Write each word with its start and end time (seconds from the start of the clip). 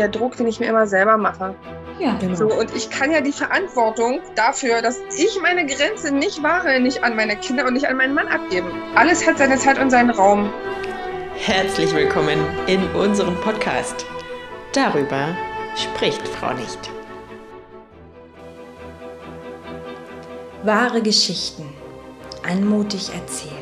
der 0.00 0.08
Druck, 0.08 0.36
den 0.36 0.46
ich 0.46 0.58
mir 0.58 0.66
immer 0.66 0.86
selber 0.86 1.18
mache. 1.18 1.54
Ja, 1.98 2.16
genau. 2.18 2.34
So, 2.34 2.46
und 2.46 2.74
ich 2.74 2.88
kann 2.88 3.12
ja 3.12 3.20
die 3.20 3.32
Verantwortung 3.32 4.20
dafür, 4.34 4.80
dass 4.80 4.98
ich 5.14 5.38
meine 5.42 5.66
Grenze 5.66 6.12
nicht 6.12 6.42
wahre, 6.42 6.80
nicht 6.80 7.04
an 7.04 7.14
meine 7.14 7.36
Kinder 7.36 7.66
und 7.66 7.74
nicht 7.74 7.86
an 7.86 7.98
meinen 7.98 8.14
Mann 8.14 8.26
abgeben. 8.26 8.70
Alles 8.94 9.26
hat 9.26 9.36
seine 9.36 9.58
Zeit 9.58 9.78
und 9.78 9.90
seinen 9.90 10.08
Raum. 10.08 10.50
Herzlich 11.34 11.94
willkommen 11.94 12.38
in 12.66 12.82
unserem 12.92 13.36
Podcast. 13.42 14.06
Darüber 14.72 15.36
spricht 15.76 16.26
Frau 16.26 16.54
nicht. 16.54 16.90
Wahre 20.62 21.02
Geschichten, 21.02 21.68
anmutig 22.48 23.12
erzählt. 23.12 23.52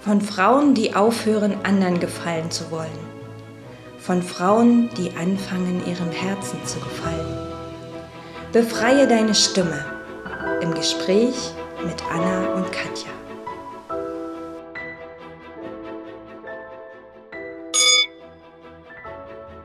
Von 0.00 0.20
Frauen, 0.20 0.74
die 0.74 0.94
aufhören, 0.94 1.56
anderen 1.64 1.98
gefallen 1.98 2.50
zu 2.52 2.70
wollen 2.70 3.11
von 4.02 4.20
Frauen, 4.20 4.90
die 4.96 5.12
anfangen, 5.16 5.80
ihrem 5.86 6.10
Herzen 6.10 6.58
zu 6.64 6.80
gefallen. 6.80 7.38
Befreie 8.52 9.06
deine 9.06 9.32
Stimme 9.32 9.84
im 10.60 10.74
Gespräch 10.74 11.52
mit 11.84 12.02
Anna 12.10 12.54
und 12.54 12.72
Katja. 12.72 13.10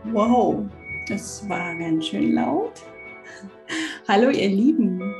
Wow, 0.03 0.59
das 1.09 1.47
war 1.49 1.75
ganz 1.75 2.05
schön 2.05 2.33
laut. 2.33 2.73
Hallo 4.07 4.29
ihr 4.29 4.49
Lieben. 4.49 5.15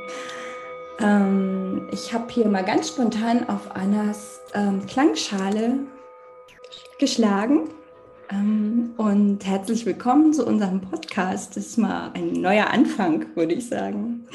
Ähm, 1.00 1.88
ich 1.92 2.12
habe 2.12 2.32
hier 2.32 2.46
mal 2.46 2.64
ganz 2.64 2.88
spontan 2.88 3.48
auf 3.48 3.74
Annas 3.74 4.40
ähm, 4.54 4.86
Klangschale 4.86 5.80
geschlagen 7.00 7.68
und 8.30 9.46
herzlich 9.46 9.86
willkommen 9.86 10.34
zu 10.34 10.46
unserem 10.46 10.82
Podcast. 10.82 11.56
Das 11.56 11.66
ist 11.66 11.78
mal 11.78 12.10
ein 12.12 12.32
neuer 12.32 12.66
Anfang, 12.68 13.34
würde 13.34 13.54
ich 13.54 13.68
sagen. 13.68 14.26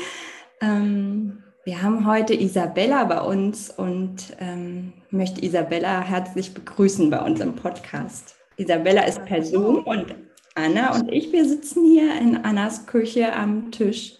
Ähm, 0.61 1.43
wir 1.63 1.81
haben 1.81 2.07
heute 2.07 2.33
Isabella 2.33 3.03
bei 3.03 3.21
uns 3.21 3.69
und 3.69 4.35
ähm, 4.39 4.93
möchte 5.11 5.45
Isabella 5.45 6.01
herzlich 6.01 6.53
begrüßen 6.55 7.09
bei 7.11 7.21
unserem 7.21 7.55
Podcast. 7.55 8.35
Isabella 8.57 9.03
ist 9.03 9.23
Person 9.25 9.83
und 9.83 10.15
Anna 10.55 10.95
und 10.95 11.11
ich, 11.11 11.31
wir 11.31 11.47
sitzen 11.47 11.85
hier 11.85 12.19
in 12.19 12.37
Annas 12.37 12.87
Küche 12.87 13.35
am 13.35 13.71
Tisch 13.71 14.17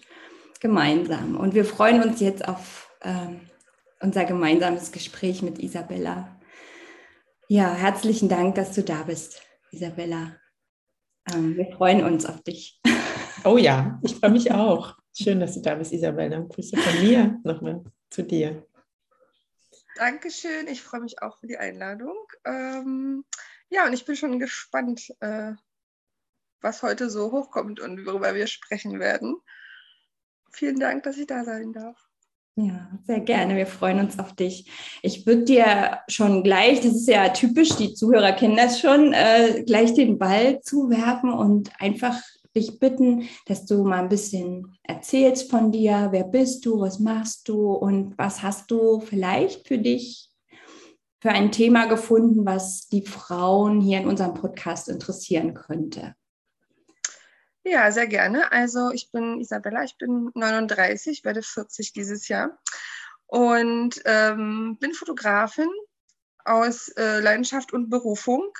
gemeinsam. 0.60 1.36
Und 1.36 1.54
wir 1.54 1.64
freuen 1.64 2.02
uns 2.02 2.20
jetzt 2.20 2.46
auf 2.46 2.90
ähm, 3.02 3.40
unser 4.00 4.24
gemeinsames 4.24 4.92
Gespräch 4.92 5.42
mit 5.42 5.58
Isabella. 5.58 6.28
Ja, 7.48 7.74
herzlichen 7.74 8.28
Dank, 8.28 8.54
dass 8.54 8.72
du 8.72 8.82
da 8.82 9.02
bist. 9.06 9.43
Isabella. 9.74 10.36
Ähm, 11.32 11.56
wir 11.56 11.66
freuen 11.76 12.04
uns 12.04 12.26
auf 12.26 12.42
dich. 12.42 12.80
Oh 13.46 13.58
ja, 13.58 14.00
ich 14.02 14.14
freue 14.14 14.30
mich 14.30 14.50
auch. 14.52 14.96
Schön, 15.14 15.38
dass 15.38 15.52
du 15.52 15.60
da 15.60 15.74
bist, 15.74 15.92
Isabella. 15.92 16.40
Grüße 16.40 16.78
von 16.78 17.02
mir 17.02 17.38
nochmal 17.44 17.84
zu 18.08 18.22
dir. 18.22 18.66
Dankeschön, 19.96 20.66
ich 20.66 20.80
freue 20.80 21.02
mich 21.02 21.20
auch 21.20 21.38
für 21.38 21.46
die 21.46 21.58
Einladung. 21.58 22.16
Ähm, 22.46 23.22
ja, 23.68 23.84
und 23.84 23.92
ich 23.92 24.06
bin 24.06 24.16
schon 24.16 24.38
gespannt, 24.38 25.14
äh, 25.20 25.52
was 26.62 26.82
heute 26.82 27.10
so 27.10 27.32
hochkommt 27.32 27.80
und 27.80 28.06
worüber 28.06 28.34
wir 28.34 28.46
sprechen 28.46 28.98
werden. 28.98 29.36
Vielen 30.50 30.80
Dank, 30.80 31.02
dass 31.02 31.18
ich 31.18 31.26
da 31.26 31.44
sein 31.44 31.74
darf. 31.74 32.08
Ja, 32.56 32.88
sehr 33.04 33.20
gerne. 33.20 33.56
Wir 33.56 33.66
freuen 33.66 33.98
uns 33.98 34.18
auf 34.20 34.32
dich. 34.32 34.70
Ich 35.02 35.26
würde 35.26 35.42
dir 35.42 35.98
schon 36.06 36.44
gleich, 36.44 36.80
das 36.80 36.94
ist 36.94 37.08
ja 37.08 37.30
typisch, 37.30 37.70
die 37.70 37.94
Zuhörer 37.94 38.32
kennen 38.32 38.56
das 38.56 38.78
schon, 38.78 39.12
äh, 39.12 39.64
gleich 39.66 39.94
den 39.94 40.18
Ball 40.18 40.60
zuwerfen 40.60 41.32
und 41.32 41.72
einfach 41.80 42.16
dich 42.54 42.78
bitten, 42.78 43.28
dass 43.46 43.66
du 43.66 43.82
mal 43.82 44.04
ein 44.04 44.08
bisschen 44.08 44.76
erzählst 44.84 45.50
von 45.50 45.72
dir. 45.72 46.08
Wer 46.12 46.22
bist 46.22 46.64
du? 46.64 46.80
Was 46.80 47.00
machst 47.00 47.48
du? 47.48 47.72
Und 47.72 48.16
was 48.18 48.42
hast 48.44 48.70
du 48.70 49.00
vielleicht 49.00 49.66
für 49.66 49.78
dich 49.78 50.30
für 51.20 51.30
ein 51.30 51.50
Thema 51.50 51.86
gefunden, 51.86 52.46
was 52.46 52.86
die 52.86 53.02
Frauen 53.02 53.80
hier 53.80 53.98
in 53.98 54.06
unserem 54.06 54.34
Podcast 54.34 54.88
interessieren 54.88 55.54
könnte? 55.54 56.14
Ja, 57.66 57.90
sehr 57.90 58.06
gerne. 58.06 58.52
Also 58.52 58.90
ich 58.90 59.10
bin 59.10 59.40
Isabella, 59.40 59.84
ich 59.84 59.96
bin 59.96 60.30
39, 60.34 61.24
werde 61.24 61.42
40 61.42 61.94
dieses 61.94 62.28
Jahr 62.28 62.58
und 63.26 64.02
ähm, 64.04 64.76
bin 64.78 64.92
Fotografin 64.92 65.70
aus 66.44 66.88
äh, 66.88 67.20
Leidenschaft 67.20 67.72
und 67.72 67.88
Berufung 67.88 68.52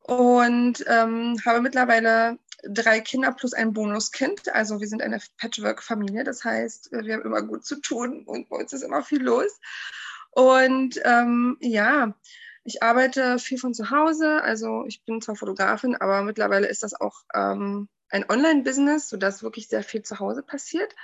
und 0.00 0.84
ähm, 0.88 1.36
habe 1.46 1.60
mittlerweile 1.60 2.38
drei 2.64 3.00
Kinder 3.00 3.30
plus 3.32 3.52
ein 3.52 3.72
Bonuskind. 3.72 4.52
Also 4.52 4.80
wir 4.80 4.88
sind 4.88 5.02
eine 5.02 5.20
Patchwork-Familie, 5.38 6.24
das 6.24 6.44
heißt, 6.44 6.90
wir 6.90 7.14
haben 7.14 7.22
immer 7.22 7.42
gut 7.42 7.64
zu 7.64 7.80
tun 7.80 8.24
und 8.26 8.48
bei 8.48 8.56
uns 8.56 8.72
ist 8.72 8.82
immer 8.82 9.04
viel 9.04 9.22
los. 9.22 9.60
Und 10.32 11.00
ähm, 11.04 11.56
ja, 11.60 12.12
ich 12.64 12.82
arbeite 12.82 13.38
viel 13.38 13.58
von 13.58 13.72
zu 13.72 13.90
Hause, 13.90 14.42
also 14.42 14.84
ich 14.86 15.04
bin 15.04 15.20
zwar 15.22 15.36
Fotografin, 15.36 15.94
aber 15.94 16.22
mittlerweile 16.22 16.66
ist 16.66 16.82
das 16.82 16.94
auch 16.94 17.22
ähm, 17.34 17.88
ein 18.10 18.28
Online-Business, 18.28 19.08
sodass 19.08 19.42
wirklich 19.42 19.68
sehr 19.68 19.82
viel 19.82 20.02
zu 20.02 20.18
Hause 20.18 20.42
passiert. 20.42 20.94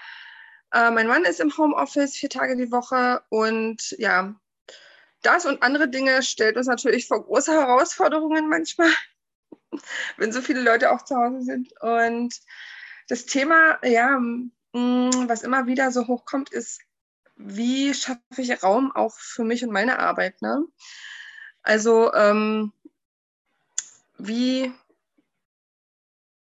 Äh, 0.73 0.91
mein 0.91 1.07
Mann 1.07 1.25
ist 1.25 1.41
im 1.41 1.57
Homeoffice 1.57 2.17
vier 2.17 2.31
Tage 2.31 2.57
die 2.57 2.73
Woche 2.73 3.23
und 3.29 3.95
ja, 3.99 4.35
das 5.23 5.47
und 5.47 5.63
andere 5.63 5.89
Dinge 5.89 6.23
stellt 6.23 6.57
uns 6.57 6.67
natürlich 6.67 7.09
vor 7.09 7.25
große 7.25 7.53
Herausforderungen 7.53 8.49
manchmal, 8.49 8.91
wenn 10.17 10.33
so 10.33 10.41
viele 10.41 10.61
Leute 10.61 10.93
auch 10.93 11.05
zu 11.05 11.17
Hause 11.17 11.43
sind. 11.43 11.73
Und 11.81 12.41
das 13.09 13.27
Thema, 13.27 13.79
ja, 13.85 14.19
mm, 14.19 15.29
was 15.29 15.43
immer 15.43 15.67
wieder 15.67 15.91
so 15.93 16.07
hochkommt, 16.07 16.51
ist, 16.51 16.81
wie 17.37 17.93
schaffe 17.95 18.21
ich 18.39 18.63
Raum 18.63 18.93
auch 18.93 19.15
für 19.19 19.45
mich 19.45 19.65
und 19.65 19.73
meine 19.73 19.99
Arbeit? 19.99 20.41
Ne? 20.43 20.65
Also, 21.63 22.13
ähm, 22.15 22.73
wie 24.19 24.73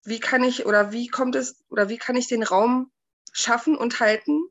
wie 0.03 0.19
kann 0.19 0.43
ich 0.43 0.65
oder 0.65 0.91
wie 0.91 1.07
kommt 1.07 1.35
es 1.35 1.63
oder 1.69 1.89
wie 1.89 1.97
kann 1.97 2.15
ich 2.15 2.27
den 2.27 2.43
Raum 2.43 2.91
schaffen 3.33 3.77
und 3.77 3.99
halten 3.99 4.41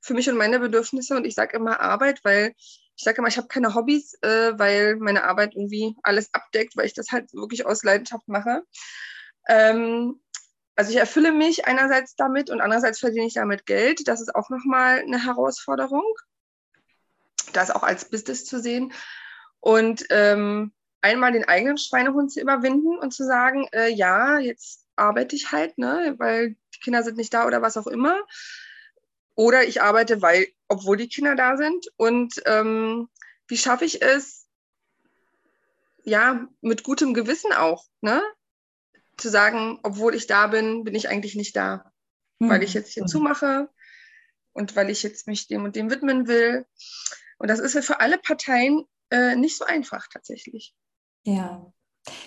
für 0.00 0.14
mich 0.14 0.28
und 0.28 0.36
meine 0.36 0.58
Bedürfnisse? 0.58 1.16
Und 1.16 1.24
ich 1.24 1.34
sage 1.34 1.56
immer 1.56 1.80
Arbeit, 1.80 2.20
weil 2.24 2.54
ich 2.96 3.04
sage 3.04 3.18
immer, 3.18 3.28
ich 3.28 3.36
habe 3.36 3.48
keine 3.48 3.74
Hobbys, 3.74 4.14
äh, 4.22 4.58
weil 4.58 4.96
meine 4.96 5.24
Arbeit 5.24 5.54
irgendwie 5.54 5.94
alles 6.02 6.32
abdeckt, 6.32 6.76
weil 6.76 6.86
ich 6.86 6.94
das 6.94 7.12
halt 7.12 7.32
wirklich 7.34 7.66
aus 7.66 7.84
Leidenschaft 7.84 8.26
mache. 8.26 8.62
Ähm, 9.48 10.20
also 10.76 10.90
ich 10.90 10.96
erfülle 10.96 11.32
mich 11.32 11.66
einerseits 11.66 12.16
damit 12.16 12.50
und 12.50 12.60
andererseits 12.60 12.98
verdiene 12.98 13.26
ich 13.26 13.34
damit 13.34 13.66
Geld. 13.66 14.08
Das 14.08 14.20
ist 14.20 14.34
auch 14.34 14.50
nochmal 14.50 15.00
eine 15.00 15.24
Herausforderung, 15.24 16.04
das 17.52 17.70
auch 17.70 17.82
als 17.82 18.08
Business 18.08 18.44
zu 18.44 18.60
sehen. 18.60 18.92
Und 19.60 20.04
ähm, 20.10 20.72
einmal 21.02 21.32
den 21.32 21.44
eigenen 21.44 21.78
Schweinehund 21.78 22.32
zu 22.32 22.40
überwinden 22.40 22.98
und 22.98 23.12
zu 23.12 23.24
sagen, 23.24 23.68
äh, 23.72 23.88
ja, 23.88 24.38
jetzt 24.38 24.85
arbeite 24.96 25.36
ich 25.36 25.52
halt, 25.52 25.78
ne, 25.78 26.14
weil 26.18 26.56
die 26.74 26.80
Kinder 26.80 27.02
sind 27.02 27.16
nicht 27.16 27.32
da 27.32 27.46
oder 27.46 27.62
was 27.62 27.76
auch 27.76 27.86
immer. 27.86 28.18
Oder 29.34 29.64
ich 29.68 29.82
arbeite, 29.82 30.22
weil, 30.22 30.48
obwohl 30.68 30.96
die 30.96 31.08
Kinder 31.08 31.36
da 31.36 31.56
sind. 31.56 31.86
Und 31.96 32.42
ähm, 32.46 33.08
wie 33.48 33.58
schaffe 33.58 33.84
ich 33.84 34.02
es, 34.02 34.48
ja, 36.04 36.48
mit 36.60 36.82
gutem 36.84 37.14
Gewissen 37.14 37.52
auch, 37.52 37.84
ne? 38.00 38.22
Zu 39.18 39.28
sagen, 39.28 39.78
obwohl 39.82 40.14
ich 40.14 40.26
da 40.26 40.46
bin, 40.46 40.84
bin 40.84 40.94
ich 40.94 41.08
eigentlich 41.08 41.34
nicht 41.34 41.56
da. 41.56 41.92
Mhm. 42.38 42.48
Weil 42.48 42.62
ich 42.62 42.74
jetzt 42.74 42.92
hier 42.92 43.02
mhm. 43.02 43.08
zumache 43.08 43.68
und 44.52 44.74
weil 44.76 44.88
ich 44.88 45.02
jetzt 45.02 45.26
mich 45.26 45.48
dem 45.48 45.64
und 45.64 45.76
dem 45.76 45.90
widmen 45.90 46.28
will. 46.28 46.66
Und 47.38 47.48
das 47.48 47.60
ist 47.60 47.74
ja 47.74 47.82
für 47.82 48.00
alle 48.00 48.18
Parteien 48.18 48.84
äh, 49.10 49.36
nicht 49.36 49.58
so 49.58 49.64
einfach 49.64 50.06
tatsächlich. 50.08 50.74
Ja, 51.24 51.72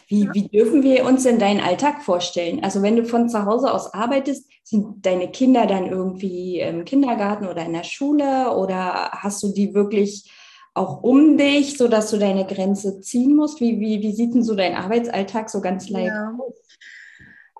wie, 0.08 0.26
ja. 0.26 0.34
wie 0.34 0.48
dürfen 0.48 0.84
wir 0.84 1.06
uns 1.06 1.24
denn 1.24 1.40
deinen 1.40 1.62
Alltag 1.62 2.04
vorstellen? 2.04 2.64
Also 2.64 2.82
wenn 2.82 2.96
du 2.96 3.06
von 3.06 3.30
zu 3.30 3.46
Hause 3.46 3.72
aus 3.72 3.94
arbeitest, 3.94 4.50
sind 4.64 5.06
deine 5.06 5.32
Kinder 5.32 5.66
dann 5.66 5.88
irgendwie 5.88 6.60
im 6.60 6.86
Kindergarten 6.86 7.48
oder 7.48 7.66
in 7.66 7.74
der 7.74 7.84
Schule 7.84 8.52
oder 8.52 9.12
hast 9.12 9.42
du 9.44 9.54
die 9.54 9.74
wirklich 9.74 10.32
auch 10.74 11.04
um 11.04 11.38
dich, 11.38 11.78
sodass 11.78 12.12
du 12.12 12.18
deine 12.18 12.46
Grenze 12.46 13.02
ziehen 13.02 13.36
musst? 13.36 13.60
Wie, 13.60 13.80
wie, 13.80 14.02
wie 14.02 14.14
sieht 14.14 14.34
denn 14.34 14.44
so 14.44 14.56
dein 14.56 14.76
Arbeitsalltag 14.76 15.50
so 15.50 15.62
ganz 15.62 15.90
leicht 15.90 16.08
ja. 16.08 16.36
aus? 16.40 16.56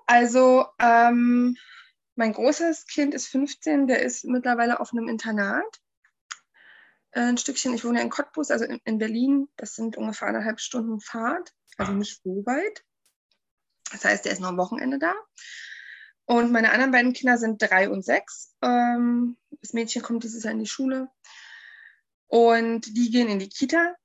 Also 0.06 0.66
ähm, 0.80 1.56
mein 2.16 2.32
großes 2.32 2.86
Kind 2.86 3.14
ist 3.14 3.28
15, 3.28 3.86
der 3.86 4.02
ist 4.02 4.24
mittlerweile 4.24 4.80
auf 4.80 4.92
einem 4.92 5.08
Internat. 5.08 5.80
Äh, 7.12 7.20
ein 7.20 7.38
Stückchen, 7.38 7.74
ich 7.74 7.84
wohne 7.84 8.02
in 8.02 8.10
Cottbus, 8.10 8.50
also 8.50 8.64
in, 8.64 8.80
in 8.84 8.98
Berlin. 8.98 9.48
Das 9.56 9.74
sind 9.74 9.96
ungefähr 9.96 10.28
eineinhalb 10.28 10.60
Stunden 10.60 11.00
Fahrt 11.00 11.52
also 11.80 11.92
nicht 11.92 12.20
so 12.22 12.44
weit. 12.46 12.84
Das 13.92 14.04
heißt, 14.04 14.26
er 14.26 14.32
ist 14.32 14.40
noch 14.40 14.48
am 14.48 14.58
Wochenende 14.58 14.98
da. 14.98 15.14
Und 16.24 16.52
meine 16.52 16.70
anderen 16.70 16.92
beiden 16.92 17.12
Kinder 17.12 17.38
sind 17.38 17.60
drei 17.60 17.90
und 17.90 18.04
sechs. 18.04 18.54
Ähm, 18.62 19.36
das 19.62 19.72
Mädchen 19.72 20.02
kommt 20.02 20.22
dieses 20.22 20.44
Jahr 20.44 20.52
in 20.52 20.60
die 20.60 20.66
Schule. 20.66 21.08
Und 22.28 22.86
die 22.86 23.10
gehen 23.10 23.28
in 23.28 23.40
die 23.40 23.48
Kita. 23.48 23.96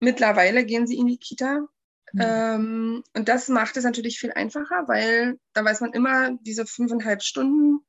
Mittlerweile 0.00 0.64
gehen 0.64 0.86
sie 0.86 0.98
in 0.98 1.06
die 1.06 1.18
Kita. 1.18 1.68
Mhm. 2.12 3.04
Und 3.14 3.28
das 3.28 3.48
macht 3.48 3.76
es 3.76 3.84
natürlich 3.84 4.18
viel 4.18 4.32
einfacher, 4.32 4.86
weil 4.86 5.38
da 5.54 5.64
weiß 5.64 5.80
man 5.80 5.92
immer, 5.92 6.32
diese 6.42 6.66
fünfeinhalb 6.66 7.22
Stunden 7.22 7.80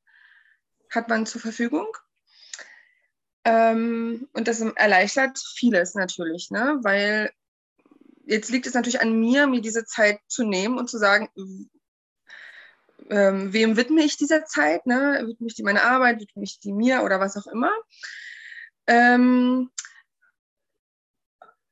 hat 0.90 1.08
man 1.08 1.26
zur 1.26 1.40
Verfügung. 1.40 1.88
Ähm, 3.44 4.28
und 4.32 4.48
das 4.48 4.60
erleichtert 4.60 5.38
vieles 5.38 5.94
natürlich, 5.94 6.50
ne? 6.50 6.78
weil 6.82 7.30
jetzt 8.26 8.50
liegt 8.50 8.66
es 8.66 8.74
natürlich 8.74 9.00
an 9.00 9.18
mir, 9.18 9.46
mir 9.46 9.60
diese 9.60 9.84
Zeit 9.84 10.20
zu 10.28 10.44
nehmen 10.44 10.78
und 10.78 10.88
zu 10.88 10.98
sagen, 10.98 11.28
ähm, 13.10 13.52
wem 13.52 13.76
widme 13.76 14.02
ich 14.02 14.16
dieser 14.16 14.44
Zeit? 14.44 14.86
Ne? 14.86 15.22
Widme 15.26 15.46
ich 15.46 15.54
die 15.54 15.62
meine 15.62 15.82
Arbeit, 15.82 16.20
widme 16.20 16.44
ich 16.44 16.58
die 16.60 16.72
mir 16.72 17.02
oder 17.02 17.20
was 17.20 17.36
auch 17.36 17.46
immer? 17.46 17.72
Ähm, 18.86 19.70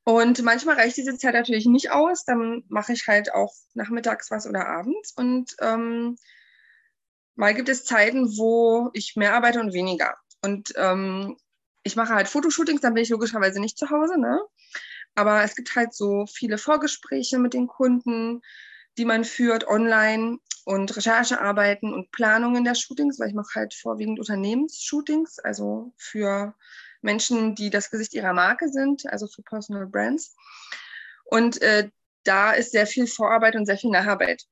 und 0.05 0.43
manchmal 0.43 0.77
reicht 0.77 0.97
diese 0.97 1.17
Zeit 1.17 1.35
natürlich 1.35 1.67
nicht 1.67 1.91
aus. 1.91 2.25
Dann 2.25 2.65
mache 2.69 2.93
ich 2.93 3.07
halt 3.07 3.33
auch 3.33 3.55
nachmittags 3.75 4.31
was 4.31 4.47
oder 4.47 4.67
abends. 4.67 5.13
Und 5.13 5.55
ähm, 5.61 6.19
mal 7.35 7.55
gibt 7.55 7.69
es 7.69 7.85
Zeiten, 7.85 8.37
wo 8.37 8.91
ich 8.95 9.17
mehr 9.17 9.35
arbeite 9.35 9.61
und 9.61 9.73
weniger. 9.73 10.17
Und 10.43 10.73
ähm, 10.77 11.37
ich 11.85 11.97
mache 11.97 12.15
halt 12.15 12.29
Fotoshootings, 12.29 12.81
dann 12.81 12.95
bin 12.95 13.03
ich 13.05 13.11
logischerweise 13.11 13.61
nicht 13.61 13.79
zu 13.79 13.91
Hause. 13.91 14.19
Ne? 14.19 14.41
Aber 15.15 15.43
es 15.43 15.55
gibt 15.55 15.75
halt 15.77 15.95
so 15.95 16.27
viele 16.27 16.59
Vorgespräche 16.59 17.39
mit 17.39 17.55
den 17.55 17.67
Kunden, 17.67 18.43
die 18.99 19.05
man 19.05 19.25
führt 19.25 19.67
online 19.67 20.39
und 20.65 20.97
Recherchearbeiten 20.97 21.93
und 21.93 22.11
Planungen 22.13 22.65
der 22.65 22.75
Shootings, 22.75 23.19
weil 23.19 23.29
ich 23.29 23.35
mache 23.35 23.55
halt 23.55 23.75
vorwiegend 23.75 24.19
Unternehmensshootings, 24.19 25.39
also 25.39 25.93
für 25.97 26.55
Menschen, 27.01 27.55
die 27.55 27.71
das 27.71 27.91
Gesicht 27.91 28.15
ihrer 28.15 28.33
Marke 28.33 28.69
sind, 28.69 29.07
also 29.07 29.27
für 29.27 29.43
Personal 29.43 29.87
Brands. 29.87 30.37
Und 31.25 31.61
äh, 31.63 31.91
da 32.25 32.53
ist 32.53 32.73
sehr 32.73 32.87
viel 32.87 33.07
Vorarbeit 33.07 33.57
und 33.57 33.67
sehr 33.67 33.79
viel 33.79 33.91
Nacharbeit. 33.91 34.45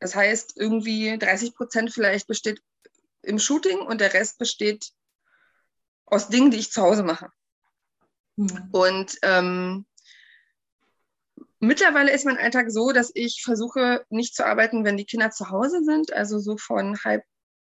Das 0.00 0.14
heißt, 0.14 0.54
irgendwie 0.56 1.16
30 1.18 1.54
Prozent 1.54 1.92
vielleicht 1.92 2.26
besteht 2.26 2.60
im 3.22 3.38
Shooting 3.38 3.78
und 3.78 4.00
der 4.00 4.14
Rest 4.14 4.38
besteht 4.38 4.92
aus 6.06 6.28
Dingen, 6.28 6.50
die 6.50 6.58
ich 6.58 6.72
zu 6.72 6.82
Hause 6.82 7.02
mache. 7.02 7.30
Mhm. 8.38 8.68
Und 8.70 9.18
ähm, 9.22 9.84
mittlerweile 11.58 12.12
ist 12.12 12.24
mein 12.24 12.38
Alltag 12.38 12.70
so, 12.70 12.92
dass 12.92 13.10
ich 13.14 13.42
versuche, 13.42 14.04
nicht 14.10 14.34
zu 14.34 14.46
arbeiten, 14.46 14.84
wenn 14.84 14.96
die 14.96 15.06
Kinder 15.06 15.30
zu 15.30 15.50
Hause 15.50 15.82
sind. 15.82 16.12
Also 16.12 16.38
so 16.38 16.56
von 16.56 16.96
halb, 17.02 17.24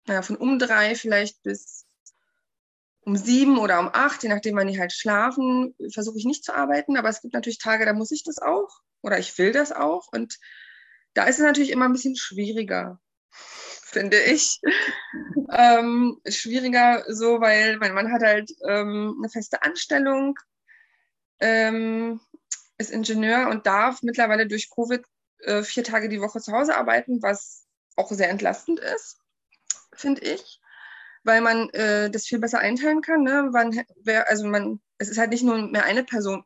naja, 0.07 0.23
von 0.23 0.37
um 0.37 0.59
drei 0.59 0.95
vielleicht 0.95 1.43
bis 1.43 1.87
um 3.03 3.17
sieben 3.17 3.59
oder 3.59 3.81
um 3.81 3.91
acht, 3.93 4.23
je 4.23 4.29
nachdem, 4.29 4.57
wann 4.57 4.69
die 4.69 4.79
halt 4.79 4.93
schlafen, 4.93 5.75
versuche 5.93 6.19
ich 6.19 6.25
nicht 6.25 6.45
zu 6.45 6.55
arbeiten. 6.55 6.97
Aber 6.97 7.09
es 7.09 7.21
gibt 7.21 7.35
natürlich 7.35 7.59
Tage, 7.59 7.85
da 7.85 7.93
muss 7.93 8.13
ich 8.13 8.23
das 8.23 8.39
auch 8.39 8.69
oder 9.03 9.19
ich 9.19 9.37
will 9.39 9.53
das 9.53 9.73
auch. 9.73 10.07
Und 10.13 10.39
da 11.15 11.25
ist 11.25 11.39
es 11.39 11.45
natürlich 11.45 11.71
immer 11.71 11.87
ein 11.87 11.93
bisschen 11.93 12.15
schwieriger, 12.15 13.01
finde 13.33 14.21
ich. 14.21 14.61
ähm, 15.53 16.21
schwieriger 16.29 17.05
so, 17.09 17.41
weil 17.41 17.79
mein 17.79 17.95
Mann 17.95 18.13
hat 18.13 18.23
halt 18.23 18.53
ähm, 18.69 19.17
eine 19.19 19.31
feste 19.31 19.63
Anstellung, 19.63 20.39
ähm, 21.41 22.21
ist 22.79 22.91
Ingenieur 22.91 23.49
und 23.49 23.67
darf 23.67 24.03
mittlerweile 24.03 24.47
durch 24.47 24.71
Covid 24.71 25.03
äh, 25.41 25.63
vier 25.63 25.85
Tage 25.85 26.09
die 26.09 26.21
Woche 26.21 26.41
zu 26.41 26.53
Hause 26.53 26.77
arbeiten, 26.77 27.23
was 27.23 27.67
auch 27.97 28.11
sehr 28.11 28.31
entlastend 28.31 28.81
ist, 28.81 29.19
finde 29.95 30.23
ich 30.23 30.61
weil 31.25 31.41
man 31.41 31.69
äh, 31.71 32.11
das 32.11 32.27
viel 32.27 32.39
besser 32.39 32.61
einteilen 32.61 33.03
kann. 33.03 33.23
Ne? 33.23 33.49
Wann, 33.53 33.85
wer, 34.03 34.29
also 34.29 34.47
man, 34.47 34.81
es 34.99 35.09
ist 35.09 35.19
halt 35.19 35.31
nicht 35.31 35.43
nur 35.43 35.71
mehr 35.71 35.85
eine 35.85 36.05
Person 36.05 36.45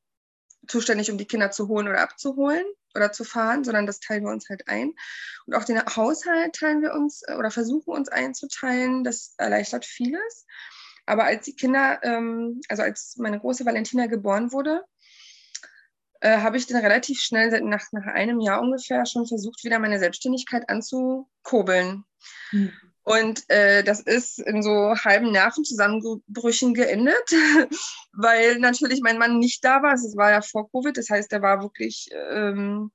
zuständig, 0.67 1.11
um 1.11 1.19
die 1.19 1.27
Kinder 1.27 1.51
zu 1.51 1.69
holen 1.69 1.89
oder 1.89 2.01
abzuholen 2.01 2.65
oder 2.95 3.13
zu 3.13 3.25
fahren, 3.25 3.65
sondern 3.65 3.87
das 3.87 4.01
teilen 4.01 4.25
wir 4.25 4.33
uns 4.33 4.49
halt 4.49 4.69
ein. 4.69 4.93
Und 5.47 5.55
auch 5.55 5.65
den 5.65 5.79
Haushalt 5.79 6.55
teilen 6.55 6.83
wir 6.83 6.95
uns 6.95 7.23
äh, 7.27 7.35
oder 7.35 7.51
versuchen 7.51 7.91
uns 7.91 8.09
einzuteilen. 8.09 9.05
Das 9.05 9.35
erleichtert 9.37 9.85
vieles. 9.85 10.47
Aber 11.07 11.25
als 11.25 11.45
die 11.45 11.55
Kinder, 11.55 12.01
ähm, 12.03 12.61
also 12.69 12.83
als 12.83 13.17
meine 13.19 13.39
große 13.39 13.67
Valentina 13.67 14.07
geboren 14.07 14.53
wurde, 14.53 14.85
äh, 16.21 16.39
habe 16.39 16.57
ich 16.57 16.67
dann 16.67 16.81
relativ 16.81 17.21
schnell, 17.21 17.61
nach, 17.63 17.85
nach 17.93 18.07
einem 18.07 18.41
Jahr 18.41 18.63
ungefähr, 18.63 19.05
schon 19.05 19.27
versucht, 19.27 19.63
wieder 19.65 19.79
meine 19.79 19.99
Selbstständigkeit 19.99 20.69
anzukurbeln. 20.69 22.05
Mhm. 22.53 22.73
Und 23.03 23.51
äh, 23.51 23.85
das 23.85 24.01
ist 24.01 24.39
in 24.39 24.63
so 24.63 24.95
halben 24.97 25.31
Nervenzusammenbrüchen 25.31 26.73
geendet, 26.73 27.31
weil 28.15 28.59
natürlich 28.59 29.03
mein 29.03 29.19
Mann 29.19 29.39
nicht 29.39 29.63
da 29.63 29.83
war. 29.83 29.93
Es 29.93 30.17
war 30.17 30.31
ja 30.31 30.41
vor 30.41 30.71
Covid, 30.71 30.97
das 30.97 31.11
heißt, 31.11 31.31
er 31.35 31.43
war 31.43 31.61
wirklich 31.61 32.09
ähm, 32.31 32.91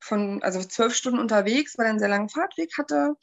von 0.00 0.42
also 0.42 0.60
zwölf 0.64 0.94
Stunden 0.94 1.18
unterwegs, 1.18 1.76
weil 1.76 1.84
er 1.84 1.90
einen 1.90 1.98
sehr 1.98 2.08
langen 2.08 2.30
Fahrtweg 2.30 2.70
hatte. 2.78 3.16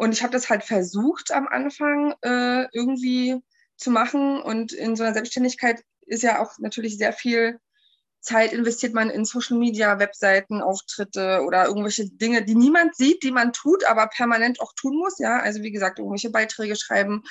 Und 0.00 0.12
ich 0.12 0.22
habe 0.22 0.32
das 0.32 0.48
halt 0.48 0.64
versucht 0.64 1.30
am 1.30 1.46
Anfang 1.46 2.14
äh, 2.22 2.66
irgendwie 2.72 3.36
zu 3.76 3.90
machen. 3.90 4.40
Und 4.40 4.72
in 4.72 4.96
so 4.96 5.02
einer 5.02 5.12
Selbstständigkeit 5.12 5.84
ist 6.06 6.22
ja 6.22 6.40
auch 6.40 6.58
natürlich 6.58 6.96
sehr 6.96 7.12
viel 7.12 7.60
Zeit 8.20 8.54
investiert 8.54 8.94
man 8.94 9.10
in 9.10 9.26
Social 9.26 9.58
Media, 9.58 9.98
Webseiten, 9.98 10.62
Auftritte 10.62 11.42
oder 11.44 11.66
irgendwelche 11.66 12.08
Dinge, 12.08 12.42
die 12.42 12.54
niemand 12.54 12.96
sieht, 12.96 13.22
die 13.22 13.30
man 13.30 13.52
tut, 13.52 13.84
aber 13.84 14.06
permanent 14.06 14.62
auch 14.62 14.72
tun 14.72 14.96
muss. 14.96 15.18
Ja, 15.18 15.38
also 15.40 15.62
wie 15.62 15.70
gesagt, 15.70 15.98
irgendwelche 15.98 16.30
Beiträge 16.30 16.76
schreiben. 16.76 17.22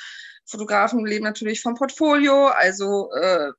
Fotografen 0.46 1.04
leben 1.08 1.24
natürlich 1.24 1.62
vom 1.62 1.74
Portfolio, 1.74 2.50
also 2.50 3.12
äh, 3.14 3.50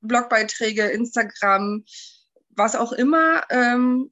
Blogbeiträge, 0.00 0.88
Instagram, 0.88 1.84
was 2.50 2.74
auch 2.74 2.90
immer, 2.90 3.44
ähm, 3.48 4.10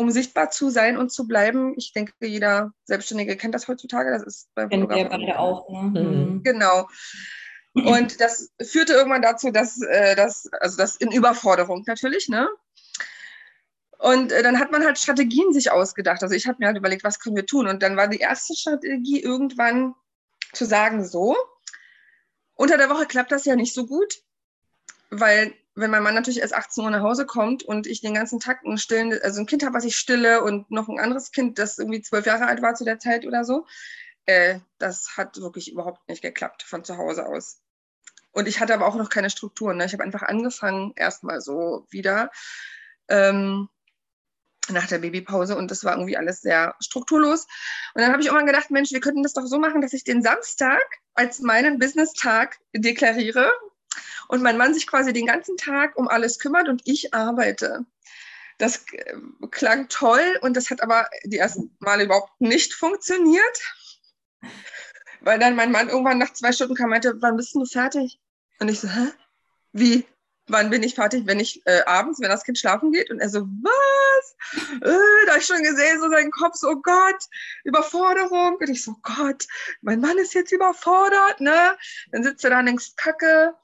um 0.00 0.10
sichtbar 0.10 0.50
zu 0.50 0.70
sein 0.70 0.96
und 0.96 1.12
zu 1.12 1.26
bleiben. 1.28 1.74
Ich 1.76 1.92
denke, 1.92 2.12
jeder 2.20 2.72
Selbstständige 2.84 3.36
kennt 3.36 3.54
das 3.54 3.68
heutzutage. 3.68 4.10
Das 4.10 4.22
ist 4.22 4.48
bei 4.54 4.68
Fotografen 4.68 5.30
auch. 5.32 5.68
Ne? 5.68 6.00
Mhm. 6.00 6.42
Genau. 6.42 6.88
Und 7.74 8.20
das 8.20 8.50
führte 8.60 8.94
irgendwann 8.94 9.22
dazu, 9.22 9.50
dass, 9.50 9.80
äh, 9.82 10.16
dass 10.16 10.48
also 10.60 10.76
das 10.76 10.96
in 10.96 11.12
Überforderung 11.12 11.84
natürlich, 11.86 12.28
ne? 12.28 12.48
Und 13.98 14.32
äh, 14.32 14.42
dann 14.42 14.58
hat 14.58 14.72
man 14.72 14.84
halt 14.84 14.98
Strategien 14.98 15.52
sich 15.52 15.70
ausgedacht. 15.70 16.22
Also 16.22 16.34
ich 16.34 16.48
habe 16.48 16.56
mir 16.58 16.66
halt 16.66 16.78
überlegt, 16.78 17.04
was 17.04 17.20
können 17.20 17.36
wir 17.36 17.46
tun? 17.46 17.68
Und 17.68 17.82
dann 17.82 17.96
war 17.96 18.08
die 18.08 18.18
erste 18.18 18.54
Strategie 18.56 19.22
irgendwann 19.22 19.94
zu 20.52 20.64
sagen, 20.64 21.04
so, 21.04 21.36
unter 22.54 22.78
der 22.78 22.88
Woche 22.88 23.06
klappt 23.06 23.30
das 23.30 23.44
ja 23.44 23.54
nicht 23.54 23.74
so 23.74 23.86
gut, 23.86 24.22
weil 25.10 25.54
wenn 25.80 25.90
mein 25.90 26.02
Mann 26.02 26.14
natürlich 26.14 26.40
erst 26.40 26.54
18 26.54 26.84
Uhr 26.84 26.90
nach 26.90 27.02
Hause 27.02 27.26
kommt 27.26 27.62
und 27.62 27.86
ich 27.86 28.00
den 28.00 28.14
ganzen 28.14 28.40
Tag 28.40 28.64
ein 28.64 28.78
stillen, 28.78 29.18
also 29.22 29.40
ein 29.40 29.46
Kind 29.46 29.64
habe, 29.64 29.74
was 29.74 29.84
ich 29.84 29.96
stille 29.96 30.42
und 30.42 30.70
noch 30.70 30.88
ein 30.88 31.00
anderes 31.00 31.32
Kind, 31.32 31.58
das 31.58 31.78
irgendwie 31.78 32.02
zwölf 32.02 32.26
Jahre 32.26 32.46
alt 32.46 32.62
war 32.62 32.74
zu 32.74 32.84
der 32.84 32.98
Zeit 32.98 33.26
oder 33.26 33.44
so, 33.44 33.66
äh, 34.26 34.60
das 34.78 35.16
hat 35.16 35.40
wirklich 35.40 35.70
überhaupt 35.72 36.08
nicht 36.08 36.22
geklappt 36.22 36.62
von 36.62 36.84
zu 36.84 36.96
Hause 36.96 37.26
aus. 37.26 37.60
Und 38.32 38.46
ich 38.46 38.60
hatte 38.60 38.74
aber 38.74 38.86
auch 38.86 38.96
noch 38.96 39.08
keine 39.08 39.30
Strukturen. 39.30 39.76
Ne? 39.76 39.86
Ich 39.86 39.92
habe 39.92 40.04
einfach 40.04 40.22
angefangen, 40.22 40.92
erstmal 40.94 41.40
so 41.40 41.86
wieder 41.90 42.30
ähm, 43.08 43.68
nach 44.68 44.86
der 44.86 44.98
Babypause 44.98 45.56
und 45.56 45.70
das 45.70 45.84
war 45.84 45.94
irgendwie 45.94 46.16
alles 46.16 46.40
sehr 46.40 46.76
strukturlos. 46.80 47.46
Und 47.94 48.02
dann 48.02 48.12
habe 48.12 48.20
ich 48.20 48.28
irgendwann 48.28 48.46
gedacht, 48.46 48.70
Mensch, 48.70 48.92
wir 48.92 49.00
könnten 49.00 49.22
das 49.22 49.32
doch 49.32 49.46
so 49.46 49.58
machen, 49.58 49.80
dass 49.80 49.92
ich 49.92 50.04
den 50.04 50.22
Samstag 50.22 50.82
als 51.14 51.40
meinen 51.40 51.78
Business-Tag 51.78 52.58
deklariere 52.74 53.50
und 54.30 54.42
mein 54.42 54.56
Mann 54.56 54.74
sich 54.74 54.86
quasi 54.86 55.12
den 55.12 55.26
ganzen 55.26 55.56
Tag 55.56 55.96
um 55.96 56.06
alles 56.06 56.38
kümmert 56.38 56.68
und 56.68 56.82
ich 56.84 57.12
arbeite. 57.12 57.84
Das 58.58 58.84
äh, 58.92 59.14
klang 59.50 59.88
toll 59.88 60.38
und 60.42 60.56
das 60.56 60.70
hat 60.70 60.82
aber 60.82 61.08
die 61.24 61.38
ersten 61.38 61.76
Male 61.80 62.04
überhaupt 62.04 62.40
nicht 62.40 62.72
funktioniert. 62.74 63.60
Weil 65.20 65.40
dann 65.40 65.56
mein 65.56 65.72
Mann 65.72 65.88
irgendwann 65.88 66.18
nach 66.18 66.32
zwei 66.32 66.52
Stunden 66.52 66.76
kam 66.76 66.84
und 66.84 66.90
meinte, 66.90 67.16
wann 67.20 67.36
bist 67.36 67.54
du 67.54 67.64
fertig? 67.64 68.20
Und 68.60 68.68
ich 68.68 68.78
so, 68.78 68.88
hä? 68.88 69.08
Wie? 69.72 70.06
Wann 70.46 70.70
bin 70.70 70.84
ich 70.84 70.94
fertig? 70.94 71.26
Wenn 71.26 71.40
ich 71.40 71.60
äh, 71.66 71.82
abends, 71.86 72.20
wenn 72.20 72.28
das 72.28 72.44
Kind 72.44 72.58
schlafen 72.58 72.92
geht? 72.92 73.10
Und 73.10 73.18
er 73.18 73.30
so, 73.30 73.40
was? 73.40 74.80
Äh, 74.80 75.26
da 75.26 75.32
habe 75.32 75.40
ich 75.40 75.46
schon 75.46 75.62
gesehen, 75.62 76.00
so 76.00 76.08
sein 76.08 76.30
Kopf, 76.30 76.54
so, 76.54 76.68
oh 76.68 76.80
Gott, 76.82 77.24
Überforderung. 77.64 78.56
Und 78.60 78.68
ich 78.68 78.84
so, 78.84 78.94
Gott, 79.02 79.46
mein 79.80 80.00
Mann 80.00 80.18
ist 80.18 80.34
jetzt 80.34 80.52
überfordert, 80.52 81.40
ne? 81.40 81.76
Dann 82.12 82.22
sitzt 82.22 82.44
er 82.44 82.50
da 82.50 82.60
und 82.60 82.66
denkst, 82.66 82.92
Kacke, 82.96 83.54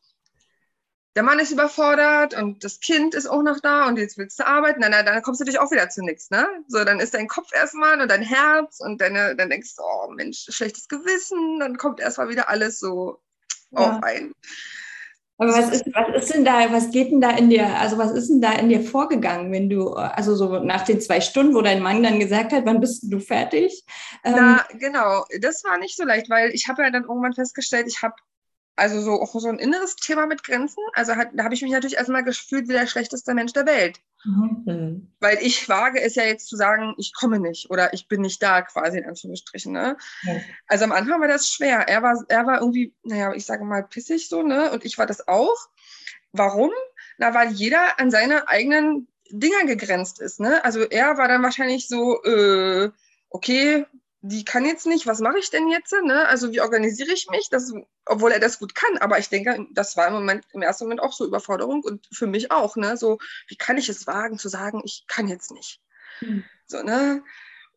der 1.17 1.23
Mann 1.23 1.39
ist 1.39 1.51
überfordert 1.51 2.35
und 2.41 2.63
das 2.63 2.79
Kind 2.79 3.15
ist 3.15 3.27
auch 3.27 3.43
noch 3.43 3.59
da 3.61 3.89
und 3.89 3.99
jetzt 3.99 4.19
willst 4.19 4.39
du 4.39 4.47
arbeiten, 4.47 4.83
dann, 4.83 4.93
dann 4.93 5.23
kommst 5.23 5.41
du 5.41 5.45
natürlich 5.45 5.61
auch 5.61 5.71
wieder 5.71 5.89
zu 5.89 6.05
nichts, 6.05 6.31
ne? 6.31 6.47
So, 6.69 6.85
dann 6.85 7.01
ist 7.01 7.15
dein 7.15 7.27
Kopf 7.27 7.49
erstmal 7.55 7.99
und 8.01 8.11
dein 8.11 8.23
Herz 8.23 8.81
und 8.81 9.01
deine, 9.01 9.35
dann 9.35 9.49
denkst 9.49 9.77
du, 9.77 9.83
oh 9.83 10.11
Mensch, 10.11 10.47
schlechtes 10.51 10.89
Gewissen, 10.89 11.59
dann 11.59 11.79
kommt 11.79 12.01
erstmal 12.01 12.29
wieder 12.29 12.51
alles 12.51 12.79
so 12.79 13.19
ja. 13.71 13.97
auf 13.97 14.03
ein. 14.03 14.33
Aber 15.39 15.53
was 15.53 15.71
ist, 15.71 15.85
was 15.93 16.23
ist 16.23 16.35
denn 16.35 16.45
da, 16.45 16.71
was 16.71 16.91
geht 16.91 17.11
denn 17.11 17.21
da 17.21 17.31
in 17.31 17.49
dir, 17.49 17.67
also 17.79 17.97
was 17.97 18.13
ist 18.13 18.29
denn 18.29 18.43
da 18.43 18.53
in 18.53 18.69
dir 18.69 18.83
vorgegangen, 18.83 19.53
wenn 19.53 19.71
du, 19.71 19.93
also 19.95 20.35
so 20.35 20.61
nach 20.61 20.83
den 20.83 21.01
zwei 21.01 21.23
Stunden, 21.23 21.55
wo 21.55 21.63
dein 21.63 21.83
Mann 21.83 22.03
dann 22.03 22.21
gesagt 22.21 22.53
hat, 22.53 22.67
wann 22.67 22.81
bist 22.81 23.05
du 23.11 23.21
fertig? 23.21 23.85
Na, 24.23 24.67
ähm, 24.71 24.79
genau, 24.79 25.25
das 25.41 25.65
war 25.65 25.79
nicht 25.79 25.97
so 25.97 26.05
leicht, 26.05 26.29
weil 26.29 26.51
ich 26.51 26.69
habe 26.69 26.83
ja 26.83 26.91
dann 26.91 27.05
irgendwann 27.05 27.35
festgestellt, 27.35 27.87
ich 27.89 28.03
habe 28.03 28.15
also 28.77 29.01
so 29.01 29.21
auch 29.21 29.33
so 29.33 29.49
ein 29.49 29.59
inneres 29.59 29.97
Thema 29.97 30.27
mit 30.27 30.45
Grenzen. 30.45 30.83
Also 30.93 31.17
hat, 31.17 31.31
da 31.33 31.45
habe 31.45 31.55
ich 31.55 31.63
mich 31.63 31.73
natürlich 31.73 31.97
erstmal 31.97 32.23
gefühlt 32.23 32.69
wie 32.69 32.75
der 32.75 32.87
schlechteste 32.87 33.35
Mensch 33.35 33.55
der 33.55 33.67
Welt. 33.67 33.99
Mhm. 34.25 35.13
Weil 35.19 35.39
ich 35.41 35.69
wage 35.69 36.01
es 36.01 36.15
ja 36.15 36.25
jetzt 36.25 36.49
zu 36.49 36.57
sagen, 36.57 36.95
ich 36.99 37.15
komme 37.15 37.41
nicht 37.41 37.71
oder 37.71 37.95
ich 37.95 38.07
bin 38.07 38.21
nicht 38.21 38.43
da, 38.43 38.63
quasi 38.63 38.99
in 38.99 39.07
Anführungsstrichen. 39.07 39.73
Ne? 39.73 39.97
Ja. 40.23 40.41
Also 40.67 40.85
am 40.85 40.93
Anfang 40.93 41.21
war 41.21 41.29
das 41.29 41.49
schwer. 41.49 41.89
Er 41.89 42.03
war, 42.03 42.23
er 42.29 42.47
war 42.47 42.61
irgendwie, 42.61 42.95
naja, 43.03 43.33
ich 43.33 43.47
sage 43.47 43.65
mal, 43.65 43.83
pissig 43.83 44.29
so, 44.29 44.43
ne? 44.43 44.71
Und 44.73 44.85
ich 44.85 44.99
war 44.99 45.07
das 45.07 45.27
auch. 45.27 45.57
Warum? 46.33 46.71
Na, 47.19 47.33
weil 47.33 47.53
jeder 47.53 47.99
an 47.99 48.11
seine 48.11 48.49
eigenen 48.49 49.09
Dinger 49.31 49.65
gegrenzt 49.65 50.21
ist. 50.21 50.39
Ne? 50.39 50.65
Also 50.65 50.83
er 50.83 51.17
war 51.17 51.29
dann 51.29 51.43
wahrscheinlich 51.43 51.89
so, 51.89 52.23
äh, 52.25 52.91
okay, 53.31 53.87
die 54.23 54.45
kann 54.45 54.65
jetzt 54.65 54.87
nicht, 54.87 55.07
was 55.07 55.21
mache 55.21 55.39
ich 55.39 55.51
denn 55.51 55.69
jetzt? 55.69 55.93
Ne? 56.05 56.27
Also 56.27 56.53
wie 56.53 56.61
organisiere 56.61 57.13
ich 57.13 57.29
mich? 57.31 57.49
Das, 57.51 57.73
obwohl 58.05 58.33
er 58.33 58.41
das 58.41 58.59
gut 58.59 58.75
kann. 58.75 58.99
Aber 58.99 59.19
ich 59.19 59.29
denke, 59.29 59.67
das 59.73 59.97
war 59.97 60.09
im, 60.09 60.15
Moment, 60.15 60.45
im 60.53 60.63
ersten 60.63 60.85
Moment 60.85 61.01
auch 61.01 61.13
so 61.13 61.27
Überforderung 61.27 61.83
und 61.83 62.09
für 62.13 62.27
mich 62.27 62.51
auch. 62.51 62.77
Ne? 62.77 62.97
So, 62.97 63.19
wie 63.49 63.57
kann 63.57 63.79
ich 63.79 63.89
es 63.89 64.07
wagen 64.07 64.39
zu 64.39 64.49
sagen, 64.49 64.83
ich 64.85 65.05
kann 65.07 65.29
jetzt 65.29 65.53
nicht? 65.53 65.81
Mhm. 66.21 66.45
So, 66.67 66.83
ne? 66.83 67.23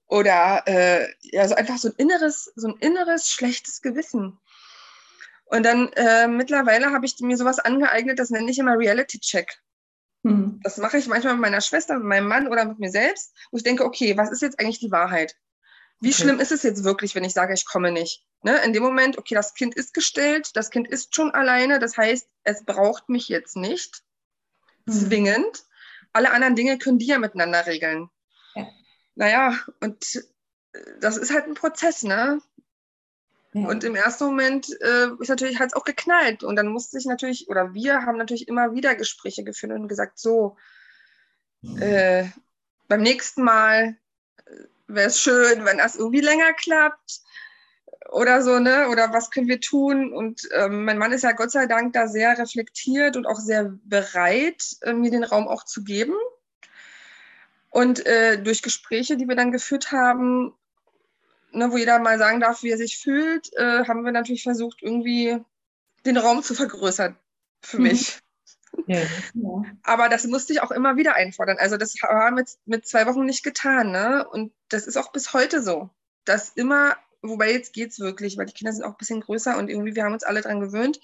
Oder 0.07 0.63
äh, 0.65 1.07
ja, 1.21 1.47
so 1.47 1.55
einfach 1.55 1.77
so 1.77 1.89
ein 1.89 1.95
inneres, 1.97 2.51
so 2.55 2.69
ein 2.69 2.77
inneres 2.79 3.27
schlechtes 3.27 3.81
Gewissen. 3.81 4.39
Und 5.45 5.63
dann 5.63 5.91
äh, 5.93 6.27
mittlerweile 6.27 6.91
habe 6.91 7.05
ich 7.05 7.19
mir 7.19 7.37
sowas 7.37 7.59
angeeignet, 7.59 8.17
das 8.17 8.29
nenne 8.29 8.49
ich 8.49 8.57
immer 8.57 8.77
Reality-Check. 8.77 9.61
Mhm. 10.23 10.59
Das 10.63 10.77
mache 10.77 10.97
ich 10.97 11.07
manchmal 11.07 11.33
mit 11.33 11.41
meiner 11.41 11.61
Schwester, 11.61 11.95
mit 11.95 12.05
meinem 12.05 12.27
Mann 12.27 12.47
oder 12.47 12.65
mit 12.65 12.79
mir 12.79 12.89
selbst, 12.89 13.35
wo 13.51 13.57
ich 13.57 13.63
denke, 13.63 13.85
okay, 13.85 14.17
was 14.17 14.31
ist 14.31 14.41
jetzt 14.41 14.59
eigentlich 14.59 14.79
die 14.79 14.91
Wahrheit? 14.91 15.35
Wie 16.01 16.09
okay. 16.09 16.21
schlimm 16.21 16.39
ist 16.39 16.51
es 16.51 16.63
jetzt 16.63 16.83
wirklich, 16.83 17.15
wenn 17.15 17.23
ich 17.23 17.33
sage, 17.33 17.53
ich 17.53 17.65
komme 17.65 17.91
nicht? 17.91 18.23
Ne? 18.41 18.57
In 18.63 18.71
dem 18.73 18.83
Moment, 18.83 19.17
okay, 19.17 19.35
das 19.35 19.53
Kind 19.53 19.75
ist 19.75 19.93
gestillt, 19.93 20.55
das 20.55 20.69
Kind 20.69 20.87
ist 20.87 21.13
schon 21.13 21.31
alleine, 21.31 21.79
das 21.79 21.97
heißt, 21.97 22.27
es 22.43 22.63
braucht 22.63 23.09
mich 23.09 23.27
jetzt 23.27 23.57
nicht 23.57 24.03
mhm. 24.85 24.91
zwingend. 24.91 25.65
Alle 26.13 26.31
anderen 26.31 26.55
Dinge 26.55 26.77
können 26.77 26.99
die 26.99 27.07
ja 27.07 27.19
miteinander 27.19 27.65
regeln. 27.65 28.09
Ja. 28.55 28.67
Naja, 29.15 29.59
und 29.81 30.15
äh, 30.73 30.79
das 31.01 31.17
ist 31.17 31.33
halt 31.33 31.45
ein 31.47 31.53
Prozess, 31.53 32.03
ne? 32.03 32.41
Ja. 33.53 33.67
Und 33.67 33.83
im 33.83 33.95
ersten 33.95 34.25
Moment 34.25 34.69
äh, 34.81 35.07
ist 35.19 35.29
natürlich 35.29 35.59
halt 35.59 35.75
auch 35.75 35.83
geknallt. 35.83 36.43
Und 36.43 36.55
dann 36.55 36.67
musste 36.67 36.99
ich 36.99 37.05
natürlich, 37.05 37.49
oder 37.49 37.73
wir 37.73 38.03
haben 38.05 38.17
natürlich 38.17 38.47
immer 38.47 38.73
wieder 38.73 38.95
Gespräche 38.95 39.43
geführt 39.43 39.71
und 39.71 39.87
gesagt, 39.87 40.19
so, 40.19 40.55
äh, 41.79 42.25
beim 42.87 43.01
nächsten 43.01 43.43
Mal 43.43 43.97
wäre 44.89 45.07
es 45.07 45.19
schön, 45.21 45.65
wenn 45.65 45.77
das 45.77 45.95
irgendwie 45.95 46.21
länger 46.21 46.53
klappt 46.53 47.21
oder 48.11 48.41
so, 48.41 48.59
ne? 48.59 48.89
Oder 48.89 49.13
was 49.13 49.29
können 49.31 49.47
wir 49.47 49.61
tun? 49.61 50.13
Und 50.13 50.47
ähm, 50.53 50.85
mein 50.85 50.97
Mann 50.97 51.11
ist 51.11 51.23
ja 51.23 51.31
Gott 51.31 51.51
sei 51.51 51.67
Dank 51.67 51.93
da 51.93 52.07
sehr 52.07 52.37
reflektiert 52.37 53.15
und 53.15 53.25
auch 53.25 53.39
sehr 53.39 53.71
bereit, 53.83 54.63
äh, 54.81 54.93
mir 54.93 55.11
den 55.11 55.23
Raum 55.23 55.47
auch 55.47 55.63
zu 55.63 55.83
geben. 55.83 56.15
Und 57.69 58.05
äh, 58.05 58.41
durch 58.41 58.63
Gespräche, 58.63 59.15
die 59.15 59.27
wir 59.27 59.35
dann 59.35 59.51
geführt 59.51 59.91
haben, 59.91 60.53
ne, 61.51 61.71
wo 61.71 61.77
jeder 61.77 61.99
mal 61.99 62.17
sagen 62.17 62.39
darf, 62.39 62.63
wie 62.63 62.71
er 62.71 62.77
sich 62.77 62.97
fühlt, 62.97 63.51
äh, 63.57 63.85
haben 63.85 64.03
wir 64.03 64.11
natürlich 64.11 64.43
versucht, 64.43 64.81
irgendwie 64.81 65.37
den 66.05 66.17
Raum 66.17 66.41
zu 66.41 66.55
vergrößern 66.55 67.15
für 67.61 67.77
mhm. 67.77 67.83
mich. 67.83 68.19
Ja. 68.87 69.01
Aber 69.83 70.09
das 70.09 70.25
musste 70.25 70.53
ich 70.53 70.61
auch 70.61 70.71
immer 70.71 70.97
wieder 70.97 71.15
einfordern. 71.15 71.57
Also 71.59 71.77
das 71.77 71.95
war 72.01 72.31
mit, 72.31 72.49
mit 72.65 72.87
zwei 72.87 73.05
Wochen 73.05 73.25
nicht 73.25 73.43
getan. 73.43 73.91
Ne? 73.91 74.27
Und 74.27 74.53
das 74.69 74.87
ist 74.87 74.97
auch 74.97 75.11
bis 75.11 75.33
heute 75.33 75.61
so. 75.61 75.89
Dass 76.25 76.49
immer, 76.49 76.95
wobei 77.21 77.51
jetzt 77.51 77.73
geht 77.73 77.91
es 77.91 77.99
wirklich, 77.99 78.37
weil 78.37 78.45
die 78.45 78.53
Kinder 78.53 78.73
sind 78.73 78.83
auch 78.83 78.91
ein 78.91 78.97
bisschen 78.97 79.21
größer 79.21 79.57
und 79.57 79.69
irgendwie 79.69 79.95
wir 79.95 80.03
haben 80.03 80.13
uns 80.13 80.23
alle 80.23 80.41
dran 80.41 80.59
gewöhnt. 80.59 80.99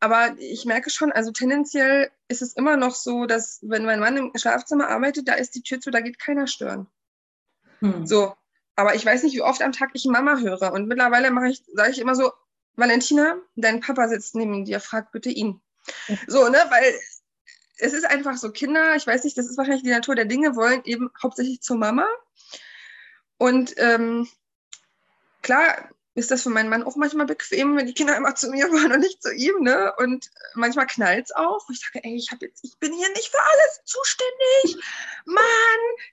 Aber 0.00 0.36
ich 0.38 0.64
merke 0.64 0.90
schon, 0.90 1.12
also 1.12 1.32
tendenziell 1.32 2.10
ist 2.28 2.42
es 2.42 2.54
immer 2.54 2.76
noch 2.76 2.94
so, 2.94 3.26
dass 3.26 3.60
wenn 3.62 3.84
mein 3.84 4.00
Mann 4.00 4.16
im 4.16 4.32
Schlafzimmer 4.34 4.88
arbeitet, 4.88 5.28
da 5.28 5.34
ist 5.34 5.54
die 5.54 5.62
Tür 5.62 5.80
zu, 5.80 5.90
da 5.90 6.00
geht 6.00 6.18
keiner 6.18 6.46
stören. 6.46 6.86
Hm. 7.80 8.06
So. 8.06 8.34
Aber 8.76 8.94
ich 8.94 9.04
weiß 9.04 9.24
nicht, 9.24 9.34
wie 9.34 9.42
oft 9.42 9.60
am 9.62 9.72
Tag 9.72 9.90
ich 9.94 10.04
Mama 10.04 10.38
höre. 10.38 10.72
Und 10.72 10.86
mittlerweile 10.86 11.30
mache 11.30 11.48
ich, 11.48 11.64
sage 11.74 11.90
ich 11.90 11.98
immer 11.98 12.14
so, 12.14 12.32
Valentina, 12.76 13.36
dein 13.56 13.80
Papa 13.80 14.06
sitzt 14.08 14.36
neben 14.36 14.64
dir, 14.64 14.78
frag 14.78 15.10
bitte 15.10 15.30
ihn. 15.30 15.60
So, 16.26 16.48
ne, 16.48 16.58
weil 16.70 17.00
es 17.78 17.92
ist 17.92 18.04
einfach 18.04 18.36
so, 18.36 18.50
Kinder, 18.50 18.96
ich 18.96 19.06
weiß 19.06 19.24
nicht, 19.24 19.38
das 19.38 19.46
ist 19.46 19.56
wahrscheinlich 19.56 19.84
die 19.84 19.90
Natur 19.90 20.14
der 20.14 20.24
Dinge, 20.24 20.56
wollen 20.56 20.82
eben 20.84 21.10
hauptsächlich 21.22 21.60
zur 21.60 21.76
Mama. 21.76 22.06
Und 23.38 23.74
ähm, 23.78 24.28
klar 25.42 25.88
ist 26.18 26.32
das 26.32 26.42
für 26.42 26.50
meinen 26.50 26.68
Mann 26.68 26.82
auch 26.82 26.96
manchmal 26.96 27.26
bequem, 27.26 27.76
wenn 27.76 27.86
die 27.86 27.94
Kinder 27.94 28.16
immer 28.16 28.34
zu 28.34 28.50
mir 28.50 28.68
wollen 28.72 28.90
und 28.90 29.00
nicht 29.00 29.22
zu 29.22 29.32
ihm, 29.32 29.62
ne? 29.62 29.94
Und 29.98 30.28
manchmal 30.54 30.86
knallt 30.86 31.26
es 31.26 31.36
auch, 31.36 31.64
ich 31.70 31.78
sage, 31.78 32.04
ey, 32.04 32.16
ich 32.16 32.28
jetzt, 32.40 32.64
ich 32.64 32.76
bin 32.78 32.92
hier 32.92 33.08
nicht 33.10 33.28
für 33.28 33.40
alles 33.40 33.80
zuständig. 33.84 34.84
Mann, 35.26 35.44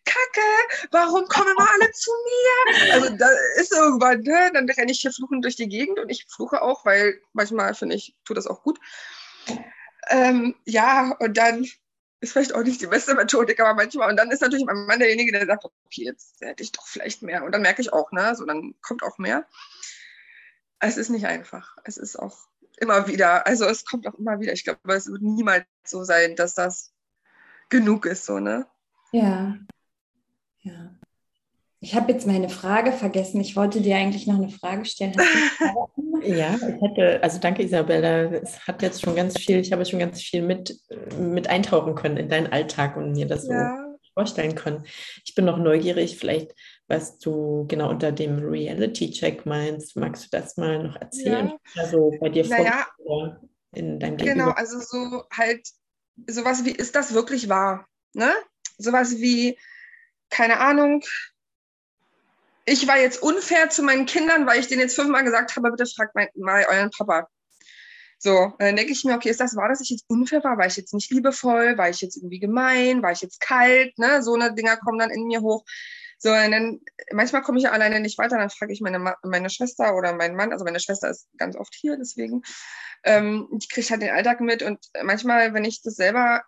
Kacke, 0.05 0.87
warum 0.91 1.27
kommen 1.27 1.51
immer 1.51 1.67
alle 1.71 1.91
zu 1.91 2.11
mir? 2.11 2.93
Also 2.93 3.15
da 3.17 3.27
ist 3.57 3.73
irgendwann, 3.73 4.21
ne? 4.21 4.51
Dann 4.53 4.69
renne 4.69 4.91
ich 4.91 5.01
hier 5.01 5.11
fluchend 5.11 5.43
durch 5.43 5.55
die 5.55 5.69
Gegend 5.69 5.97
und 5.99 6.09
ich 6.09 6.27
fluche 6.27 6.61
auch, 6.61 6.85
weil 6.85 7.19
manchmal 7.33 7.73
finde 7.73 7.95
ich, 7.95 8.15
tut 8.25 8.37
das 8.37 8.45
auch 8.45 8.61
gut. 8.61 8.79
Ähm, 10.09 10.55
ja, 10.65 11.15
und 11.19 11.37
dann 11.37 11.65
ist 12.19 12.33
vielleicht 12.33 12.53
auch 12.53 12.63
nicht 12.63 12.81
die 12.81 12.87
beste 12.87 13.15
Methodik, 13.15 13.59
aber 13.59 13.73
manchmal, 13.73 14.09
und 14.09 14.17
dann 14.17 14.31
ist 14.31 14.41
natürlich 14.41 14.65
mein 14.65 14.85
Mann 14.85 14.99
derjenige, 14.99 15.31
der 15.31 15.45
sagt, 15.45 15.65
okay, 15.65 16.05
jetzt 16.05 16.41
hätte 16.41 16.63
ich 16.63 16.71
doch 16.71 16.87
vielleicht 16.87 17.21
mehr. 17.21 17.43
Und 17.43 17.51
dann 17.51 17.61
merke 17.61 17.81
ich 17.81 17.93
auch, 17.93 18.11
ne, 18.11 18.35
so 18.35 18.45
dann 18.45 18.75
kommt 18.81 19.03
auch 19.03 19.17
mehr. 19.17 19.45
Es 20.79 20.97
ist 20.97 21.09
nicht 21.09 21.25
einfach. 21.25 21.75
Es 21.83 21.97
ist 21.97 22.17
auch 22.17 22.37
immer 22.77 23.07
wieder, 23.07 23.47
also 23.47 23.65
es 23.65 23.85
kommt 23.85 24.07
auch 24.07 24.15
immer 24.15 24.39
wieder. 24.39 24.53
Ich 24.53 24.63
glaube, 24.63 24.93
es 24.93 25.07
wird 25.07 25.21
niemals 25.21 25.65
so 25.85 26.03
sein, 26.03 26.35
dass 26.35 26.55
das 26.55 26.93
genug 27.69 28.05
ist, 28.05 28.25
so, 28.25 28.39
ne? 28.39 28.67
Ja. 29.11 29.57
Ja. 30.61 30.95
Ich 31.85 31.93
habe 31.93 32.11
jetzt 32.11 32.25
meine 32.25 32.49
Frage 32.49 32.91
vergessen. 32.91 33.39
Ich 33.39 33.55
wollte 33.55 33.79
dir 33.79 33.95
eigentlich 33.95 34.25
noch 34.25 34.39
eine 34.39 34.49
Frage 34.49 34.85
stellen. 34.85 35.13
ja, 36.23 36.55
ich 36.55 36.81
hätte, 36.81 37.21
also 37.21 37.39
danke 37.39 37.61
Isabella. 37.61 38.23
Es 38.41 38.65
hat 38.65 38.81
jetzt 38.81 39.03
schon 39.03 39.15
ganz 39.15 39.37
viel, 39.37 39.59
ich 39.59 39.71
habe 39.71 39.85
schon 39.85 39.99
ganz 39.99 40.19
viel 40.19 40.41
mit, 40.41 40.79
mit 41.19 41.47
eintauchen 41.47 41.93
können 41.93 42.17
in 42.17 42.27
deinen 42.27 42.47
Alltag 42.47 42.97
und 42.97 43.11
mir 43.11 43.27
das 43.27 43.47
ja. 43.47 43.77
so 43.77 43.99
vorstellen 44.15 44.55
können. 44.55 44.83
Ich 45.25 45.35
bin 45.35 45.45
noch 45.45 45.59
neugierig, 45.59 46.17
vielleicht, 46.17 46.55
was 46.87 47.19
du 47.19 47.67
genau 47.67 47.91
unter 47.91 48.11
dem 48.11 48.39
Reality-Check 48.39 49.45
meinst. 49.45 49.95
Magst 49.95 50.25
du 50.25 50.29
das 50.31 50.57
mal 50.57 50.81
noch 50.81 50.95
erzählen? 50.95 51.49
Ja. 51.49 51.83
Also 51.83 52.11
bei 52.19 52.29
dir 52.29 52.47
naja, 52.47 52.87
vor 52.97 53.39
in 53.75 53.99
deinem 53.99 54.17
Genau, 54.17 54.49
also 54.49 54.79
so 54.79 55.25
halt, 55.31 55.61
sowas 56.25 56.65
wie, 56.65 56.71
ist 56.71 56.95
das 56.95 57.13
wirklich 57.13 57.47
wahr? 57.47 57.87
Ne? 58.13 58.31
Sowas 58.79 59.19
wie, 59.19 59.59
keine 60.31 60.59
Ahnung, 60.59 61.03
ich 62.65 62.87
war 62.87 62.97
jetzt 62.97 63.21
unfair 63.21 63.69
zu 63.69 63.83
meinen 63.83 64.05
Kindern, 64.05 64.47
weil 64.47 64.59
ich 64.59 64.67
denen 64.67 64.81
jetzt 64.81 64.95
fünfmal 64.95 65.23
gesagt 65.23 65.55
habe, 65.55 65.71
bitte 65.71 65.85
fragt 65.85 66.15
mal, 66.15 66.65
euren 66.69 66.89
Papa. 66.91 67.27
So, 68.17 68.53
dann 68.57 68.75
denke 68.75 68.91
ich 68.91 69.03
mir, 69.03 69.15
okay, 69.15 69.29
ist 69.29 69.39
das 69.39 69.55
wahr, 69.55 69.69
dass 69.69 69.81
ich 69.81 69.89
jetzt 69.89 70.05
unfair 70.07 70.43
war? 70.43 70.57
War 70.57 70.65
ich 70.65 70.77
jetzt 70.77 70.93
nicht 70.93 71.11
liebevoll? 71.11 71.77
War 71.77 71.89
ich 71.89 72.01
jetzt 72.01 72.17
irgendwie 72.17 72.39
gemein? 72.39 73.03
War 73.03 73.11
ich 73.11 73.21
jetzt 73.21 73.39
kalt? 73.39 73.97
Ne? 73.99 74.23
So 74.23 74.33
eine 74.33 74.53
Dinger 74.53 74.77
kommen 74.77 74.97
dann 74.97 75.11
in 75.11 75.27
mir 75.27 75.41
hoch. 75.41 75.63
So, 76.17 76.31
und 76.31 76.51
dann, 76.51 76.79
manchmal 77.11 77.41
komme 77.41 77.57
ich 77.57 77.65
ja 77.65 77.71
alleine 77.71 77.99
nicht 77.99 78.17
weiter, 78.17 78.37
dann 78.37 78.49
frage 78.49 78.73
ich 78.73 78.81
meine, 78.81 79.15
meine 79.23 79.49
Schwester 79.49 79.95
oder 79.95 80.13
meinen 80.13 80.35
Mann, 80.35 80.53
also 80.53 80.63
meine 80.63 80.79
Schwester 80.79 81.09
ist 81.09 81.27
ganz 81.37 81.55
oft 81.57 81.75
hier, 81.75 81.97
deswegen, 81.97 82.41
ähm, 83.03 83.47
die 83.51 83.67
kriegt 83.67 83.91
halt 83.91 84.01
den 84.01 84.11
Alltag 84.11 84.39
mit 84.39 84.63
und 84.63 84.79
manchmal, 85.03 85.53
wenn 85.53 85.65
ich 85.65 85.81
das 85.81 85.95
selber, 85.95 86.43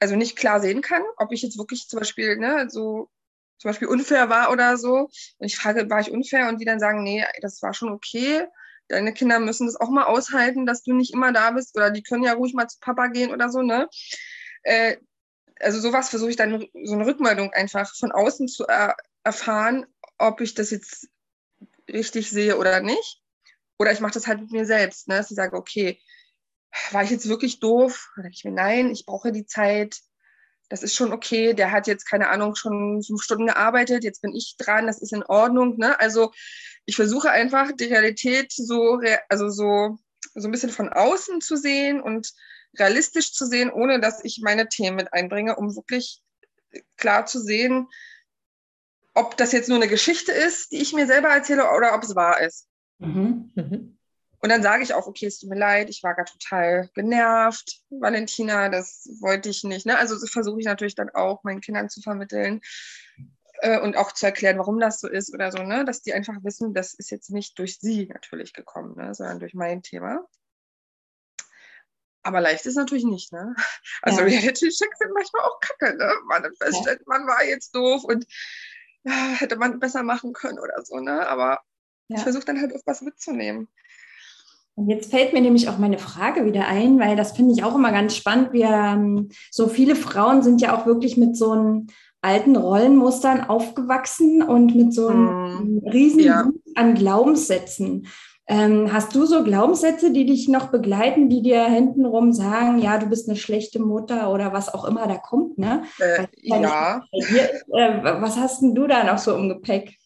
also 0.00 0.16
nicht 0.16 0.36
klar 0.36 0.60
sehen 0.60 0.80
kann, 0.80 1.02
ob 1.18 1.30
ich 1.30 1.42
jetzt 1.42 1.58
wirklich 1.58 1.88
zum 1.88 2.00
Beispiel, 2.00 2.36
ne, 2.36 2.68
so 2.70 3.10
zum 3.62 3.68
Beispiel 3.68 3.86
unfair 3.86 4.28
war 4.28 4.50
oder 4.50 4.76
so. 4.76 5.08
Und 5.38 5.46
ich 5.46 5.56
frage, 5.56 5.88
war 5.88 6.00
ich 6.00 6.10
unfair? 6.10 6.48
Und 6.48 6.60
die 6.60 6.64
dann 6.64 6.80
sagen, 6.80 7.04
nee, 7.04 7.24
das 7.40 7.62
war 7.62 7.72
schon 7.72 7.90
okay. 7.90 8.44
Deine 8.88 9.14
Kinder 9.14 9.38
müssen 9.38 9.66
das 9.66 9.76
auch 9.76 9.88
mal 9.88 10.04
aushalten, 10.04 10.66
dass 10.66 10.82
du 10.82 10.92
nicht 10.92 11.12
immer 11.14 11.32
da 11.32 11.52
bist. 11.52 11.76
Oder 11.76 11.90
die 11.90 12.02
können 12.02 12.24
ja 12.24 12.32
ruhig 12.32 12.54
mal 12.54 12.66
zu 12.66 12.80
Papa 12.80 13.06
gehen 13.06 13.30
oder 13.30 13.50
so, 13.50 13.62
ne? 13.62 13.88
Äh, 14.64 14.96
also 15.60 15.78
sowas 15.78 16.08
versuche 16.08 16.30
ich 16.30 16.36
dann, 16.36 16.66
so 16.82 16.94
eine 16.94 17.06
Rückmeldung 17.06 17.52
einfach 17.52 17.94
von 17.94 18.10
außen 18.10 18.48
zu 18.48 18.66
er 18.66 18.96
erfahren, 19.22 19.86
ob 20.18 20.40
ich 20.40 20.54
das 20.54 20.72
jetzt 20.72 21.08
richtig 21.88 22.30
sehe 22.30 22.58
oder 22.58 22.80
nicht. 22.80 23.22
Oder 23.78 23.92
ich 23.92 24.00
mache 24.00 24.14
das 24.14 24.26
halt 24.26 24.40
mit 24.40 24.50
mir 24.50 24.66
selbst, 24.66 25.06
ne? 25.06 25.18
dass 25.18 25.30
ich 25.30 25.36
sage, 25.36 25.56
okay, 25.56 26.00
war 26.90 27.04
ich 27.04 27.10
jetzt 27.10 27.28
wirklich 27.28 27.60
doof? 27.60 28.10
Oder 28.18 28.28
ich 28.28 28.42
mir, 28.44 28.50
nein, 28.50 28.90
ich 28.90 29.06
brauche 29.06 29.30
die 29.30 29.46
Zeit 29.46 30.00
das 30.68 30.82
ist 30.82 30.94
schon 30.94 31.12
okay, 31.12 31.52
der 31.54 31.70
hat 31.70 31.86
jetzt, 31.86 32.08
keine 32.08 32.30
Ahnung, 32.30 32.54
schon 32.54 33.02
fünf 33.02 33.22
Stunden 33.22 33.46
gearbeitet, 33.46 34.04
jetzt 34.04 34.22
bin 34.22 34.34
ich 34.34 34.56
dran, 34.58 34.86
das 34.86 35.00
ist 35.00 35.12
in 35.12 35.22
Ordnung. 35.22 35.78
Ne? 35.78 35.98
Also 36.00 36.32
ich 36.86 36.96
versuche 36.96 37.30
einfach 37.30 37.72
die 37.72 37.84
Realität 37.84 38.52
so, 38.52 39.00
also 39.28 39.50
so, 39.50 39.98
so 40.34 40.48
ein 40.48 40.50
bisschen 40.50 40.70
von 40.70 40.88
außen 40.88 41.40
zu 41.40 41.56
sehen 41.56 42.00
und 42.00 42.32
realistisch 42.78 43.32
zu 43.32 43.46
sehen, 43.46 43.70
ohne 43.70 44.00
dass 44.00 44.24
ich 44.24 44.40
meine 44.42 44.68
Themen 44.68 44.96
mit 44.96 45.12
einbringe, 45.12 45.56
um 45.56 45.76
wirklich 45.76 46.22
klar 46.96 47.26
zu 47.26 47.40
sehen, 47.40 47.88
ob 49.14 49.36
das 49.36 49.52
jetzt 49.52 49.68
nur 49.68 49.76
eine 49.76 49.88
Geschichte 49.88 50.32
ist, 50.32 50.72
die 50.72 50.78
ich 50.78 50.92
mir 50.94 51.06
selber 51.06 51.28
erzähle 51.28 51.70
oder 51.76 51.94
ob 51.94 52.02
es 52.02 52.16
wahr 52.16 52.40
ist. 52.40 52.66
Mhm. 52.98 53.50
Mhm. 53.54 53.98
Und 54.42 54.48
dann 54.48 54.62
sage 54.62 54.82
ich 54.82 54.92
auch, 54.92 55.06
okay, 55.06 55.26
es 55.26 55.38
tut 55.38 55.50
mir 55.50 55.58
leid, 55.58 55.88
ich 55.88 56.02
war 56.02 56.14
gar 56.14 56.26
total 56.26 56.90
genervt, 56.94 57.80
Valentina, 57.90 58.68
das 58.68 59.08
wollte 59.20 59.48
ich 59.48 59.62
nicht. 59.62 59.86
Ne? 59.86 59.96
Also 59.96 60.16
versuche 60.26 60.58
ich 60.58 60.66
natürlich 60.66 60.96
dann 60.96 61.10
auch 61.10 61.44
meinen 61.44 61.60
Kindern 61.60 61.88
zu 61.88 62.02
vermitteln 62.02 62.60
äh, 63.60 63.78
und 63.78 63.96
auch 63.96 64.10
zu 64.10 64.26
erklären, 64.26 64.58
warum 64.58 64.80
das 64.80 64.98
so 64.98 65.08
ist 65.08 65.32
oder 65.32 65.52
so, 65.52 65.62
ne? 65.62 65.84
dass 65.84 66.02
die 66.02 66.12
einfach 66.12 66.34
wissen, 66.42 66.74
das 66.74 66.92
ist 66.92 67.12
jetzt 67.12 67.30
nicht 67.30 67.56
durch 67.56 67.78
sie 67.78 68.06
natürlich 68.06 68.52
gekommen, 68.52 68.96
ne? 68.96 69.14
sondern 69.14 69.38
durch 69.38 69.54
mein 69.54 69.80
Thema. 69.80 70.26
Aber 72.24 72.40
leicht 72.40 72.66
ist 72.66 72.76
natürlich 72.76 73.04
nicht, 73.04 73.32
ne? 73.32 73.54
Also 74.02 74.20
ja. 74.20 74.26
Reality-Checks 74.26 74.98
sind 74.98 75.12
manchmal 75.12 75.42
auch 75.42 75.60
kacke, 75.60 75.96
ne? 75.96 76.12
Man 76.26 76.44
feststellt, 76.54 77.00
ja. 77.00 77.04
man 77.06 77.26
war 77.26 77.44
jetzt 77.44 77.74
doof 77.74 78.04
und 78.04 78.26
ja, 79.04 79.12
hätte 79.38 79.56
man 79.56 79.80
besser 79.80 80.04
machen 80.04 80.32
können 80.32 80.60
oder 80.60 80.84
so, 80.84 81.00
ne? 81.00 81.28
Aber 81.28 81.60
ja. 82.08 82.16
ich 82.16 82.22
versuche 82.22 82.44
dann 82.44 82.60
halt 82.60 82.74
auch 82.74 82.82
was 82.86 83.00
mitzunehmen. 83.02 83.68
Und 84.74 84.88
jetzt 84.88 85.10
fällt 85.10 85.32
mir 85.32 85.40
nämlich 85.40 85.68
auch 85.68 85.78
meine 85.78 85.98
Frage 85.98 86.46
wieder 86.46 86.66
ein, 86.66 86.98
weil 86.98 87.14
das 87.14 87.32
finde 87.32 87.52
ich 87.52 87.62
auch 87.62 87.74
immer 87.74 87.92
ganz 87.92 88.16
spannend. 88.16 88.52
Wir, 88.52 88.70
ähm, 88.70 89.28
so 89.50 89.68
viele 89.68 89.96
Frauen 89.96 90.42
sind 90.42 90.60
ja 90.60 90.76
auch 90.76 90.86
wirklich 90.86 91.16
mit 91.16 91.36
so 91.36 91.50
einem 91.50 91.86
alten 92.22 92.56
Rollenmustern 92.56 93.48
aufgewachsen 93.48 94.42
und 94.42 94.74
mit 94.74 94.94
so 94.94 95.08
einem 95.08 95.58
hm. 95.58 95.88
riesen 95.92 96.20
ja. 96.20 96.48
an 96.74 96.94
Glaubenssätzen. 96.94 98.06
Ähm, 98.48 98.92
hast 98.92 99.14
du 99.14 99.24
so 99.24 99.44
Glaubenssätze, 99.44 100.12
die 100.12 100.26
dich 100.26 100.48
noch 100.48 100.70
begleiten, 100.70 101.28
die 101.28 101.42
dir 101.42 101.64
hintenrum 101.64 102.32
sagen, 102.32 102.80
ja, 102.80 102.98
du 102.98 103.06
bist 103.06 103.28
eine 103.28 103.36
schlechte 103.36 103.80
Mutter 103.80 104.32
oder 104.32 104.52
was 104.52 104.72
auch 104.72 104.84
immer 104.84 105.06
da 105.06 105.16
kommt, 105.16 105.58
ne? 105.58 105.84
Äh, 106.00 106.26
ja. 106.42 107.02
Ist, 107.12 107.32
äh, 107.32 108.02
was 108.02 108.36
hast 108.36 108.62
denn 108.62 108.74
du 108.74 108.86
da 108.86 109.04
noch 109.04 109.18
so 109.18 109.34
im 109.36 109.48
Gepäck? 109.48 109.96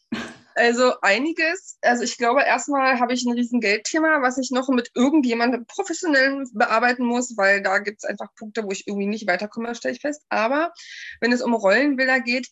Also 0.57 0.95
einiges. 1.03 1.77
Also 1.83 2.03
ich 2.03 2.17
glaube, 2.17 2.43
erstmal 2.43 2.99
habe 2.99 3.13
ich 3.13 3.27
ein 3.27 3.35
riesen 3.35 3.61
Geldthema, 3.61 4.23
was 4.23 4.39
ich 4.39 4.51
noch 4.51 4.71
mit 4.71 4.91
irgendjemandem 4.95 5.67
professionell 5.67 6.47
bearbeiten 6.55 7.05
muss, 7.05 7.37
weil 7.37 7.61
da 7.61 7.79
gibt 7.79 7.99
es 7.99 8.09
einfach 8.09 8.35
Punkte, 8.35 8.65
wo 8.65 8.71
ich 8.71 8.89
irgendwie 8.89 9.07
nicht 9.07 9.27
weiterkomme, 9.27 9.75
stelle 9.75 9.95
ich 9.95 10.01
fest. 10.01 10.23
Aber 10.31 10.73
wenn 11.21 11.31
es 11.31 11.43
um 11.43 11.53
Rollenbilder 11.53 12.21
geht, 12.21 12.49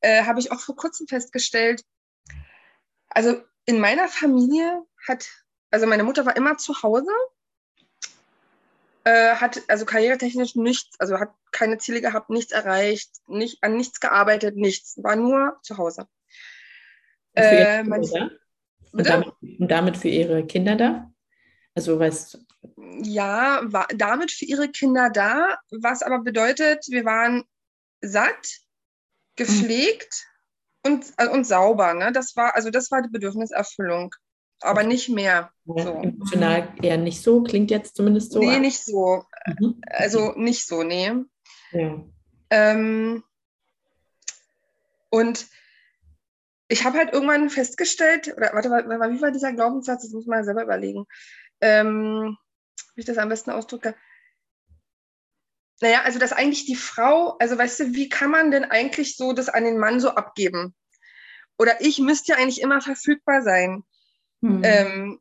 äh, 0.00 0.24
habe 0.24 0.40
ich 0.40 0.50
auch 0.50 0.58
vor 0.58 0.74
kurzem 0.74 1.06
festgestellt, 1.06 1.84
also 3.08 3.40
in 3.66 3.78
meiner 3.78 4.08
Familie 4.08 4.82
hat, 5.06 5.28
also 5.70 5.86
meine 5.86 6.02
Mutter 6.02 6.26
war 6.26 6.36
immer 6.36 6.58
zu 6.58 6.82
Hause, 6.82 7.12
äh, 9.04 9.36
hat 9.36 9.62
also 9.68 9.84
karrieretechnisch 9.84 10.56
nichts, 10.56 10.98
also 10.98 11.20
hat 11.20 11.32
keine 11.52 11.78
Ziele 11.78 12.00
gehabt, 12.00 12.30
nichts 12.30 12.50
erreicht, 12.50 13.12
nicht, 13.28 13.62
an 13.62 13.76
nichts 13.76 14.00
gearbeitet, 14.00 14.56
nichts, 14.56 15.00
war 15.00 15.14
nur 15.14 15.60
zu 15.62 15.78
Hause. 15.78 16.08
Äh, 17.34 17.82
und, 17.82 19.06
damit, 19.06 19.32
und, 19.58 19.70
damit, 19.70 19.96
für 19.96 20.08
ihre 20.08 20.46
Kinder 20.46 20.76
da? 20.76 21.10
Also 21.74 21.98
weißt 21.98 22.38
Ja, 23.02 23.60
war 23.64 23.88
damit 23.94 24.30
für 24.30 24.44
ihre 24.44 24.68
Kinder 24.68 25.10
da, 25.10 25.58
was 25.70 26.02
aber 26.02 26.20
bedeutet, 26.20 26.86
wir 26.88 27.04
waren 27.04 27.44
satt, 28.00 28.60
gepflegt 29.36 30.26
mhm. 30.84 30.92
und, 30.92 31.06
äh, 31.16 31.28
und 31.28 31.44
sauber. 31.44 31.94
Ne? 31.94 32.12
Das 32.12 32.36
war, 32.36 32.54
also 32.54 32.70
das 32.70 32.90
war 32.90 33.02
die 33.02 33.10
Bedürfniserfüllung 33.10 34.14
aber 34.64 34.82
nicht 34.82 35.08
mehr. 35.08 35.50
So. 35.66 35.74
Emotional 36.02 36.68
eher 36.82 36.96
nicht 36.96 37.22
so, 37.22 37.42
klingt 37.42 37.70
jetzt 37.70 37.96
zumindest 37.96 38.32
so. 38.32 38.40
Nee, 38.40 38.58
nicht 38.58 38.82
so. 38.82 39.24
Mhm. 39.46 39.80
Also 39.86 40.32
nicht 40.36 40.66
so, 40.66 40.82
nee. 40.82 41.12
Ja. 41.72 42.04
Ähm, 42.50 43.22
und 45.10 45.46
ich 46.74 46.84
habe 46.84 46.98
halt 46.98 47.12
irgendwann 47.12 47.50
festgestellt, 47.50 48.34
oder 48.36 48.52
warte, 48.52 48.68
wie 48.68 49.22
war 49.22 49.30
dieser 49.30 49.52
Glaubenssatz? 49.52 50.02
Das 50.02 50.10
muss 50.10 50.26
man 50.26 50.44
selber 50.44 50.64
überlegen. 50.64 51.06
Ähm, 51.60 52.36
wie 52.96 53.00
ich 53.00 53.06
das 53.06 53.16
am 53.16 53.28
besten 53.28 53.52
ausdrücke. 53.52 53.94
Naja, 55.80 56.02
also 56.02 56.18
dass 56.18 56.32
eigentlich 56.32 56.66
die 56.66 56.74
Frau, 56.74 57.36
also 57.38 57.56
weißt 57.56 57.78
du, 57.78 57.94
wie 57.94 58.08
kann 58.08 58.32
man 58.32 58.50
denn 58.50 58.64
eigentlich 58.64 59.16
so 59.16 59.32
das 59.32 59.48
an 59.48 59.62
den 59.62 59.78
Mann 59.78 60.00
so 60.00 60.10
abgeben? 60.10 60.74
Oder 61.58 61.80
ich 61.80 62.00
müsste 62.00 62.32
ja 62.32 62.38
eigentlich 62.38 62.60
immer 62.60 62.80
verfügbar 62.80 63.42
sein. 63.42 63.84
Mhm. 64.40 64.62
Ähm, 64.64 65.20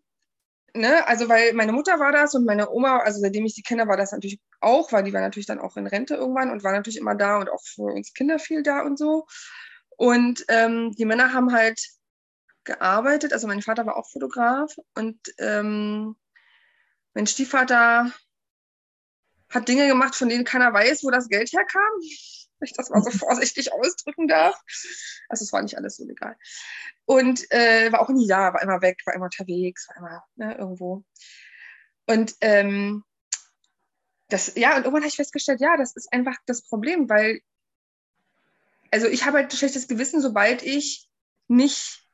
ne? 0.73 1.08
Also, 1.08 1.30
weil 1.30 1.54
meine 1.54 1.71
Mutter 1.71 1.99
war 1.99 2.12
das 2.12 2.34
und 2.34 2.45
meine 2.45 2.71
Oma, 2.71 2.97
also 2.97 3.19
seitdem 3.19 3.45
ich 3.45 3.54
sie 3.54 3.62
kenne, 3.62 3.88
war 3.88 3.97
das 3.97 4.12
natürlich 4.12 4.39
auch, 4.60 4.91
weil 4.91 5.04
die 5.04 5.13
war 5.13 5.21
natürlich 5.21 5.45
dann 5.45 5.60
auch 5.60 5.78
in 5.78 5.86
Rente 5.86 6.15
irgendwann 6.15 6.49
und 6.49 6.63
war 6.63 6.71
natürlich 6.71 6.97
immer 6.97 7.13
da 7.13 7.38
und 7.38 7.51
auch 7.51 7.62
für 7.63 7.93
uns 7.93 8.15
Kinder 8.15 8.39
viel 8.39 8.63
da 8.63 8.82
und 8.82 8.97
so. 8.97 9.28
Und 9.97 10.45
ähm, 10.47 10.91
die 10.93 11.06
Männer 11.06 11.34
haben 11.34 11.53
halt 11.53 11.79
gearbeitet, 12.63 13.34
also 13.34 13.47
mein 13.47 13.62
Vater 13.62 13.86
war 13.86 13.97
auch 13.97 14.10
Fotograf 14.10 14.73
und 14.95 15.19
ähm, 15.38 16.15
mein 17.13 17.27
Stiefvater 17.27 18.12
hat 19.49 19.67
Dinge 19.67 19.88
gemacht, 19.88 20.15
von 20.15 20.29
denen 20.29 20.45
keiner 20.45 20.73
weiß, 20.73 21.03
wo 21.03 21.12
das 21.12 21.27
Geld 21.27 21.51
herkam 21.51 21.91
wenn 22.63 22.69
ich 22.69 22.73
das 22.73 22.89
mal 22.89 23.03
so 23.03 23.12
vorsichtig 23.25 23.73
ausdrücken 23.73 24.27
darf. 24.27 24.60
Also 25.29 25.43
es 25.43 25.51
war 25.51 25.62
nicht 25.62 25.77
alles 25.77 25.97
so 25.97 26.06
legal. 26.06 26.36
Und 27.06 27.51
äh, 27.51 27.91
war 27.91 28.01
auch 28.01 28.10
nie 28.10 28.27
da, 28.27 28.53
war 28.53 28.62
immer 28.62 28.82
weg, 28.82 29.01
war 29.06 29.13
immer 29.13 29.25
unterwegs, 29.25 29.88
war 29.89 29.97
immer 29.97 30.23
ne, 30.36 30.58
irgendwo. 30.58 31.03
Und 32.08 32.36
ähm, 32.41 33.03
das, 34.29 34.53
ja, 34.56 34.71
und 34.71 34.84
irgendwann 34.84 35.01
habe 35.01 35.10
ich 35.10 35.17
festgestellt, 35.17 35.60
ja, 35.60 35.77
das 35.77 35.95
ist 35.95 36.12
einfach 36.12 36.38
das 36.45 36.63
Problem, 36.67 37.10
weil, 37.10 37.41
also 38.93 39.08
ich 39.08 39.25
habe 39.25 39.39
halt 39.39 39.51
ein 39.51 39.58
schlechtes 39.58 39.88
Gewissen, 39.88 40.21
sobald 40.21 40.63
ich 40.63 41.10
nicht, 41.47 42.08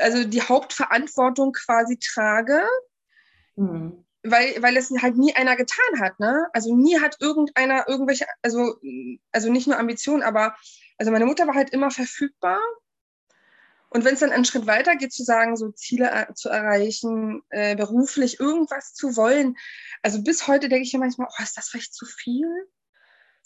also 0.00 0.24
die 0.24 0.42
Hauptverantwortung 0.42 1.52
quasi 1.52 1.98
trage. 1.98 2.66
Mhm 3.56 4.04
weil, 4.24 4.60
weil 4.62 4.76
es 4.76 4.90
halt 4.90 5.16
nie 5.16 5.34
einer 5.34 5.56
getan 5.56 6.00
hat, 6.00 6.18
ne? 6.18 6.48
Also 6.52 6.74
nie 6.74 7.00
hat 7.00 7.20
irgendeiner 7.20 7.88
irgendwelche, 7.88 8.26
also, 8.42 8.76
also 9.32 9.50
nicht 9.50 9.66
nur 9.66 9.78
Ambitionen, 9.78 10.22
aber 10.22 10.56
also 10.96 11.12
meine 11.12 11.26
Mutter 11.26 11.46
war 11.46 11.54
halt 11.54 11.70
immer 11.70 11.90
verfügbar. 11.90 12.58
Und 13.90 14.04
wenn 14.04 14.14
es 14.14 14.20
dann 14.20 14.32
einen 14.32 14.44
Schritt 14.44 14.66
weiter 14.66 14.96
geht, 14.96 15.12
zu 15.12 15.24
sagen, 15.24 15.56
so 15.56 15.70
Ziele 15.70 16.28
zu 16.34 16.50
erreichen, 16.50 17.42
äh, 17.48 17.74
beruflich 17.74 18.38
irgendwas 18.38 18.92
zu 18.92 19.16
wollen, 19.16 19.56
also 20.02 20.22
bis 20.22 20.46
heute 20.46 20.68
denke 20.68 20.84
ich 20.84 20.92
ja 20.92 20.98
manchmal, 20.98 21.28
oh, 21.30 21.42
ist 21.42 21.56
das 21.56 21.70
vielleicht 21.70 21.94
zu 21.94 22.04
viel? 22.04 22.46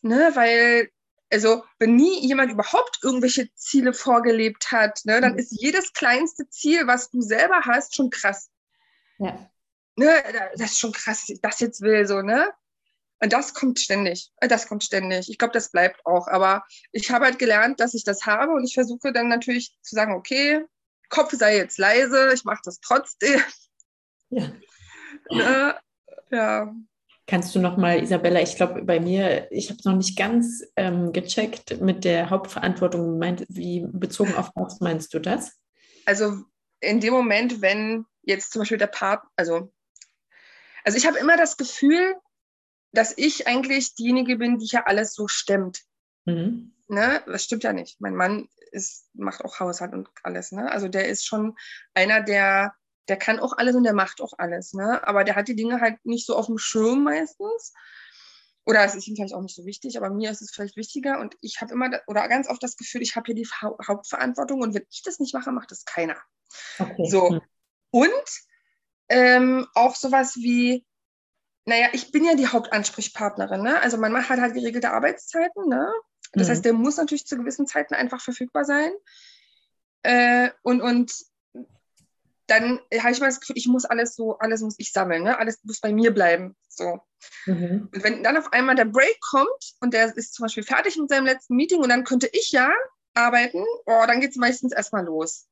Ne? 0.01 0.33
Weil, 0.35 0.88
also 1.33 1.64
wenn 1.79 1.97
nie 1.97 2.21
jemand 2.27 2.53
überhaupt 2.53 2.99
irgendwelche 3.03 3.53
Ziele 3.55 3.92
vorgelebt 3.92 4.71
hat, 4.71 5.01
ne, 5.05 5.21
dann 5.21 5.33
mhm. 5.33 5.38
ist 5.38 5.53
jedes 5.53 5.92
kleinste 5.92 6.49
Ziel, 6.49 6.87
was 6.87 7.11
du 7.11 7.23
selber 7.23 7.62
hast, 7.64 7.97
schon 7.97 8.11
krass. 8.11 8.51
Ja 9.18 9.49
ne, 9.97 10.23
das 10.57 10.73
ist 10.73 10.79
schon 10.79 10.92
krass, 10.92 11.21
dass 11.21 11.29
ich 11.29 11.40
das 11.40 11.61
jetzt 11.61 11.81
will, 11.81 12.07
so, 12.07 12.23
ne? 12.23 12.53
Und 13.21 13.33
das 13.33 13.55
kommt 13.55 13.79
ständig. 13.79 14.33
Äh, 14.38 14.49
das 14.49 14.66
kommt 14.66 14.83
ständig. 14.83 15.29
Ich 15.31 15.38
glaube, 15.38 15.53
das 15.53 15.71
bleibt 15.71 16.05
auch. 16.05 16.27
Aber 16.27 16.64
ich 16.90 17.11
habe 17.11 17.27
halt 17.27 17.38
gelernt, 17.38 17.79
dass 17.79 17.95
ich 17.95 18.05
das 18.05 18.27
habe 18.27 18.53
und 18.53 18.64
ich 18.64 18.75
versuche 18.75 19.12
dann 19.12 19.29
natürlich 19.29 19.77
zu 19.83 19.95
sagen, 19.95 20.14
okay, 20.14 20.64
Kopf 21.09 21.33
sei 21.33 21.57
jetzt 21.57 21.79
leise, 21.79 22.33
ich 22.35 22.45
mache 22.45 22.62
das 22.64 22.81
trotzdem. 22.81 23.40
Ja. 24.31 24.53
Ne? 25.31 25.79
ja. 26.31 26.75
Kannst 27.33 27.55
du 27.55 27.61
noch 27.61 27.79
mal, 27.79 28.03
Isabella, 28.03 28.42
ich 28.42 28.57
glaube 28.57 28.83
bei 28.83 29.01
mir, 29.01 29.51
ich 29.51 29.71
habe 29.71 29.79
es 29.79 29.87
noch 29.87 29.97
nicht 29.97 30.18
ganz 30.18 30.62
ähm, 30.77 31.14
gecheckt 31.14 31.81
mit 31.81 32.05
der 32.05 32.29
Hauptverantwortung. 32.29 33.18
Meint, 33.18 33.47
wie 33.49 33.87
bezogen 33.90 34.35
auf 34.35 34.51
was 34.55 34.81
meinst 34.81 35.14
du 35.14 35.18
das? 35.18 35.59
Also 36.05 36.42
in 36.81 37.01
dem 37.01 37.14
Moment, 37.14 37.62
wenn 37.62 38.05
jetzt 38.21 38.53
zum 38.53 38.61
Beispiel 38.61 38.77
der 38.77 38.88
Part, 38.88 39.25
also 39.35 39.73
also 40.85 40.99
ich 40.99 41.07
habe 41.07 41.16
immer 41.16 41.38
das 41.38 41.57
Gefühl, 41.57 42.16
dass 42.92 43.16
ich 43.16 43.47
eigentlich 43.47 43.95
diejenige 43.95 44.37
bin, 44.37 44.59
die 44.59 44.66
hier 44.66 44.87
alles 44.87 45.14
so 45.14 45.27
stemmt. 45.27 45.81
Mhm. 46.27 46.75
Ne? 46.88 47.23
Das 47.25 47.45
stimmt 47.45 47.64
ja 47.64 47.73
nicht. 47.73 47.99
Mein 47.99 48.14
Mann 48.14 48.51
ist, 48.73 49.09
macht 49.14 49.42
auch 49.42 49.59
Haushalt 49.59 49.95
und 49.95 50.11
alles. 50.23 50.53
Ne? 50.53 50.71
Also 50.71 50.87
der 50.87 51.09
ist 51.09 51.25
schon 51.25 51.57
einer, 51.95 52.21
der, 52.21 52.75
der 53.09 53.17
kann 53.17 53.41
auch 53.41 53.57
alles 53.57 53.75
und 53.75 53.85
der 53.85 53.95
macht 53.95 54.21
auch 54.21 54.35
alles. 54.38 54.75
Ne? 54.75 55.07
Aber 55.07 55.25
der 55.25 55.35
hat 55.35 55.49
die 55.49 55.57
Dinge 55.57 55.81
halt 55.81 56.05
nicht 56.05 56.27
so 56.27 56.37
auf 56.37 56.47
dem 56.47 56.59
Schirm 56.59 57.05
meistens. 57.05 57.73
Oder 58.65 58.85
es 58.85 58.95
ist 58.95 59.09
ihm 59.09 59.17
vielleicht 59.17 59.35
auch 59.35 59.43
nicht 59.43 59.57
so 59.57 59.65
wichtig, 59.65 59.97
aber 59.97 60.09
mir 60.11 60.31
ist 60.31 60.41
es 60.41 60.53
vielleicht 60.53 60.77
wichtiger. 60.77 61.19
Und 61.19 61.37
ich 61.41 61.61
habe 61.61 61.73
immer 61.73 61.91
oder 62.07 62.29
ganz 62.29 62.49
oft 62.49 62.62
das 62.62 62.77
Gefühl, 62.77 63.03
ich 63.03 63.17
habe 63.17 63.27
hier 63.27 63.35
die 63.35 63.49
Hauptverantwortung 63.87 64.61
und 64.61 64.75
wenn 64.75 64.87
ich 64.88 65.03
das 65.03 65.19
nicht 65.19 65.35
mache, 65.35 65.51
macht 65.51 65.73
das 65.73 65.85
keiner. 65.85 66.17
Okay. 66.79 67.09
So. 67.09 67.31
Mhm. 67.31 67.41
Und 67.91 68.41
ähm, 69.09 69.67
auch 69.75 69.97
sowas 69.97 70.37
wie, 70.37 70.87
naja, 71.65 71.88
ich 71.93 72.12
bin 72.12 72.25
ja 72.25 72.35
die 72.35 72.47
Hauptansprechpartnerin. 72.47 73.62
Ne? 73.62 73.81
Also 73.81 73.99
man 73.99 74.17
hat 74.29 74.41
halt 74.41 74.55
geregelte 74.55 74.93
Arbeitszeiten. 74.93 75.69
Ne? 75.69 75.93
Das 76.33 76.47
mhm. 76.47 76.51
heißt, 76.53 76.65
der 76.65 76.73
muss 76.73 76.97
natürlich 76.97 77.27
zu 77.27 77.37
gewissen 77.37 77.67
Zeiten 77.67 77.95
einfach 77.95 78.21
verfügbar 78.21 78.65
sein. 78.65 78.93
Äh, 80.05 80.51
und, 80.62 80.81
und 80.81 81.12
dann 82.53 82.81
habe 83.01 83.12
ich 83.12 83.21
mal 83.21 83.27
das 83.27 83.41
Gefühl, 83.41 83.57
ich 83.57 83.67
muss 83.67 83.87
alles 83.87 84.15
so, 84.15 84.38
alles 84.38 84.61
muss 84.61 84.75
ich 84.77 84.93
sammeln, 84.93 85.23
ne? 85.23 85.38
alles 85.38 85.59
muss 85.65 85.81
bei 85.81 85.93
mir 85.93 86.12
bleiben. 86.12 86.55
So. 86.69 87.01
Mhm. 87.47 87.88
Und 87.93 88.05
wenn 88.05 88.23
dann 88.23 88.37
auf 88.37 88.53
einmal 88.53 88.75
der 88.75 88.85
Break 88.85 89.19
kommt 89.21 89.75
und 89.81 89.95
der 89.95 90.15
ist 90.15 90.35
zum 90.35 90.45
Beispiel 90.45 90.62
fertig 90.62 90.99
mit 90.99 91.09
seinem 91.09 91.25
letzten 91.25 91.57
Meeting 91.57 91.81
und 91.81 91.88
dann 91.88 92.05
könnte 92.05 92.29
ich 92.33 92.53
ja 92.53 92.71
arbeiten, 93.15 93.65
oh, 93.87 94.05
dann 94.07 94.21
geht 94.21 94.31
es 94.31 94.37
meistens 94.37 94.73
erstmal 94.73 95.05
los. 95.05 95.49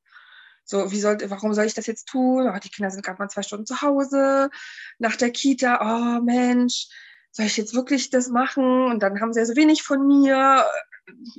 So, 0.64 0.92
wie 0.92 1.00
sollte, 1.00 1.30
warum 1.30 1.54
soll 1.54 1.64
ich 1.64 1.74
das 1.74 1.86
jetzt 1.86 2.06
tun? 2.06 2.46
Oh, 2.46 2.58
die 2.58 2.68
Kinder 2.68 2.90
sind 2.90 3.04
gerade 3.04 3.18
mal 3.18 3.30
zwei 3.30 3.42
Stunden 3.42 3.66
zu 3.66 3.80
Hause, 3.80 4.50
nach 4.98 5.16
der 5.16 5.30
Kita, 5.30 5.80
oh 5.80 6.22
Mensch, 6.22 6.86
soll 7.32 7.46
ich 7.46 7.56
jetzt 7.56 7.74
wirklich 7.74 8.10
das 8.10 8.28
machen? 8.28 8.84
Und 8.86 9.02
dann 9.02 9.20
haben 9.20 9.32
sie 9.32 9.40
ja 9.40 9.46
so 9.46 9.56
wenig 9.56 9.82
von 9.82 10.06
mir 10.06 10.66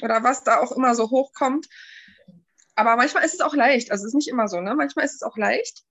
oder 0.01 0.23
was 0.23 0.43
da 0.43 0.57
auch 0.57 0.71
immer 0.71 0.95
so 0.95 1.11
hochkommt. 1.11 1.67
Aber 2.81 2.95
manchmal 2.95 3.23
ist 3.23 3.35
es 3.35 3.41
auch 3.41 3.53
leicht. 3.53 3.91
Also 3.91 4.05
es 4.05 4.07
ist 4.07 4.15
nicht 4.15 4.27
immer 4.27 4.47
so, 4.47 4.59
ne? 4.59 4.73
Manchmal 4.73 5.05
ist 5.05 5.13
es 5.13 5.21
auch 5.21 5.37
leicht 5.37 5.83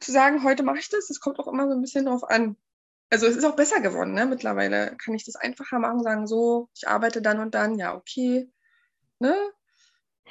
zu 0.00 0.10
sagen, 0.10 0.42
heute 0.42 0.64
mache 0.64 0.78
ich 0.78 0.88
das. 0.88 1.08
Es 1.08 1.20
kommt 1.20 1.38
auch 1.38 1.46
immer 1.46 1.68
so 1.68 1.74
ein 1.74 1.80
bisschen 1.80 2.06
drauf 2.06 2.28
an. 2.28 2.56
Also 3.10 3.26
es 3.28 3.36
ist 3.36 3.44
auch 3.44 3.54
besser 3.54 3.80
geworden, 3.80 4.12
ne? 4.12 4.26
Mittlerweile 4.26 4.96
kann 4.96 5.14
ich 5.14 5.24
das 5.24 5.36
einfacher 5.36 5.78
machen, 5.78 6.02
sagen 6.02 6.26
so, 6.26 6.68
ich 6.74 6.88
arbeite 6.88 7.22
dann 7.22 7.38
und 7.38 7.54
dann, 7.54 7.78
ja, 7.78 7.94
okay. 7.94 8.50
Ne? 9.20 9.36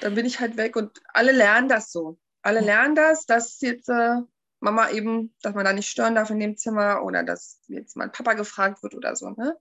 Dann 0.01 0.15
bin 0.15 0.25
ich 0.25 0.41
halt 0.41 0.57
weg 0.57 0.75
und 0.75 1.01
alle 1.13 1.31
lernen 1.31 1.69
das 1.69 1.93
so. 1.93 2.19
Alle 2.41 2.59
lernen 2.59 2.93
das, 2.93 3.25
dass 3.25 3.61
jetzt 3.61 3.87
äh, 3.87 4.17
Mama 4.59 4.89
eben, 4.89 5.33
dass 5.41 5.55
man 5.55 5.63
da 5.63 5.71
nicht 5.71 5.87
stören 5.89 6.15
darf 6.15 6.29
in 6.29 6.41
dem 6.41 6.57
Zimmer 6.57 7.03
oder 7.05 7.23
dass 7.23 7.61
jetzt 7.67 7.95
mein 7.95 8.11
Papa 8.11 8.33
gefragt 8.33 8.83
wird 8.83 8.95
oder 8.95 9.15
so, 9.15 9.29
ne? 9.29 9.57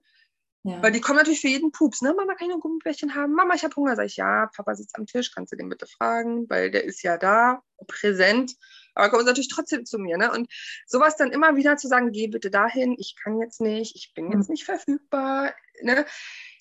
Ja. 0.63 0.81
Weil 0.81 0.93
die 0.93 1.01
kommen 1.01 1.17
natürlich 1.17 1.41
für 1.41 1.49
jeden 1.49 1.71
Pups, 1.71 2.01
ne? 2.01 2.13
Mama, 2.15 2.35
kann 2.35 2.47
ich 2.47 2.53
noch 2.53 2.61
Gummibärchen 2.61 3.15
haben? 3.15 3.33
Mama, 3.33 3.53
ich 3.53 3.65
habe 3.65 3.75
Hunger. 3.75 3.97
Sag 3.97 4.05
ich, 4.05 4.15
ja, 4.15 4.49
Papa 4.55 4.75
sitzt 4.75 4.97
am 4.97 5.05
Tisch, 5.05 5.33
kannst 5.33 5.51
du 5.51 5.57
den 5.57 5.67
bitte 5.67 5.87
fragen, 5.87 6.49
weil 6.49 6.71
der 6.71 6.85
ist 6.85 7.03
ja 7.03 7.17
da, 7.17 7.61
präsent. 7.85 8.55
Aber 8.95 9.09
kommen 9.09 9.25
natürlich 9.25 9.49
trotzdem 9.49 9.85
zu 9.85 9.99
mir, 9.99 10.17
ne? 10.17 10.31
Und 10.31 10.47
sowas 10.85 11.17
dann 11.17 11.31
immer 11.31 11.57
wieder 11.57 11.75
zu 11.75 11.89
sagen, 11.89 12.11
geh 12.11 12.27
bitte 12.27 12.49
dahin, 12.49 12.95
ich 12.97 13.15
kann 13.21 13.39
jetzt 13.41 13.59
nicht, 13.59 13.95
ich 13.95 14.13
bin 14.13 14.31
jetzt 14.31 14.47
hm. 14.47 14.51
nicht 14.53 14.63
verfügbar, 14.63 15.53
ne? 15.81 16.05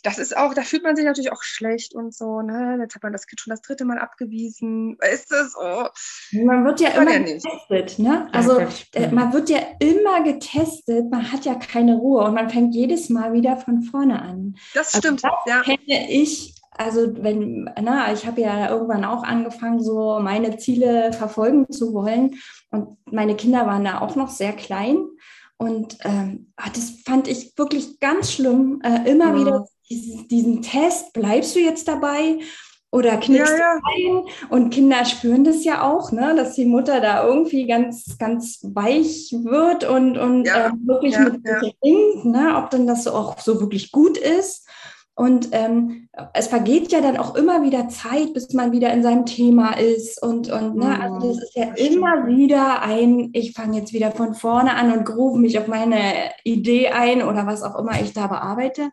Das 0.02 0.18
ist 0.18 0.36
auch, 0.36 0.54
da 0.54 0.62
fühlt 0.62 0.82
man 0.82 0.96
sich 0.96 1.04
natürlich 1.04 1.32
auch 1.32 1.42
schlecht 1.42 1.94
und 1.94 2.14
so, 2.14 2.42
ne? 2.42 2.78
Jetzt 2.80 2.94
hat 2.94 3.02
man 3.02 3.12
das 3.12 3.26
Kind 3.26 3.40
schon 3.40 3.52
das 3.52 3.62
dritte 3.62 3.84
Mal 3.84 3.98
abgewiesen. 3.98 4.96
Ist 5.12 5.30
das 5.30 5.54
oh. 5.56 5.86
Man 6.32 6.64
wird 6.64 6.80
ja 6.80 6.90
immer 6.90 7.12
ja 7.12 7.18
getestet, 7.18 7.98
ne? 7.98 8.28
Also 8.32 8.58
äh, 8.94 9.08
man 9.10 9.32
wird 9.32 9.48
ja 9.48 9.58
immer 9.78 10.22
getestet, 10.24 11.10
man 11.10 11.30
hat 11.30 11.44
ja 11.44 11.54
keine 11.54 11.96
Ruhe 11.96 12.24
und 12.24 12.34
man 12.34 12.50
fängt 12.50 12.74
jedes 12.74 13.10
Mal 13.10 13.32
wieder 13.32 13.56
von 13.56 13.82
vorne 13.82 14.20
an. 14.20 14.56
Das 14.74 14.94
also 14.94 14.98
stimmt, 14.98 15.24
also 15.24 15.36
das 15.46 15.54
ja. 15.54 15.62
kenne 15.62 16.10
ich 16.10 16.54
also 16.74 17.22
wenn, 17.22 17.70
na, 17.80 18.12
ich 18.14 18.26
habe 18.26 18.40
ja 18.40 18.70
irgendwann 18.70 19.04
auch 19.04 19.24
angefangen, 19.24 19.82
so 19.82 20.18
meine 20.20 20.56
Ziele 20.56 21.12
verfolgen 21.12 21.70
zu 21.70 21.92
wollen. 21.92 22.36
Und 22.70 22.96
meine 23.04 23.36
Kinder 23.36 23.66
waren 23.66 23.84
da 23.84 24.00
auch 24.00 24.16
noch 24.16 24.30
sehr 24.30 24.54
klein. 24.54 25.04
Und 25.58 25.98
ähm, 26.02 26.52
ah, 26.56 26.70
das 26.74 27.02
fand 27.04 27.28
ich 27.28 27.56
wirklich 27.56 28.00
ganz 28.00 28.32
schlimm, 28.32 28.80
äh, 28.82 29.08
immer 29.08 29.28
ja. 29.28 29.34
wieder 29.36 29.68
diesen, 30.28 30.62
Test, 30.62 31.12
bleibst 31.12 31.54
du 31.54 31.60
jetzt 31.60 31.88
dabei 31.88 32.38
oder 32.90 33.16
knickst 33.16 33.52
ja, 33.52 33.58
ja. 33.58 33.80
ein? 33.96 34.24
Und 34.50 34.70
Kinder 34.70 35.04
spüren 35.04 35.44
das 35.44 35.64
ja 35.64 35.82
auch, 35.82 36.12
ne? 36.12 36.34
dass 36.36 36.54
die 36.54 36.66
Mutter 36.66 37.00
da 37.00 37.26
irgendwie 37.26 37.66
ganz, 37.66 38.18
ganz 38.18 38.60
weich 38.62 39.32
wird 39.32 39.88
und, 39.88 40.18
und 40.18 40.44
ja, 40.44 40.68
äh, 40.68 40.72
wirklich 40.84 41.18
mit 41.18 41.40
ja. 41.44 41.60
Ringt, 41.82 42.26
ne? 42.26 42.54
ob 42.56 42.70
denn 42.70 42.86
das 42.86 43.06
auch 43.06 43.38
so 43.38 43.60
wirklich 43.60 43.92
gut 43.92 44.18
ist. 44.18 44.68
Und 45.14 45.50
ähm, 45.52 46.08
es 46.32 46.46
vergeht 46.48 46.90
ja 46.90 47.02
dann 47.02 47.18
auch 47.18 47.34
immer 47.34 47.62
wieder 47.62 47.88
Zeit, 47.88 48.32
bis 48.32 48.52
man 48.54 48.72
wieder 48.72 48.92
in 48.92 49.02
seinem 49.02 49.26
Thema 49.26 49.74
ist. 49.78 50.22
Und, 50.22 50.50
und 50.50 50.76
ne, 50.76 50.98
also 51.00 51.28
das 51.28 51.42
ist 51.42 51.54
ja 51.54 51.64
immer 51.74 52.26
wieder 52.26 52.80
ein, 52.80 53.28
ich 53.34 53.52
fange 53.52 53.78
jetzt 53.78 53.92
wieder 53.92 54.10
von 54.10 54.34
vorne 54.34 54.74
an 54.74 54.90
und 54.90 55.04
groove 55.04 55.38
mich 55.38 55.58
auf 55.58 55.66
meine 55.66 56.30
Idee 56.44 56.88
ein 56.88 57.22
oder 57.22 57.46
was 57.46 57.62
auch 57.62 57.78
immer 57.78 58.00
ich 58.00 58.14
da 58.14 58.26
bearbeite 58.26 58.90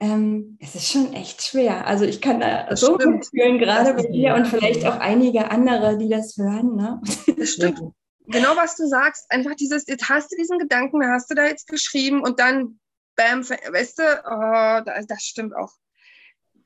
ähm, 0.00 0.56
es 0.60 0.74
ist 0.74 0.90
schon 0.90 1.12
echt 1.12 1.42
schwer. 1.42 1.86
Also 1.86 2.06
ich 2.06 2.22
kann 2.22 2.40
da 2.40 2.64
das 2.64 2.80
so 2.80 2.96
gut 2.96 3.26
fühlen, 3.26 3.58
gerade 3.58 3.92
bei 3.92 4.06
dir 4.06 4.34
und 4.34 4.46
vielleicht 4.46 4.84
auch 4.86 4.98
einige 4.98 5.50
andere, 5.50 5.98
die 5.98 6.08
das 6.08 6.36
hören. 6.36 6.74
Ne? 6.76 7.02
Das 7.36 7.50
stimmt. 7.50 7.80
Genau, 8.26 8.56
was 8.56 8.76
du 8.76 8.86
sagst. 8.86 9.30
Einfach 9.30 9.54
dieses, 9.54 9.86
jetzt 9.86 10.08
hast 10.08 10.32
du 10.32 10.36
diesen 10.36 10.58
Gedanken, 10.58 11.04
hast 11.04 11.30
du 11.30 11.34
da 11.34 11.44
jetzt 11.44 11.68
geschrieben 11.68 12.22
und 12.22 12.40
dann, 12.40 12.78
bam, 13.16 13.48
weißt 13.48 13.98
du, 13.98 14.02
oh, 14.24 14.82
das, 14.84 15.06
das 15.06 15.22
stimmt 15.22 15.54
auch. 15.54 15.72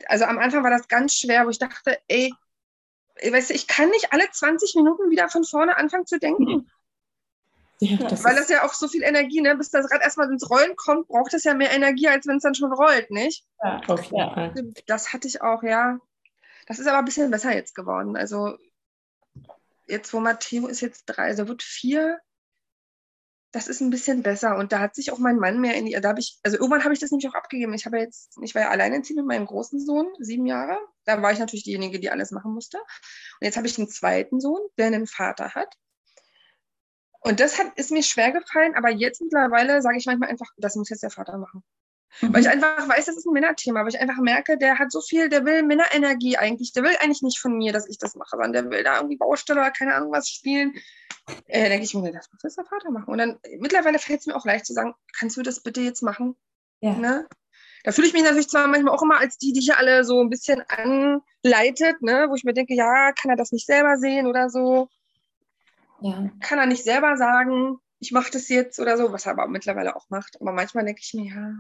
Also 0.07 0.27
am 0.27 0.39
Anfang 0.39 0.63
war 0.63 0.71
das 0.71 0.89
ganz 0.89 1.15
schwer, 1.15 1.47
wo 1.47 1.51
ich 1.51 1.59
dachte, 1.59 1.99
ey, 2.09 2.33
weißt 3.29 3.51
du, 3.51 3.55
ich 3.55 3.67
kann 3.67 3.89
nicht 3.91 4.13
alle 4.13 4.31
20 4.31 4.75
Minuten 4.77 5.11
wieder 5.11 5.29
von 5.29 5.45
vorne 5.45 5.77
anfangen 5.77 6.07
zu 6.07 6.19
denken. 6.19 6.71
Ja, 7.81 7.97
das 7.97 8.25
Weil 8.25 8.37
das 8.37 8.49
ja 8.49 8.65
auch 8.65 8.73
so 8.73 8.89
viel 8.89 9.03
Energie, 9.03 9.41
ne? 9.41 9.57
bis 9.57 9.71
das 9.71 9.91
Rad 9.91 10.03
erstmal 10.03 10.31
ins 10.31 10.49
Rollen 10.49 10.77
kommt, 10.77 11.09
braucht 11.09 11.35
es 11.35 11.45
ja 11.45 11.55
mehr 11.55 11.73
Energie, 11.73 12.09
als 12.09 12.27
wenn 12.27 12.37
es 12.37 12.43
dann 12.43 12.55
schon 12.55 12.73
rollt, 12.73 13.11
nicht? 13.11 13.45
Ja, 13.63 13.81
Fall. 13.83 14.73
Das 14.87 15.13
hatte 15.13 15.29
ich 15.29 15.43
auch, 15.43 15.63
ja. 15.63 15.99
Das 16.67 16.79
ist 16.79 16.87
aber 16.87 16.99
ein 16.99 17.05
bisschen 17.05 17.31
besser 17.31 17.55
jetzt 17.55 17.75
geworden. 17.75 18.17
Also 18.17 18.57
jetzt, 19.87 20.13
wo 20.13 20.21
Matteo 20.21 20.67
ist 20.67 20.81
jetzt 20.81 21.05
drei, 21.07 21.25
also 21.25 21.49
wird 21.49 21.63
vier, 21.63 22.21
das 23.55 23.69
ist 23.69 23.81
ein 23.81 23.91
bisschen 23.91 24.23
besser. 24.23 24.57
Und 24.57 24.73
da 24.73 24.81
hat 24.81 24.95
sich 24.95 25.13
auch 25.13 25.19
mein 25.19 25.39
Mann 25.39 25.61
mehr 25.61 25.75
in 25.75 25.87
die, 25.87 25.93
da 25.93 26.09
habe 26.09 26.21
ich, 26.21 26.39
also 26.43 26.57
irgendwann 26.57 26.85
habe 26.85 26.95
ich 26.95 27.01
das 27.01 27.11
nämlich 27.11 27.29
auch 27.29 27.35
abgegeben. 27.35 27.75
Ich 27.75 27.87
habe 27.87 27.99
jetzt, 27.99 28.37
ich 28.43 28.55
war 28.55 28.63
ja 28.63 28.71
alleinerziehend 28.71 29.19
mit 29.19 29.27
meinem 29.27 29.47
großen 29.47 29.85
Sohn, 29.85 30.09
sieben 30.19 30.47
Jahre. 30.47 30.77
Da 31.05 31.23
war 31.23 31.33
ich 31.33 31.39
natürlich 31.39 31.65
diejenige, 31.65 32.01
die 32.01 32.11
alles 32.11 32.31
machen 32.33 32.53
musste. 32.53 32.79
Und 32.79 33.45
jetzt 33.45 33.57
habe 33.57 33.67
ich 33.67 33.79
einen 33.79 33.89
zweiten 33.89 34.41
Sohn, 34.41 34.61
der 34.77 34.87
einen 34.87 35.07
Vater 35.07 35.55
hat. 35.55 35.73
Und 37.27 37.41
das 37.41 37.59
hat, 37.59 37.73
ist 37.77 37.91
mir 37.91 38.03
schwer 38.03 38.33
gefallen, 38.33 38.75
aber 38.75 38.91
jetzt 38.91 39.23
mittlerweile 39.23 39.81
sage 39.81 39.97
ich 39.97 40.05
manchmal 40.05 40.29
einfach, 40.29 40.49
das 40.59 40.77
muss 40.77 40.91
jetzt 40.91 41.03
der 41.03 41.11
Vater 41.11 41.39
machen. 41.39 41.65
Mhm. 42.21 42.35
Weil 42.35 42.43
ich 42.43 42.49
einfach 42.49 42.87
weiß, 42.87 43.07
das 43.07 43.17
ist 43.17 43.27
ein 43.27 43.33
Männerthema, 43.33 43.81
weil 43.81 43.89
ich 43.89 43.99
einfach 43.99 44.19
merke, 44.19 44.59
der 44.59 44.79
hat 44.79 44.93
so 44.93 45.01
viel, 45.01 45.31
der 45.31 45.47
will 45.47 45.63
Männerenergie 45.63 46.37
eigentlich, 46.37 46.73
der 46.75 46.83
will 46.83 46.95
eigentlich 47.01 47.23
nicht 47.23 47.41
von 47.41 47.57
mir, 47.57 47.73
dass 47.73 47.89
ich 47.89 47.99
das 47.99 48.15
mache, 48.15 48.37
sondern 48.37 48.53
der 48.53 48.71
will 48.71 48.85
da 48.85 48.97
irgendwie 48.97 49.17
Baustelle 49.17 49.61
oder 49.61 49.71
keine 49.71 49.95
Ahnung 49.95 50.13
was 50.13 50.29
spielen. 50.29 50.75
Äh, 51.47 51.71
denke 51.71 51.85
ich 51.85 51.95
mir, 51.95 52.13
das 52.13 52.31
muss 52.31 52.43
jetzt 52.43 52.59
der 52.59 52.67
Vater 52.67 52.91
machen. 52.91 53.11
Und 53.11 53.19
dann 53.19 53.41
mittlerweile 53.59 53.99
fällt 53.99 54.21
es 54.21 54.27
mir 54.27 54.37
auch 54.37 54.45
leicht 54.45 54.67
zu 54.67 54.75
sagen, 54.75 54.95
kannst 55.19 55.39
du 55.39 55.43
das 55.43 55.61
bitte 55.61 55.81
jetzt 55.81 56.03
machen? 56.03 56.37
Ja. 56.81 56.93
Ne? 56.93 57.27
Da 57.85 57.93
fühle 57.93 58.07
ich 58.07 58.13
mich 58.13 58.23
natürlich 58.23 58.49
zwar 58.49 58.67
manchmal 58.67 58.95
auch 58.95 59.03
immer 59.03 59.19
als 59.19 59.39
die, 59.39 59.55
die 59.55 59.61
hier 59.61 59.79
alle 59.79 60.05
so 60.05 60.21
ein 60.21 60.29
bisschen 60.29 60.63
anleitet, 60.69 62.03
ne? 62.03 62.27
wo 62.29 62.35
ich 62.35 62.45
mir 62.45 62.53
denke, 62.53 62.75
ja, 62.75 63.13
kann 63.13 63.31
er 63.31 63.37
das 63.37 63.51
nicht 63.51 63.67
selber 63.67 63.97
sehen 63.97 64.27
oder 64.27 64.51
so. 64.51 64.89
Ja. 66.05 66.31
Kann 66.41 66.59
er 66.59 66.67
nicht 66.67 66.85
selber 66.85 67.17
sagen, 67.17 67.79
ich 67.99 68.13
mache 68.13 68.31
das 68.31 68.51
jetzt 68.51 68.79
oder 68.79 68.99
so, 68.99 69.11
was 69.11 69.25
er 69.25 69.33
aber 69.33 69.49
mittlerweile 69.49 69.97
auch 69.97 70.11
macht. 70.11 70.39
Aber 70.39 70.53
manchmal 70.53 70.85
denke 70.85 71.01
ich 71.03 71.15
mir, 71.15 71.35
ja, 71.35 71.55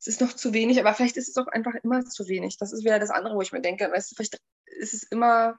es 0.00 0.08
ist 0.08 0.20
noch 0.20 0.32
zu 0.32 0.52
wenig, 0.52 0.80
aber 0.80 0.92
vielleicht 0.92 1.16
ist 1.16 1.28
es 1.28 1.36
auch 1.36 1.46
einfach 1.46 1.74
immer 1.84 2.04
zu 2.04 2.26
wenig. 2.26 2.58
Das 2.58 2.72
ist 2.72 2.84
wieder 2.84 2.98
das 2.98 3.10
andere, 3.10 3.36
wo 3.36 3.42
ich 3.42 3.52
mir 3.52 3.60
denke, 3.60 3.88
weißt 3.88 4.10
du, 4.10 4.16
vielleicht 4.16 4.40
ist 4.64 4.92
es 4.92 5.04
immer, 5.04 5.56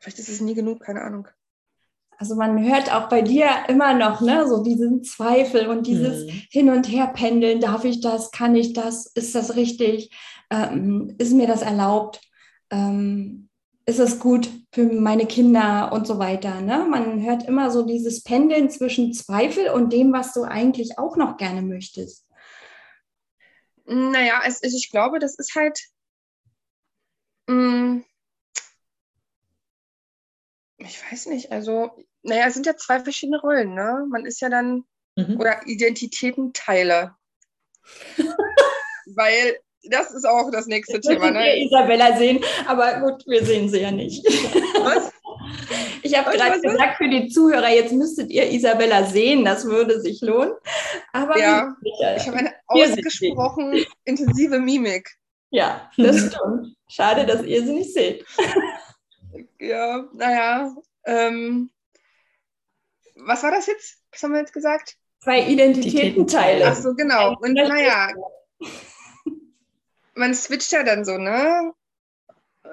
vielleicht 0.00 0.18
ist 0.18 0.30
es 0.30 0.40
nie 0.40 0.54
genug, 0.54 0.80
keine 0.80 1.02
Ahnung. 1.02 1.28
Also 2.16 2.36
man 2.36 2.64
hört 2.64 2.90
auch 2.90 3.10
bei 3.10 3.20
dir 3.20 3.50
immer 3.68 3.92
noch, 3.92 4.22
ne, 4.22 4.48
so 4.48 4.62
diesen 4.62 5.04
Zweifel 5.04 5.66
und 5.66 5.86
dieses 5.86 6.24
mhm. 6.24 6.42
Hin- 6.50 6.70
und 6.70 6.88
Herpendeln, 6.88 7.60
darf 7.60 7.84
ich 7.84 8.00
das, 8.00 8.30
kann 8.30 8.54
ich 8.54 8.72
das, 8.72 9.06
ist 9.08 9.34
das 9.34 9.56
richtig, 9.56 10.16
ähm, 10.48 11.14
ist 11.18 11.34
mir 11.34 11.48
das 11.48 11.60
erlaubt? 11.60 12.22
Ähm, 12.70 13.50
ist 13.86 13.98
es 13.98 14.18
gut 14.18 14.50
für 14.72 14.84
meine 14.84 15.26
Kinder 15.26 15.92
und 15.92 16.06
so 16.06 16.18
weiter. 16.18 16.60
Ne? 16.60 16.86
Man 16.88 17.22
hört 17.22 17.46
immer 17.46 17.70
so 17.70 17.84
dieses 17.84 18.22
Pendeln 18.22 18.70
zwischen 18.70 19.12
Zweifel 19.12 19.68
und 19.68 19.92
dem, 19.92 20.12
was 20.12 20.32
du 20.32 20.42
eigentlich 20.42 20.98
auch 20.98 21.16
noch 21.16 21.36
gerne 21.36 21.60
möchtest. 21.60 22.26
Naja, 23.84 24.40
es, 24.46 24.62
ich 24.62 24.90
glaube, 24.90 25.18
das 25.18 25.34
ist 25.38 25.54
halt. 25.54 25.78
Mh, 27.46 27.54
mm, 27.54 28.04
ich 30.78 31.12
weiß 31.12 31.26
nicht, 31.26 31.52
also, 31.52 31.90
naja, 32.22 32.46
es 32.46 32.54
sind 32.54 32.66
ja 32.66 32.76
zwei 32.76 33.00
verschiedene 33.00 33.40
Rollen, 33.40 33.74
ne? 33.74 34.06
Man 34.10 34.24
ist 34.24 34.40
ja 34.40 34.48
dann, 34.48 34.84
mhm. 35.16 35.38
oder 35.38 35.66
Identitätenteile. 35.66 37.14
Weil 39.06 39.58
das 39.90 40.10
ist 40.12 40.26
auch 40.26 40.50
das 40.50 40.66
nächste 40.66 40.94
Jetzt 40.94 41.08
Thema. 41.08 41.30
Ne? 41.30 41.64
Isabella 41.64 42.16
sehen, 42.16 42.40
aber 42.66 43.00
gut, 43.00 43.26
wir 43.26 43.44
sehen 43.44 43.68
sie 43.68 43.80
ja 43.80 43.90
nicht. 43.90 44.24
Was? 44.80 45.12
Ich 46.02 46.16
habe 46.16 46.36
gerade 46.36 46.60
gesagt 46.60 46.96
für 46.98 47.08
die 47.08 47.28
Zuhörer, 47.28 47.68
jetzt 47.70 47.92
müsstet 47.92 48.30
ihr 48.30 48.50
Isabella 48.50 49.04
sehen, 49.04 49.44
das 49.44 49.64
würde 49.64 50.00
sich 50.00 50.20
lohnen. 50.20 50.52
Aber 51.12 51.38
ja, 51.38 51.74
ich 52.16 52.26
habe 52.26 52.38
eine 52.38 52.52
ausgesprochen 52.66 53.84
intensive 54.04 54.58
Mimik. 54.58 55.08
Ja, 55.50 55.90
das 55.96 56.16
stimmt. 56.16 56.76
Schade, 56.88 57.24
dass 57.26 57.42
ihr 57.42 57.64
sie 57.64 57.72
nicht 57.72 57.92
seht. 57.92 58.24
Ja, 59.58 60.04
naja. 60.12 60.74
Ähm, 61.06 61.70
was 63.16 63.42
war 63.42 63.50
das 63.50 63.66
jetzt? 63.66 63.98
Was 64.12 64.22
haben 64.22 64.32
wir 64.32 64.40
jetzt 64.40 64.52
gesagt? 64.52 64.96
Zwei 65.22 65.40
Identitätenteile. 65.48 66.66
Ach 66.66 66.76
so, 66.76 66.94
genau. 66.94 67.34
Und 67.40 67.54
naja, 67.54 68.10
man 70.14 70.34
switcht 70.34 70.72
ja 70.72 70.82
dann 70.82 71.04
so, 71.04 71.18
ne? 71.18 71.72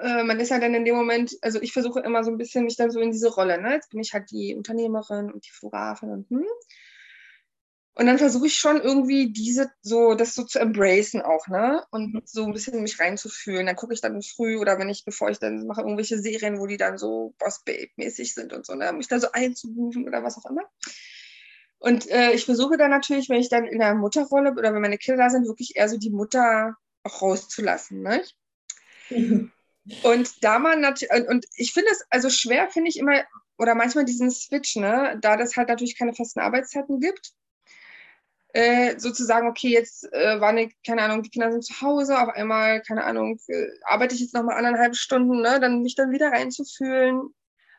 Äh, 0.00 0.24
man 0.24 0.40
ist 0.40 0.50
ja 0.50 0.58
dann 0.58 0.74
in 0.74 0.84
dem 0.84 0.96
Moment, 0.96 1.36
also 1.42 1.60
ich 1.60 1.72
versuche 1.72 2.00
immer 2.00 2.24
so 2.24 2.30
ein 2.30 2.38
bisschen 2.38 2.64
mich 2.64 2.76
dann 2.76 2.90
so 2.90 3.00
in 3.00 3.10
diese 3.10 3.32
Rolle, 3.32 3.60
ne? 3.60 3.74
Jetzt 3.74 3.90
bin 3.90 4.00
ich 4.00 4.12
halt 4.12 4.30
die 4.30 4.54
Unternehmerin 4.54 5.30
und 5.32 5.44
die 5.46 5.50
Fotografin 5.50 6.10
und 6.10 6.30
hm. 6.30 6.46
Und 7.94 8.06
dann 8.06 8.16
versuche 8.16 8.46
ich 8.46 8.54
schon 8.54 8.80
irgendwie 8.80 9.32
diese, 9.32 9.70
so, 9.82 10.14
das 10.14 10.34
so 10.34 10.44
zu 10.44 10.58
embracen 10.58 11.20
auch, 11.20 11.46
ne? 11.48 11.84
Und 11.90 12.26
so 12.26 12.44
ein 12.44 12.52
bisschen 12.52 12.82
mich 12.82 12.98
reinzufühlen. 12.98 13.66
Dann 13.66 13.76
gucke 13.76 13.92
ich 13.92 14.00
dann 14.00 14.22
früh 14.22 14.56
oder 14.56 14.78
wenn 14.78 14.88
ich, 14.88 15.04
bevor 15.04 15.28
ich 15.28 15.38
dann 15.38 15.66
mache, 15.66 15.82
irgendwelche 15.82 16.18
Serien, 16.18 16.58
wo 16.58 16.66
die 16.66 16.78
dann 16.78 16.96
so 16.96 17.34
Boss-Babe-mäßig 17.38 18.32
sind 18.32 18.54
und 18.54 18.64
so, 18.64 18.74
ne? 18.74 18.92
Mich 18.94 19.08
da 19.08 19.20
so 19.20 19.30
einzubuchen 19.32 20.06
oder 20.08 20.24
was 20.24 20.38
auch 20.38 20.50
immer. 20.50 20.62
Und 21.78 22.08
äh, 22.10 22.32
ich 22.32 22.46
versuche 22.46 22.78
dann 22.78 22.90
natürlich, 22.90 23.28
wenn 23.28 23.40
ich 23.40 23.50
dann 23.50 23.66
in 23.66 23.80
der 23.80 23.94
Mutterrolle 23.94 24.52
oder 24.52 24.72
wenn 24.72 24.80
meine 24.80 24.98
Kinder 24.98 25.24
da 25.24 25.30
sind, 25.30 25.46
wirklich 25.46 25.76
eher 25.76 25.88
so 25.88 25.98
die 25.98 26.10
Mutter 26.10 26.76
auch 27.04 27.22
rauszulassen, 27.22 28.02
ne? 28.02 28.22
Mhm. 29.10 29.52
Und 30.04 30.44
da 30.44 30.60
man 30.60 30.80
natürlich, 30.80 31.28
und 31.28 31.44
ich 31.56 31.72
finde 31.72 31.90
es, 31.90 32.06
also 32.08 32.30
schwer 32.30 32.68
finde 32.68 32.88
ich 32.88 33.00
immer, 33.00 33.24
oder 33.58 33.74
manchmal 33.74 34.04
diesen 34.04 34.30
Switch, 34.30 34.76
ne, 34.76 35.18
da 35.20 35.36
das 35.36 35.56
halt 35.56 35.68
natürlich 35.68 35.98
keine 35.98 36.14
festen 36.14 36.38
Arbeitszeiten 36.38 37.00
gibt, 37.00 37.32
äh, 38.52 38.98
sozusagen, 38.98 39.48
okay, 39.48 39.70
jetzt 39.70 40.04
äh, 40.12 40.40
war 40.40 40.50
eine, 40.50 40.70
keine 40.86 41.02
Ahnung, 41.02 41.22
die 41.22 41.30
Kinder 41.30 41.50
sind 41.50 41.64
zu 41.64 41.80
Hause, 41.80 42.20
auf 42.20 42.28
einmal, 42.28 42.82
keine 42.82 43.02
Ahnung, 43.02 43.40
äh, 43.48 43.66
arbeite 43.84 44.14
ich 44.14 44.20
jetzt 44.20 44.34
nochmal 44.34 44.56
anderthalb 44.56 44.94
Stunden, 44.94 45.40
ne, 45.40 45.58
dann 45.58 45.82
mich 45.82 45.96
dann 45.96 46.12
wieder 46.12 46.30
reinzufühlen, 46.30 47.34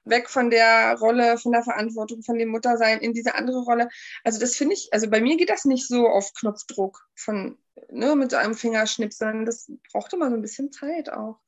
weg 0.05 0.29
von 0.29 0.49
der 0.49 0.97
Rolle, 0.99 1.37
von 1.37 1.51
der 1.51 1.63
Verantwortung, 1.63 2.23
von 2.23 2.37
dem 2.37 2.49
Muttersein 2.49 2.99
in 2.99 3.13
diese 3.13 3.35
andere 3.35 3.63
Rolle. 3.63 3.89
Also 4.23 4.39
das 4.39 4.55
finde 4.55 4.75
ich, 4.75 4.89
also 4.91 5.09
bei 5.09 5.21
mir 5.21 5.37
geht 5.37 5.49
das 5.49 5.65
nicht 5.65 5.87
so 5.87 6.07
auf 6.07 6.33
Knopfdruck 6.33 7.07
von, 7.15 7.57
ne, 7.89 8.15
mit 8.15 8.31
so 8.31 8.37
einem 8.37 8.55
Fingerschnipp, 8.55 9.13
sondern 9.13 9.45
das 9.45 9.71
braucht 9.91 10.13
immer 10.13 10.29
so 10.29 10.35
ein 10.35 10.41
bisschen 10.41 10.71
Zeit 10.71 11.09
auch. 11.09 11.39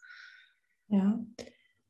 Ja, 0.87 1.19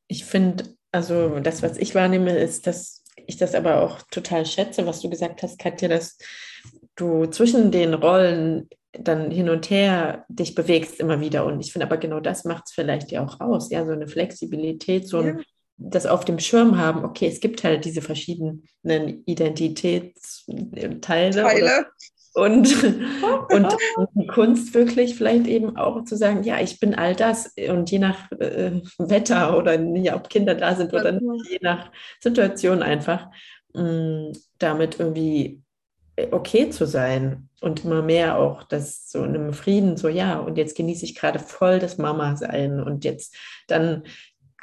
ich 0.07 0.25
finde, 0.25 0.75
also 0.91 1.39
das, 1.39 1.61
was 1.61 1.77
ich 1.77 1.95
wahrnehme, 1.95 2.37
ist, 2.37 2.67
dass 2.67 3.03
ich 3.27 3.37
das 3.37 3.55
aber 3.55 3.81
auch 3.81 4.01
total 4.11 4.45
schätze, 4.45 4.85
was 4.85 5.01
du 5.01 5.09
gesagt 5.09 5.43
hast, 5.43 5.59
Katja, 5.59 5.87
dass 5.87 6.17
du 6.95 7.25
zwischen 7.27 7.71
den 7.71 7.93
Rollen 7.93 8.69
dann 8.93 9.31
hin 9.31 9.49
und 9.49 9.69
her 9.69 10.25
dich 10.29 10.55
bewegst 10.55 10.99
immer 10.99 11.19
wieder. 11.19 11.45
Und 11.45 11.59
ich 11.59 11.73
finde 11.73 11.85
aber 11.85 11.97
genau 11.97 12.19
das 12.19 12.45
macht 12.45 12.63
es 12.67 12.73
vielleicht 12.73 13.11
ja 13.11 13.25
auch 13.25 13.41
aus. 13.41 13.69
Ja, 13.69 13.85
so 13.85 13.91
eine 13.91 14.07
Flexibilität, 14.07 15.07
so 15.07 15.19
ein, 15.19 15.43
das 15.77 16.05
auf 16.05 16.25
dem 16.25 16.39
Schirm 16.39 16.77
haben, 16.77 17.03
okay, 17.03 17.27
es 17.27 17.39
gibt 17.39 17.63
halt 17.63 17.85
diese 17.85 18.01
verschiedenen 18.01 18.67
Identitätsteile. 19.25 21.01
Teile. 21.01 21.87
Und, 22.33 22.83
und, 22.83 23.75
und, 23.95 24.09
die 24.13 24.27
Kunst 24.27 24.73
wirklich 24.73 25.15
vielleicht 25.15 25.47
eben 25.47 25.77
auch 25.77 26.03
zu 26.03 26.17
sagen, 26.17 26.43
ja, 26.43 26.59
ich 26.59 26.79
bin 26.81 26.93
all 26.93 27.15
das 27.15 27.53
und 27.69 27.89
je 27.89 27.99
nach 27.99 28.29
äh, 28.33 28.81
Wetter 28.97 29.57
oder 29.57 29.79
ja, 29.79 30.15
ob 30.15 30.29
Kinder 30.29 30.53
da 30.53 30.75
sind 30.75 30.93
oder 30.93 31.13
nicht, 31.13 31.49
je 31.49 31.59
nach 31.61 31.91
Situation 32.19 32.83
einfach 32.83 33.27
mh, 33.73 33.83
mm, 33.83 34.33
damit 34.59 34.99
irgendwie 34.99 35.61
okay 36.31 36.69
zu 36.69 36.85
sein 36.85 37.49
und 37.61 37.83
immer 37.83 38.01
mehr 38.01 38.37
auch 38.37 38.63
das 38.63 39.09
so 39.09 39.23
in 39.23 39.35
einem 39.35 39.53
Frieden, 39.53 39.97
so 39.97 40.07
ja, 40.07 40.39
und 40.39 40.57
jetzt 40.57 40.75
genieße 40.75 41.05
ich 41.05 41.15
gerade 41.15 41.39
voll 41.39 41.79
das 41.79 41.97
Mama-Sein 41.97 42.81
und 42.81 43.03
jetzt 43.05 43.35
dann 43.67 44.03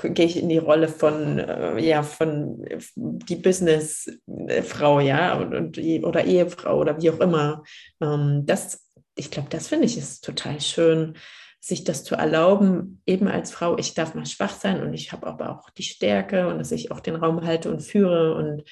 gehe 0.03 0.27
ich 0.27 0.37
in 0.37 0.49
die 0.49 0.59
Rolle 0.59 0.89
von, 0.89 1.39
äh, 1.39 1.79
ja, 1.81 2.03
von 2.03 2.65
die 2.97 3.37
Businessfrau, 3.37 5.01
ja, 5.01 5.39
und, 5.39 5.55
und, 5.55 5.79
oder 6.05 6.25
Ehefrau 6.25 6.79
oder 6.79 7.01
wie 7.01 7.11
auch 7.11 7.21
immer. 7.21 7.63
Ähm, 8.01 8.43
das, 8.45 8.91
ich 9.15 9.31
glaube, 9.31 9.49
das 9.51 9.69
finde 9.69 9.87
ich 9.87 9.97
ist 9.97 10.25
total 10.25 10.61
schön, 10.61 11.15
sich 11.61 11.85
das 11.85 12.03
zu 12.03 12.17
erlauben, 12.17 13.01
eben 13.07 13.29
als 13.29 13.53
Frau, 13.53 13.79
ich 13.79 13.95
darf 13.95 14.15
mal 14.15 14.27
schwach 14.27 14.53
sein 14.53 14.83
und 14.83 14.95
ich 14.95 15.13
habe 15.13 15.29
aber 15.29 15.51
auch 15.51 15.71
die 15.71 15.85
Stärke 15.85 16.49
und 16.49 16.59
dass 16.59 16.73
ich 16.73 16.91
auch 16.91 16.99
den 16.99 17.15
Raum 17.15 17.47
halte 17.47 17.71
und 17.71 17.83
führe 17.83 18.35
und 18.35 18.65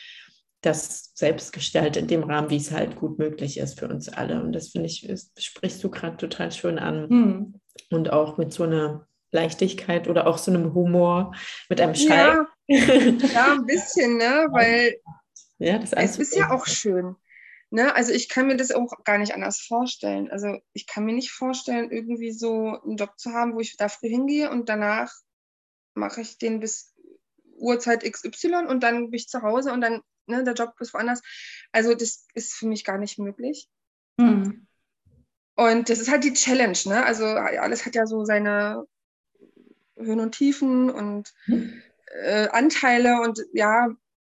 das 0.61 1.13
selbst 1.15 1.53
gestalte 1.53 2.01
in 2.01 2.07
dem 2.07 2.25
Rahmen, 2.25 2.51
wie 2.51 2.57
es 2.57 2.73
halt 2.73 2.97
gut 2.97 3.19
möglich 3.19 3.59
ist 3.59 3.79
für 3.79 3.89
uns 3.89 4.09
alle. 4.09 4.43
Und 4.43 4.53
das 4.53 4.69
finde 4.69 4.89
ich, 4.89 5.09
ist, 5.09 5.43
sprichst 5.43 5.83
du 5.83 5.91
gerade 5.91 6.17
total 6.17 6.53
schön 6.53 6.79
an. 6.79 7.09
Hm. 7.09 7.55
Und 7.91 8.13
auch 8.13 8.37
mit 8.37 8.53
so 8.53 8.65
einer 8.65 9.07
Leichtigkeit 9.33 10.09
oder 10.09 10.27
auch 10.27 10.39
so 10.39 10.51
einem 10.51 10.75
Humor, 10.75 11.35
mit 11.69 11.81
einem 11.81 11.95
Schall. 11.95 12.47
Ja, 12.67 12.79
ja 12.79 13.53
ein 13.53 13.67
bisschen, 13.67 14.17
ne? 14.17 14.49
Weil 14.51 14.97
ja, 15.59 15.79
das 15.79 15.93
es 15.93 16.19
ist 16.19 16.37
ja 16.37 16.51
auch 16.51 16.67
schön. 16.67 17.17
Ne? 17.71 17.95
Also 17.95 18.13
ich 18.13 18.29
kann 18.29 18.49
mir 18.49 18.57
das 18.57 18.73
auch 18.73 18.91
gar 19.05 19.19
nicht 19.19 19.35
anders 19.35 19.61
vorstellen. 19.61 20.31
Also 20.31 20.59
ich 20.73 20.87
kann 20.87 21.05
mir 21.05 21.13
nicht 21.13 21.31
vorstellen, 21.31 21.91
irgendwie 21.93 22.33
so 22.33 22.81
einen 22.83 22.97
Job 22.97 23.13
zu 23.17 23.33
haben, 23.33 23.55
wo 23.55 23.61
ich 23.61 23.77
da 23.77 23.89
früh 23.89 24.09
hingehe 24.09 24.51
und 24.51 24.69
danach 24.69 25.13
mache 25.95 26.23
ich 26.23 26.39
den 26.39 26.61
bis 26.61 26.95
Uhrzeit 27.57 28.03
XY 28.11 28.67
und 28.69 28.83
dann 28.83 29.11
bin 29.11 29.15
ich 29.15 29.29
zu 29.29 29.43
Hause 29.43 29.73
und 29.73 29.83
dann 29.83 30.01
ne, 30.27 30.43
der 30.43 30.55
Job 30.55 30.75
ist 30.81 30.95
woanders. 30.95 31.21
Also 31.71 31.95
das 31.95 32.27
ist 32.35 32.55
für 32.55 32.67
mich 32.67 32.85
gar 32.85 32.99
nicht 32.99 33.19
möglich. 33.19 33.69
Mhm. 34.17 34.67
Und 35.57 35.91
das 35.91 36.01
ist 36.01 36.11
halt 36.11 36.25
die 36.25 36.33
Challenge, 36.33 36.79
ne? 36.87 37.05
Also 37.05 37.27
alles 37.27 37.85
hat 37.85 37.95
ja 37.95 38.07
so 38.07 38.25
seine 38.25 38.85
Höhen 40.01 40.21
und 40.21 40.33
Tiefen 40.33 40.91
und 40.91 41.33
mhm. 41.47 41.83
äh, 42.23 42.49
Anteile 42.49 43.21
und 43.21 43.41
ja, 43.53 43.89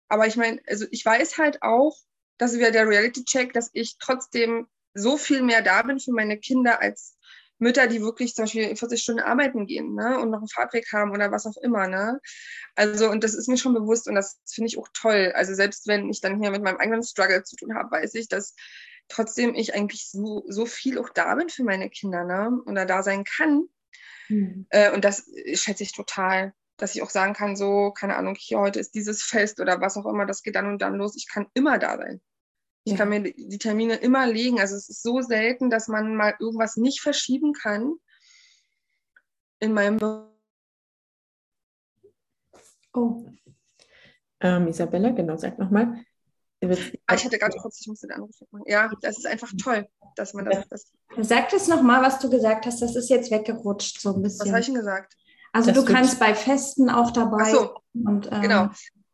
aber 0.09 0.27
ich 0.27 0.37
meine, 0.37 0.61
also 0.67 0.85
ich 0.91 1.05
weiß 1.05 1.37
halt 1.37 1.61
auch, 1.61 1.97
dass 2.37 2.55
wieder 2.55 2.71
der 2.71 2.87
Reality-Check, 2.87 3.53
dass 3.53 3.69
ich 3.73 3.97
trotzdem 3.99 4.67
so 4.93 5.17
viel 5.17 5.41
mehr 5.41 5.61
da 5.61 5.81
bin 5.81 5.99
für 5.99 6.11
meine 6.11 6.37
Kinder 6.37 6.81
als 6.81 7.17
Mütter, 7.59 7.87
die 7.87 8.01
wirklich 8.01 8.35
zum 8.35 8.43
Beispiel 8.43 8.75
40 8.75 9.01
Stunden 9.01 9.21
arbeiten 9.21 9.65
gehen 9.65 9.95
ne, 9.95 10.19
und 10.19 10.29
noch 10.29 10.39
einen 10.39 10.47
Fahrtweg 10.47 10.91
haben 10.93 11.11
oder 11.11 11.31
was 11.31 11.45
auch 11.45 11.57
immer. 11.57 11.87
Ne? 11.87 12.19
Also, 12.75 13.09
und 13.09 13.23
das 13.23 13.33
ist 13.33 13.47
mir 13.47 13.57
schon 13.57 13.73
bewusst 13.73 14.07
und 14.07 14.15
das 14.15 14.39
finde 14.47 14.67
ich 14.67 14.77
auch 14.77 14.87
toll. 14.93 15.31
Also, 15.33 15.55
selbst 15.55 15.87
wenn 15.87 16.09
ich 16.09 16.21
dann 16.21 16.39
hier 16.39 16.51
mit 16.51 16.61
meinem 16.61 16.77
eigenen 16.77 17.03
Struggle 17.03 17.43
zu 17.43 17.55
tun 17.55 17.75
habe, 17.75 17.91
weiß 17.91 18.13
ich, 18.15 18.27
dass 18.27 18.53
trotzdem 19.07 19.55
ich 19.55 19.73
eigentlich 19.73 20.09
so, 20.09 20.43
so 20.47 20.65
viel 20.65 20.99
auch 20.99 21.09
da 21.09 21.33
bin 21.35 21.49
für 21.49 21.63
meine 21.63 21.89
Kinder 21.89 22.23
ne? 22.25 22.61
oder 22.65 22.85
da 22.85 23.01
sein 23.01 23.23
kann. 23.23 23.67
Mhm. 24.29 24.67
Äh, 24.69 24.91
und 24.91 25.05
das 25.05 25.29
schätze 25.53 25.83
ich 25.83 25.93
total, 25.93 26.53
dass 26.77 26.95
ich 26.95 27.01
auch 27.01 27.09
sagen 27.09 27.33
kann, 27.33 27.55
so, 27.55 27.91
keine 27.91 28.15
Ahnung, 28.15 28.35
hier 28.37 28.59
heute 28.59 28.79
ist 28.79 28.95
dieses 28.95 29.23
Fest 29.23 29.59
oder 29.59 29.81
was 29.81 29.97
auch 29.97 30.05
immer, 30.05 30.25
das 30.25 30.43
geht 30.43 30.55
dann 30.55 30.67
und 30.67 30.81
dann 30.81 30.95
los. 30.95 31.15
Ich 31.15 31.27
kann 31.27 31.47
immer 31.53 31.79
da 31.79 31.97
sein. 31.97 32.21
Ich 32.83 32.93
ja. 32.93 32.97
kann 32.99 33.09
mir 33.09 33.21
die 33.21 33.57
Termine 33.57 33.95
immer 33.95 34.27
legen. 34.27 34.59
Also 34.59 34.75
es 34.75 34.87
ist 34.87 35.03
so 35.03 35.21
selten, 35.21 35.69
dass 35.69 35.87
man 35.87 36.15
mal 36.15 36.35
irgendwas 36.39 36.77
nicht 36.77 37.01
verschieben 37.01 37.53
kann. 37.53 37.95
In 39.59 39.73
meinem 39.73 39.99
Oh. 42.93 43.25
Ähm, 44.39 44.67
Isabella, 44.67 45.11
genau, 45.11 45.35
sag 45.35 45.59
nochmal. 45.59 46.03
Ah, 47.05 47.13
ich 47.13 47.23
hatte 47.23 47.37
gerade 47.37 47.55
kurz, 47.57 47.81
ich 47.81 47.87
musste 47.87 48.07
den 48.07 48.15
Anruf 48.15 48.35
machen. 48.51 48.63
Ja, 48.67 48.89
das 49.01 49.17
ist 49.17 49.27
einfach 49.27 49.51
toll, 49.61 49.87
dass 50.15 50.33
man 50.33 50.45
das. 50.45 50.67
das 50.69 50.91
Sag 51.17 51.49
das 51.49 51.67
nochmal, 51.67 52.01
was 52.01 52.19
du 52.19 52.29
gesagt 52.29 52.65
hast. 52.65 52.81
Das 52.81 52.95
ist 52.95 53.09
jetzt 53.09 53.29
weggerutscht 53.29 54.01
so 54.01 54.15
ein 54.15 54.23
bisschen. 54.23 54.47
Was 54.47 54.49
habe 54.49 54.61
ich 54.61 54.65
denn 54.65 54.75
gesagt? 54.75 55.15
Also 55.53 55.71
das 55.71 55.83
du 55.83 55.91
kannst 55.91 56.19
bei 56.19 56.33
Festen 56.33 56.89
auch 56.89 57.11
dabei. 57.11 57.43
Ach 57.43 57.49
so, 57.49 57.75
und, 57.93 58.31
ähm, 58.31 58.41
genau. 58.41 58.69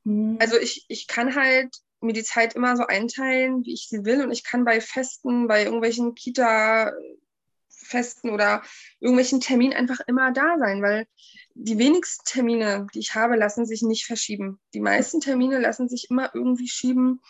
Hm. 0.06 0.38
Also 0.40 0.58
ich, 0.58 0.86
ich 0.88 1.08
kann 1.08 1.36
halt 1.36 1.76
mir 2.00 2.14
die 2.14 2.24
Zeit 2.24 2.56
immer 2.56 2.78
so 2.78 2.86
einteilen, 2.86 3.66
wie 3.66 3.74
ich 3.74 3.88
sie 3.90 4.06
will. 4.06 4.24
Und 4.24 4.32
ich 4.32 4.44
kann 4.44 4.66
bei 4.66 4.82
Festen, 4.82 5.48
bei 5.48 5.64
irgendwelchen 5.64 6.16
Kita-Festen 6.16 8.30
oder 8.30 8.62
irgendwelchen 9.00 9.42
Terminen 9.42 9.74
einfach 9.74 10.00
immer 10.08 10.32
da 10.32 10.58
sein, 10.60 10.82
weil 10.82 11.08
die 11.56 11.78
wenigsten 11.78 12.26
Termine, 12.26 12.88
die 12.94 13.00
ich 13.00 13.16
habe, 13.16 13.36
lassen 13.36 13.66
sich 13.66 13.82
nicht 13.82 14.06
verschieben. 14.06 14.60
Die 14.74 14.80
meisten 14.80 15.22
Termine 15.22 15.60
lassen 15.60 15.88
sich 15.88 16.10
immer 16.10 16.32
irgendwie 16.34 16.68
schieben 16.68 17.22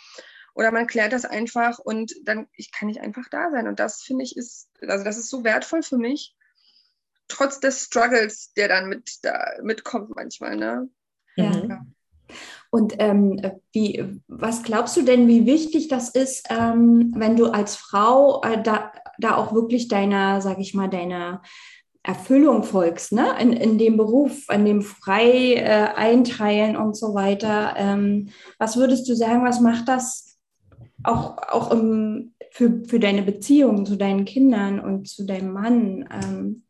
oder 0.54 0.72
man 0.72 0.88
klärt 0.88 1.14
das 1.14 1.26
einfach 1.26 1.80
und 1.80 2.14
dann 2.24 2.48
ich 2.56 2.72
kann 2.72 2.88
nicht 2.88 3.02
einfach 3.02 3.28
da 3.30 3.52
sein. 3.52 3.68
Und 3.68 3.80
das 3.80 4.02
finde 4.02 4.24
ich 4.24 4.38
ist, 4.38 4.70
also 4.82 5.04
das 5.04 5.18
ist 5.18 5.30
so 5.30 5.44
wertvoll 5.44 5.84
für 5.84 5.98
mich, 5.98 6.36
trotz 7.28 7.60
des 7.60 7.86
Struggles, 7.86 8.54
der 8.54 8.68
dann 8.68 8.88
mit 8.88 9.20
da 9.24 9.40
mitkommt 9.62 10.16
manchmal. 10.16 10.56
Ne? 10.56 10.90
Ja. 11.36 11.52
ja. 11.52 11.86
Und 12.70 12.96
ähm, 13.00 13.40
wie, 13.72 14.22
was 14.28 14.64
glaubst 14.64 14.98
du 14.98 15.04
denn, 15.04 15.28
wie 15.28 15.46
wichtig 15.46 15.90
das 15.90 16.10
ist, 16.10 16.48
ähm, 16.50 17.14
wenn 17.16 17.36
du 17.36 17.48
als 17.48 17.76
Frau 17.76 18.42
äh, 18.44 18.62
da, 18.64 18.92
da 19.20 19.36
auch 19.36 19.54
wirklich 19.54 19.90
deiner, 19.90 20.42
sag 20.42 20.60
ich 20.60 20.74
mal, 20.74 20.90
deiner 20.90 21.44
Erfüllung 22.04 22.64
folgst, 22.64 23.14
ne? 23.14 23.34
in, 23.40 23.54
in 23.54 23.78
dem 23.78 23.96
Beruf, 23.96 24.50
an 24.50 24.66
dem 24.66 24.82
frei 24.82 25.54
äh, 25.56 25.94
einteilen 25.96 26.76
und 26.76 26.98
so 26.98 27.14
weiter. 27.14 27.76
Ähm, 27.78 28.30
was 28.58 28.76
würdest 28.76 29.08
du 29.08 29.16
sagen, 29.16 29.46
was 29.46 29.62
macht 29.62 29.88
das 29.88 30.38
auch, 31.04 31.38
auch 31.38 31.72
im, 31.72 32.36
für, 32.52 32.84
für 32.86 33.00
deine 33.00 33.24
Beziehung 33.24 33.86
zu 33.86 33.96
deinen 33.96 34.26
Kindern 34.26 34.82
und 34.82 35.08
zu 35.08 35.26
deinem 35.26 35.54
Mann? 35.54 36.10
Ähm? 36.12 36.66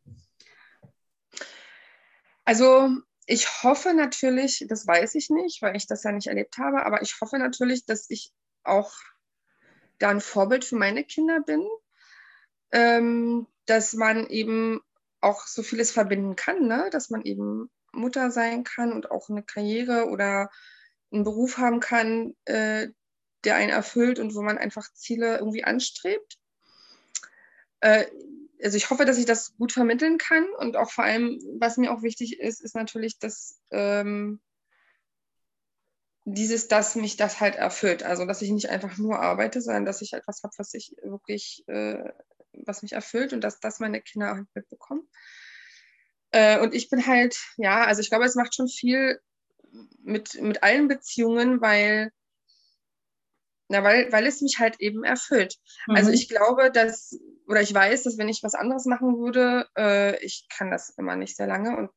Also 2.44 2.90
ich 3.26 3.64
hoffe 3.64 3.92
natürlich, 3.92 4.64
das 4.68 4.86
weiß 4.86 5.16
ich 5.16 5.30
nicht, 5.30 5.62
weil 5.62 5.74
ich 5.74 5.88
das 5.88 6.04
ja 6.04 6.12
nicht 6.12 6.28
erlebt 6.28 6.58
habe, 6.58 6.86
aber 6.86 7.02
ich 7.02 7.20
hoffe 7.20 7.38
natürlich, 7.38 7.86
dass 7.86 8.08
ich 8.08 8.32
auch 8.62 8.92
da 9.98 10.10
ein 10.10 10.20
Vorbild 10.20 10.64
für 10.64 10.76
meine 10.76 11.02
Kinder 11.02 11.40
bin, 11.40 11.66
ähm, 12.70 13.48
dass 13.66 13.94
man 13.94 14.26
eben 14.28 14.80
auch 15.24 15.46
so 15.46 15.62
vieles 15.62 15.90
verbinden 15.90 16.36
kann, 16.36 16.66
ne? 16.66 16.88
dass 16.90 17.10
man 17.10 17.22
eben 17.22 17.70
Mutter 17.92 18.30
sein 18.30 18.64
kann 18.64 18.92
und 18.92 19.10
auch 19.10 19.28
eine 19.28 19.42
Karriere 19.42 20.08
oder 20.08 20.50
einen 21.12 21.24
Beruf 21.24 21.58
haben 21.58 21.80
kann, 21.80 22.34
äh, 22.44 22.88
der 23.44 23.56
einen 23.56 23.70
erfüllt 23.70 24.18
und 24.18 24.34
wo 24.34 24.42
man 24.42 24.58
einfach 24.58 24.92
Ziele 24.92 25.38
irgendwie 25.38 25.64
anstrebt. 25.64 26.38
Äh, 27.80 28.06
also 28.62 28.76
ich 28.76 28.90
hoffe, 28.90 29.04
dass 29.04 29.18
ich 29.18 29.26
das 29.26 29.56
gut 29.56 29.72
vermitteln 29.72 30.18
kann 30.18 30.46
und 30.58 30.76
auch 30.76 30.90
vor 30.90 31.04
allem, 31.04 31.38
was 31.58 31.76
mir 31.76 31.92
auch 31.92 32.02
wichtig 32.02 32.40
ist, 32.40 32.62
ist 32.62 32.74
natürlich, 32.74 33.18
dass 33.18 33.60
ähm, 33.70 34.40
dieses, 36.24 36.68
dass 36.68 36.94
mich 36.94 37.16
das 37.16 37.40
halt 37.40 37.56
erfüllt. 37.56 38.02
Also, 38.02 38.24
dass 38.24 38.42
ich 38.42 38.50
nicht 38.50 38.70
einfach 38.70 38.96
nur 38.96 39.20
arbeite, 39.20 39.60
sondern 39.60 39.84
dass 39.84 40.00
ich 40.00 40.14
etwas 40.14 40.42
habe, 40.42 40.54
was 40.56 40.72
ich 40.74 40.94
wirklich, 41.02 41.64
äh, 41.66 42.10
was 42.66 42.82
mich 42.82 42.92
erfüllt 42.92 43.32
und 43.32 43.42
dass 43.42 43.60
das 43.60 43.80
meine 43.80 44.00
Kinder 44.00 44.34
halt 44.34 44.46
mitbekommen. 44.54 45.08
Äh, 46.30 46.60
und 46.60 46.74
ich 46.74 46.90
bin 46.90 47.06
halt, 47.06 47.36
ja, 47.56 47.84
also 47.84 48.00
ich 48.00 48.08
glaube, 48.08 48.24
es 48.24 48.34
macht 48.34 48.54
schon 48.54 48.68
viel 48.68 49.20
mit, 50.02 50.40
mit 50.40 50.62
allen 50.62 50.88
Beziehungen, 50.88 51.60
weil, 51.60 52.10
na, 53.68 53.82
weil, 53.82 54.10
weil 54.12 54.26
es 54.26 54.40
mich 54.40 54.58
halt 54.58 54.80
eben 54.80 55.04
erfüllt. 55.04 55.56
Also 55.86 55.92
mhm. 55.92 55.96
Also 55.96 56.10
ich 56.10 56.28
glaube, 56.28 56.70
dass, 56.72 57.18
oder 57.46 57.60
ich 57.60 57.72
weiß, 57.72 58.02
dass 58.02 58.18
wenn 58.18 58.28
ich 58.28 58.42
was 58.42 58.54
anderes 58.54 58.84
machen 58.84 59.18
würde, 59.18 59.68
äh, 59.76 60.22
ich 60.24 60.46
kann 60.48 60.70
das 60.70 60.90
immer 60.90 61.16
nicht 61.16 61.36
sehr 61.36 61.46
lange 61.46 61.76
und 61.76 61.90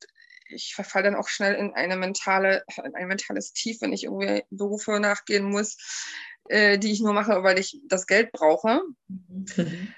ich 0.50 0.74
verfalle 0.76 1.06
dann 1.06 1.16
auch 1.16 1.28
schnell 1.28 1.56
in 1.56 1.74
eine 1.74 1.98
mentale, 1.98 2.64
in 2.84 2.96
ein 2.96 3.08
mentales 3.08 3.54
Tief, 3.54 3.82
wenn 3.82 3.92
ich 3.92 4.06
irgendwie 4.06 4.44
Berufe 4.50 5.00
nachgehen 5.00 5.46
muss, 5.46 5.78
äh, 6.46 6.78
die 6.78 6.92
ich 6.92 7.02
nur 7.02 7.14
mache, 7.14 7.44
weil 7.44 7.60
ich 7.60 7.82
das 7.88 8.08
Geld 8.08 8.32
brauche. 8.32 8.82
Mhm. 9.08 9.94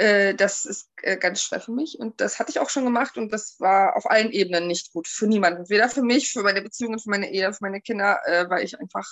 Äh, 0.00 0.34
das 0.34 0.64
ist 0.64 0.88
äh, 1.02 1.18
ganz 1.18 1.42
schwer 1.42 1.60
für 1.60 1.72
mich 1.72 1.98
und 1.98 2.22
das 2.22 2.38
hatte 2.38 2.50
ich 2.50 2.58
auch 2.58 2.70
schon 2.70 2.86
gemacht 2.86 3.18
und 3.18 3.30
das 3.34 3.60
war 3.60 3.96
auf 3.96 4.10
allen 4.10 4.32
Ebenen 4.32 4.66
nicht 4.66 4.94
gut 4.94 5.06
für 5.06 5.26
niemanden. 5.26 5.68
Weder 5.68 5.90
für 5.90 6.00
mich, 6.00 6.32
für 6.32 6.42
meine 6.42 6.62
Beziehungen, 6.62 6.98
für 6.98 7.10
meine 7.10 7.30
Ehe, 7.30 7.52
für 7.52 7.62
meine 7.62 7.82
Kinder, 7.82 8.18
äh, 8.24 8.48
weil 8.48 8.64
ich 8.64 8.80
einfach 8.80 9.06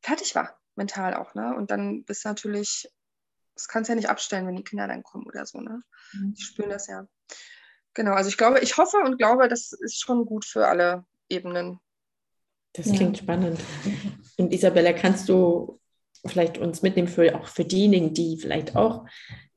fertig 0.00 0.34
war, 0.34 0.58
mental 0.74 1.14
auch. 1.14 1.36
Ne? 1.36 1.54
Und 1.54 1.70
dann 1.70 2.02
bist 2.02 2.24
du 2.24 2.30
natürlich, 2.30 2.90
das 3.54 3.68
kannst 3.68 3.88
du 3.88 3.92
ja 3.92 3.94
nicht 3.96 4.08
abstellen, 4.08 4.44
wenn 4.48 4.56
die 4.56 4.64
Kinder 4.64 4.88
dann 4.88 5.04
kommen 5.04 5.24
oder 5.24 5.46
so. 5.46 5.60
Ne? 5.60 5.84
Mhm. 6.14 6.34
Die 6.34 6.42
spüren 6.42 6.70
das 6.70 6.88
ja. 6.88 7.06
Genau, 7.94 8.14
also 8.14 8.28
ich 8.28 8.36
glaube, 8.36 8.58
ich 8.58 8.76
hoffe 8.78 8.96
und 8.96 9.18
glaube, 9.18 9.46
das 9.46 9.72
ist 9.72 10.00
schon 10.00 10.26
gut 10.26 10.44
für 10.44 10.66
alle 10.66 11.04
Ebenen. 11.28 11.78
Das 12.72 12.86
klingt 12.86 13.18
ja. 13.18 13.22
spannend. 13.22 13.60
Und 14.36 14.52
Isabella, 14.52 14.94
kannst 14.94 15.28
du 15.28 15.78
vielleicht 16.26 16.58
uns 16.58 16.82
mitnehmen 16.82 17.06
für 17.06 17.36
auch 17.36 17.46
für 17.46 17.64
diejenigen, 17.64 18.14
die 18.14 18.36
vielleicht 18.36 18.74
auch 18.74 19.06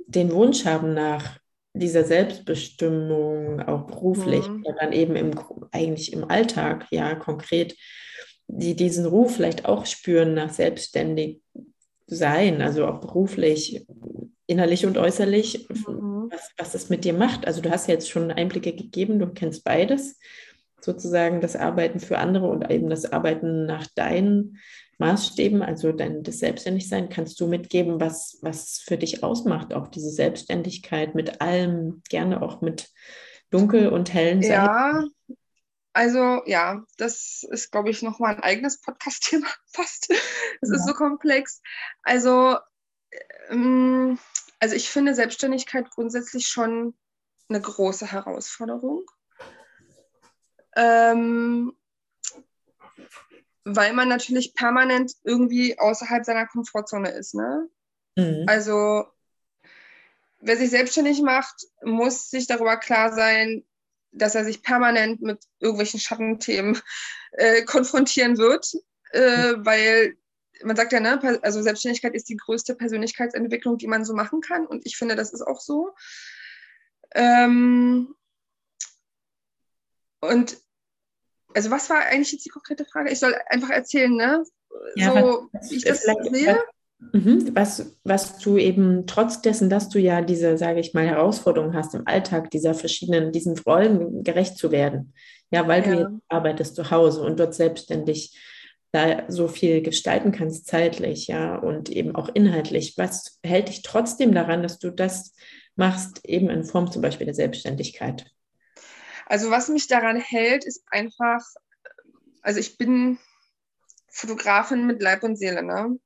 den 0.07 0.31
Wunsch 0.31 0.65
haben 0.65 0.93
nach 0.93 1.39
dieser 1.73 2.03
Selbstbestimmung, 2.03 3.61
auch 3.61 3.85
beruflich, 3.85 4.47
mhm. 4.47 4.63
dann 4.79 4.93
eben 4.93 5.15
im, 5.15 5.31
eigentlich 5.71 6.13
im 6.13 6.29
Alltag, 6.29 6.87
ja, 6.91 7.15
konkret, 7.15 7.75
die 8.47 8.75
diesen 8.75 9.05
Ruf 9.05 9.35
vielleicht 9.35 9.65
auch 9.65 9.85
spüren 9.85 10.33
nach 10.33 10.51
selbstständig 10.51 11.41
sein, 12.07 12.61
also 12.61 12.85
auch 12.85 12.99
beruflich, 12.99 13.85
innerlich 14.47 14.85
und 14.85 14.97
äußerlich, 14.97 15.67
mhm. 15.69 16.29
was, 16.31 16.51
was 16.57 16.71
das 16.71 16.89
mit 16.89 17.03
dir 17.03 17.13
macht. 17.13 17.47
Also 17.47 17.61
du 17.61 17.69
hast 17.69 17.87
jetzt 17.87 18.09
schon 18.09 18.31
Einblicke 18.31 18.73
gegeben, 18.73 19.19
du 19.19 19.27
kennst 19.27 19.63
beides, 19.63 20.19
sozusagen 20.79 21.41
das 21.41 21.55
Arbeiten 21.55 21.99
für 21.99 22.19
andere 22.19 22.47
und 22.47 22.69
eben 22.69 22.89
das 22.89 23.11
Arbeiten 23.11 23.65
nach 23.65 23.87
deinen 23.95 24.59
Maßstäben, 24.97 25.62
also 25.62 25.91
dein 25.91 26.23
das 26.23 26.39
Selbstständigsein, 26.39 27.10
kannst 27.10 27.39
du 27.39 27.47
mitgeben, 27.47 27.99
was, 27.99 28.39
was 28.41 28.79
für 28.79 28.97
dich 28.97 29.23
ausmacht, 29.23 29.73
auch 29.73 29.88
diese 29.88 30.10
Selbstständigkeit 30.10 31.15
mit 31.15 31.41
allem, 31.41 32.01
gerne 32.10 32.41
auch 32.41 32.62
mit 32.62 32.89
dunkel 33.49 33.89
und 33.89 34.13
hellen 34.13 34.41
Seiten? 34.41 34.53
Ja, 34.53 35.03
also 35.93 36.41
ja, 36.45 36.84
das 36.97 37.45
ist, 37.49 37.71
glaube 37.71 37.89
ich, 37.89 38.01
nochmal 38.01 38.36
ein 38.36 38.43
eigenes 38.43 38.81
Podcast-Thema 38.81 39.47
fast. 39.73 40.10
Es 40.10 40.69
ja. 40.69 40.75
ist 40.75 40.88
so 40.88 40.93
komplex. 40.93 41.62
Also 42.03 42.58
ähm, 43.49 44.17
also 44.60 44.75
ich 44.75 44.89
finde 44.89 45.15
Selbstständigkeit 45.15 45.89
grundsätzlich 45.91 46.47
schon 46.47 46.95
eine 47.49 47.62
große 47.62 48.12
Herausforderung. 48.12 49.05
Ähm, 50.75 51.73
weil 53.65 53.93
man 53.93 54.08
natürlich 54.08 54.54
permanent 54.54 55.13
irgendwie 55.23 55.78
außerhalb 55.78 56.23
seiner 56.23 56.45
Komfortzone 56.45 57.10
ist. 57.10 57.34
Ne? 57.34 57.67
Mhm. 58.15 58.45
Also 58.47 59.06
wer 60.39 60.56
sich 60.56 60.69
selbstständig 60.69 61.21
macht, 61.21 61.65
muss 61.84 62.30
sich 62.30 62.47
darüber 62.47 62.78
klar 62.78 63.12
sein, 63.13 63.65
dass 64.12 64.36
er 64.36 64.45
sich 64.45 64.62
permanent 64.62 65.21
mit 65.21 65.39
irgendwelchen 65.60 65.99
Schattenthemen 65.99 66.80
äh, 67.32 67.63
konfrontieren 67.63 68.38
wird, 68.38 68.71
äh, 69.12 69.56
weil 69.58 70.15
man 70.63 70.75
sagt 70.75 70.93
ja, 70.93 71.01
ne, 71.01 71.39
also 71.41 71.62
Selbstständigkeit 71.62 72.15
ist 72.15 72.30
die 72.30 72.38
größte 72.38 72.75
Persönlichkeitsentwicklung, 72.75 73.78
die 73.78 73.88
man 73.88 74.06
so 74.06 74.13
machen 74.13 74.39
kann. 74.39 74.65
Und 74.65 74.86
ich 74.86 74.95
finde, 74.95 75.15
das 75.15 75.34
ist 75.34 75.41
auch 75.41 75.60
so. 75.60 75.93
Ähm, 77.13 78.15
und 80.21 80.58
also 81.55 81.71
was 81.71 81.89
war 81.89 82.05
eigentlich 82.05 82.31
jetzt 82.33 82.45
die 82.45 82.49
konkrete 82.49 82.85
Frage? 82.85 83.11
Ich 83.11 83.19
soll 83.19 83.33
einfach 83.47 83.69
erzählen, 83.69 84.13
ne? 84.13 84.43
Ja, 84.95 85.13
so, 85.13 85.47
was, 85.53 85.71
wie 85.71 85.75
ich 85.77 85.85
das 85.85 86.03
sehe. 86.03 86.59
Mhm, 87.13 87.55
was, 87.55 87.97
was 88.03 88.37
du 88.39 88.57
eben 88.57 89.05
trotz 89.05 89.41
dessen, 89.41 89.69
dass 89.69 89.89
du 89.89 89.99
ja 89.99 90.21
diese, 90.21 90.57
sage 90.57 90.79
ich 90.79 90.93
mal, 90.93 91.05
Herausforderungen 91.05 91.75
hast 91.75 91.93
im 91.93 92.07
Alltag, 92.07 92.51
dieser 92.51 92.73
verschiedenen, 92.73 93.31
diesen 93.31 93.57
Rollen 93.59 94.23
gerecht 94.23 94.57
zu 94.57 94.71
werden, 94.71 95.13
ja, 95.51 95.67
weil 95.67 95.85
ja. 95.85 95.95
du 95.95 96.19
arbeitest 96.27 96.75
zu 96.75 96.91
Hause 96.91 97.21
und 97.21 97.39
dort 97.39 97.53
selbstständig 97.53 98.37
da 98.91 99.23
so 99.27 99.47
viel 99.49 99.81
gestalten 99.81 100.31
kannst 100.31 100.67
zeitlich, 100.67 101.27
ja, 101.27 101.57
und 101.57 101.89
eben 101.89 102.15
auch 102.15 102.29
inhaltlich. 102.33 102.93
Was 102.97 103.39
hält 103.43 103.67
dich 103.67 103.81
trotzdem 103.81 104.33
daran, 104.33 104.63
dass 104.63 104.79
du 104.79 104.89
das 104.89 105.35
machst, 105.75 106.25
eben 106.25 106.49
in 106.49 106.63
Form 106.63 106.89
zum 106.89 107.01
Beispiel 107.01 107.25
der 107.25 107.35
Selbstständigkeit? 107.35 108.25
Also 109.25 109.51
was 109.51 109.69
mich 109.69 109.88
daran 109.88 110.17
hält, 110.17 110.65
ist 110.65 110.83
einfach, 110.88 111.43
also 112.41 112.59
ich 112.59 112.77
bin 112.77 113.17
Fotografin 114.09 114.85
mit 114.85 115.01
Leib 115.01 115.23
und 115.23 115.35
Seele, 115.35 115.63
ne? 115.63 115.97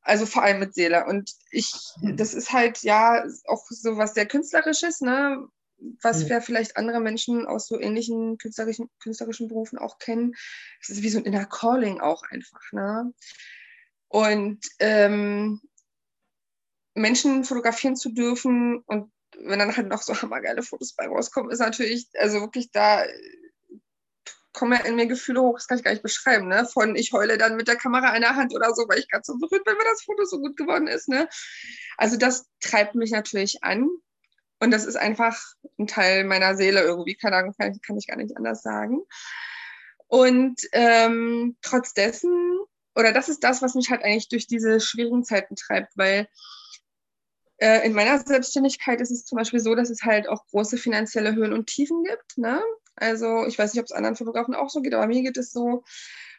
Also 0.00 0.26
vor 0.26 0.42
allem 0.42 0.58
mit 0.60 0.74
Seele. 0.74 1.06
Und 1.06 1.30
ich, 1.50 1.72
das 2.02 2.34
ist 2.34 2.52
halt 2.52 2.82
ja 2.82 3.24
auch 3.46 3.64
so 3.68 3.96
was 3.96 4.14
sehr 4.14 4.26
Künstlerisches, 4.26 5.00
ne? 5.00 5.48
was 6.02 6.22
ja. 6.22 6.28
wir 6.28 6.40
vielleicht 6.40 6.76
andere 6.76 7.00
Menschen 7.00 7.46
aus 7.46 7.66
so 7.66 7.78
ähnlichen 7.78 8.38
künstlerischen, 8.38 8.90
künstlerischen 9.02 9.48
Berufen 9.48 9.78
auch 9.78 9.98
kennen. 9.98 10.34
Es 10.80 10.88
ist 10.88 11.02
wie 11.02 11.10
so 11.10 11.18
ein 11.18 11.24
Inner 11.24 11.46
Calling 11.46 12.00
auch 12.00 12.22
einfach. 12.30 12.60
Ne? 12.72 13.12
Und 14.08 14.60
ähm, 14.78 15.60
Menschen 16.94 17.44
fotografieren 17.44 17.96
zu 17.96 18.10
dürfen 18.10 18.78
und 18.86 19.12
wenn 19.40 19.58
dann 19.58 19.76
halt 19.76 19.88
noch 19.88 20.02
so 20.02 20.20
hammergeile 20.20 20.62
Fotos 20.62 20.94
bei 20.94 21.06
rauskommen, 21.06 21.50
ist 21.50 21.60
natürlich, 21.60 22.08
also 22.18 22.40
wirklich 22.40 22.70
da 22.70 23.04
kommen 24.54 24.72
ja 24.72 24.84
in 24.86 24.96
mir 24.96 25.06
Gefühle 25.06 25.42
hoch, 25.42 25.58
das 25.58 25.66
kann 25.66 25.78
ich 25.78 25.84
gar 25.84 25.90
nicht 25.90 26.02
beschreiben, 26.02 26.48
ne? 26.48 26.64
Von 26.64 26.96
ich 26.96 27.12
heule 27.12 27.36
dann 27.36 27.56
mit 27.56 27.68
der 27.68 27.76
Kamera 27.76 28.14
in 28.14 28.22
der 28.22 28.36
Hand 28.36 28.54
oder 28.54 28.72
so, 28.74 28.88
weil 28.88 29.00
ich 29.00 29.08
ganz 29.08 29.26
so 29.26 29.36
berührt 29.36 29.64
bin, 29.64 29.74
wenn 29.76 29.84
das 29.84 30.04
Foto 30.04 30.24
so 30.24 30.38
gut 30.38 30.56
geworden 30.56 30.86
ist, 30.86 31.08
ne? 31.08 31.28
Also 31.98 32.16
das 32.16 32.46
treibt 32.60 32.94
mich 32.94 33.10
natürlich 33.10 33.62
an. 33.62 33.88
Und 34.60 34.70
das 34.70 34.86
ist 34.86 34.96
einfach 34.96 35.42
ein 35.78 35.88
Teil 35.88 36.24
meiner 36.24 36.56
Seele 36.56 36.80
irgendwie, 36.82 37.16
keine 37.16 37.36
Ahnung, 37.36 37.54
kann, 37.58 37.78
kann 37.80 37.98
ich 37.98 38.06
gar 38.06 38.16
nicht 38.16 38.36
anders 38.36 38.62
sagen. 38.62 39.02
Und 40.06 40.60
ähm, 40.72 41.56
trotz 41.60 41.92
dessen, 41.92 42.58
oder 42.94 43.12
das 43.12 43.28
ist 43.28 43.42
das, 43.42 43.60
was 43.60 43.74
mich 43.74 43.90
halt 43.90 44.04
eigentlich 44.04 44.28
durch 44.28 44.46
diese 44.46 44.80
schwierigen 44.80 45.24
Zeiten 45.24 45.56
treibt, 45.56 45.96
weil 45.96 46.28
äh, 47.58 47.86
in 47.86 47.92
meiner 47.92 48.18
Selbstständigkeit 48.18 49.00
ist 49.00 49.10
es 49.10 49.24
zum 49.24 49.36
Beispiel 49.36 49.60
so, 49.60 49.74
dass 49.74 49.90
es 49.90 50.02
halt 50.02 50.28
auch 50.28 50.46
große 50.46 50.76
finanzielle 50.76 51.34
Höhen 51.34 51.52
und 51.52 51.66
Tiefen 51.66 52.02
gibt. 52.04 52.38
Ne? 52.38 52.62
Also 52.96 53.46
ich 53.46 53.58
weiß 53.58 53.74
nicht, 53.74 53.80
ob 53.80 53.86
es 53.86 53.92
anderen 53.92 54.16
Fotografen 54.16 54.54
auch 54.54 54.70
so 54.70 54.80
geht, 54.80 54.94
aber 54.94 55.06
mir 55.06 55.22
geht 55.22 55.36
es 55.36 55.52
so. 55.52 55.84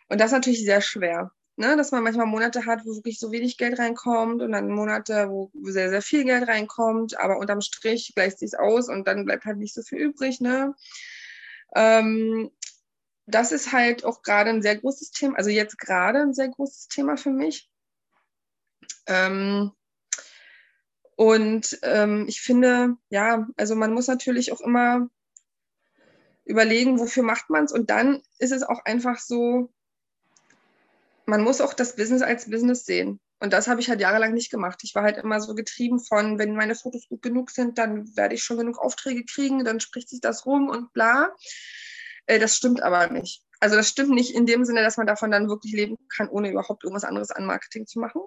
Und 0.09 0.21
das 0.21 0.27
ist 0.27 0.33
natürlich 0.33 0.63
sehr 0.65 0.81
schwer 0.81 1.31
ne, 1.57 1.77
dass 1.77 1.91
man 1.91 2.03
manchmal 2.03 2.25
Monate 2.25 2.65
hat, 2.65 2.85
wo 2.85 2.95
wirklich 2.95 3.19
so 3.19 3.31
wenig 3.31 3.57
Geld 3.57 3.79
reinkommt 3.79 4.41
und 4.41 4.51
dann 4.51 4.69
Monate, 4.69 5.29
wo 5.29 5.51
sehr, 5.63 5.89
sehr 5.89 6.01
viel 6.01 6.23
Geld 6.25 6.47
reinkommt, 6.47 7.17
aber 7.19 7.37
unterm 7.37 7.61
Strich 7.61 8.13
gleicht 8.15 8.39
sich 8.39 8.57
aus 8.59 8.89
und 8.89 9.07
dann 9.07 9.25
bleibt 9.25 9.45
halt 9.45 9.57
nicht 9.57 9.73
so 9.73 9.81
viel 9.81 9.99
übrig. 9.99 10.41
Ne? 10.41 10.75
Ähm, 11.75 12.51
das 13.25 13.51
ist 13.51 13.71
halt 13.71 14.05
auch 14.05 14.21
gerade 14.21 14.49
ein 14.49 14.61
sehr 14.61 14.75
großes 14.77 15.11
Thema, 15.11 15.37
also 15.37 15.49
jetzt 15.49 15.77
gerade 15.79 16.19
ein 16.19 16.33
sehr 16.33 16.49
großes 16.49 16.87
Thema 16.89 17.17
für 17.17 17.31
mich. 17.31 17.69
Ähm, 19.07 19.71
und 21.15 21.79
ähm, 21.81 22.25
ich 22.27 22.41
finde, 22.41 22.97
ja, 23.09 23.47
also 23.55 23.75
man 23.75 23.93
muss 23.93 24.07
natürlich 24.07 24.51
auch 24.51 24.61
immer 24.61 25.09
überlegen, 26.43 26.99
wofür 26.99 27.23
macht 27.23 27.49
man 27.49 27.65
es. 27.65 27.71
Und 27.71 27.89
dann 27.89 28.21
ist 28.37 28.51
es 28.51 28.63
auch 28.63 28.83
einfach 28.85 29.19
so, 29.19 29.71
man 31.25 31.41
muss 31.41 31.61
auch 31.61 31.73
das 31.73 31.95
Business 31.95 32.21
als 32.21 32.49
Business 32.49 32.85
sehen. 32.85 33.19
Und 33.39 33.53
das 33.53 33.67
habe 33.67 33.81
ich 33.81 33.89
halt 33.89 33.99
jahrelang 33.99 34.33
nicht 34.33 34.51
gemacht. 34.51 34.79
Ich 34.83 34.93
war 34.95 35.03
halt 35.03 35.17
immer 35.17 35.41
so 35.41 35.55
getrieben 35.55 35.99
von, 35.99 36.37
wenn 36.37 36.55
meine 36.55 36.75
Fotos 36.75 37.07
gut 37.09 37.21
genug 37.21 37.49
sind, 37.49 37.77
dann 37.77 38.15
werde 38.15 38.35
ich 38.35 38.43
schon 38.43 38.57
genug 38.57 38.77
Aufträge 38.77 39.25
kriegen, 39.25 39.65
dann 39.65 39.79
spricht 39.79 40.09
sich 40.09 40.21
das 40.21 40.45
rum 40.45 40.69
und 40.69 40.93
bla. 40.93 41.33
Äh, 42.27 42.39
das 42.39 42.55
stimmt 42.55 42.81
aber 42.81 43.09
nicht. 43.09 43.43
Also 43.59 43.75
das 43.75 43.89
stimmt 43.89 44.11
nicht 44.11 44.35
in 44.35 44.45
dem 44.45 44.65
Sinne, 44.65 44.83
dass 44.83 44.97
man 44.97 45.07
davon 45.07 45.31
dann 45.31 45.49
wirklich 45.49 45.73
leben 45.73 45.97
kann, 46.09 46.29
ohne 46.29 46.51
überhaupt 46.51 46.83
irgendwas 46.83 47.03
anderes 47.03 47.31
an 47.31 47.45
Marketing 47.45 47.87
zu 47.87 47.99
machen. 47.99 48.21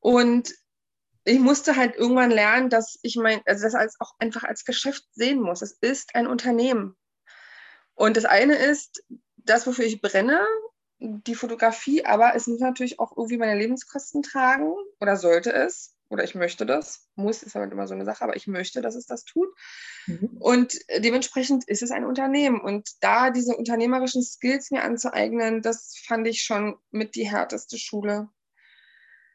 Und 0.00 0.52
ich 1.24 1.38
musste 1.38 1.76
halt 1.76 1.96
irgendwann 1.96 2.30
lernen, 2.30 2.68
dass 2.68 2.98
ich 3.02 3.16
mein, 3.16 3.40
also 3.46 3.64
das 3.64 3.74
als 3.74 3.96
auch 4.00 4.12
einfach 4.18 4.44
als 4.44 4.64
Geschäft 4.64 5.04
sehen 5.12 5.40
muss. 5.40 5.62
Es 5.62 5.72
ist 5.80 6.14
ein 6.14 6.26
Unternehmen. 6.26 6.96
Und 7.94 8.16
das 8.16 8.24
eine 8.24 8.56
ist 8.56 9.04
das, 9.36 9.66
wofür 9.66 9.84
ich 9.84 10.00
brenne, 10.00 10.44
die 10.98 11.34
Fotografie, 11.34 12.04
aber 12.04 12.34
es 12.34 12.46
muss 12.46 12.60
natürlich 12.60 13.00
auch 13.00 13.16
irgendwie 13.16 13.36
meine 13.36 13.58
Lebenskosten 13.58 14.22
tragen 14.22 14.72
oder 15.00 15.16
sollte 15.16 15.52
es 15.52 15.96
oder 16.12 16.24
ich 16.24 16.34
möchte 16.34 16.66
das. 16.66 17.08
Muss 17.16 17.42
ist 17.42 17.54
halt 17.54 17.72
immer 17.72 17.86
so 17.86 17.94
eine 17.94 18.04
Sache, 18.04 18.22
aber 18.22 18.36
ich 18.36 18.46
möchte, 18.46 18.82
dass 18.82 18.94
es 18.94 19.06
das 19.06 19.24
tut. 19.24 19.48
Mhm. 20.06 20.36
Und 20.38 20.78
dementsprechend 20.98 21.66
ist 21.66 21.82
es 21.82 21.90
ein 21.90 22.04
Unternehmen. 22.04 22.60
Und 22.60 22.90
da 23.00 23.30
diese 23.30 23.56
unternehmerischen 23.56 24.22
Skills 24.22 24.70
mir 24.70 24.84
anzueignen, 24.84 25.62
das 25.62 25.96
fand 26.06 26.28
ich 26.28 26.44
schon 26.44 26.76
mit 26.90 27.14
die 27.14 27.28
härteste 27.28 27.78
Schule. 27.78 28.28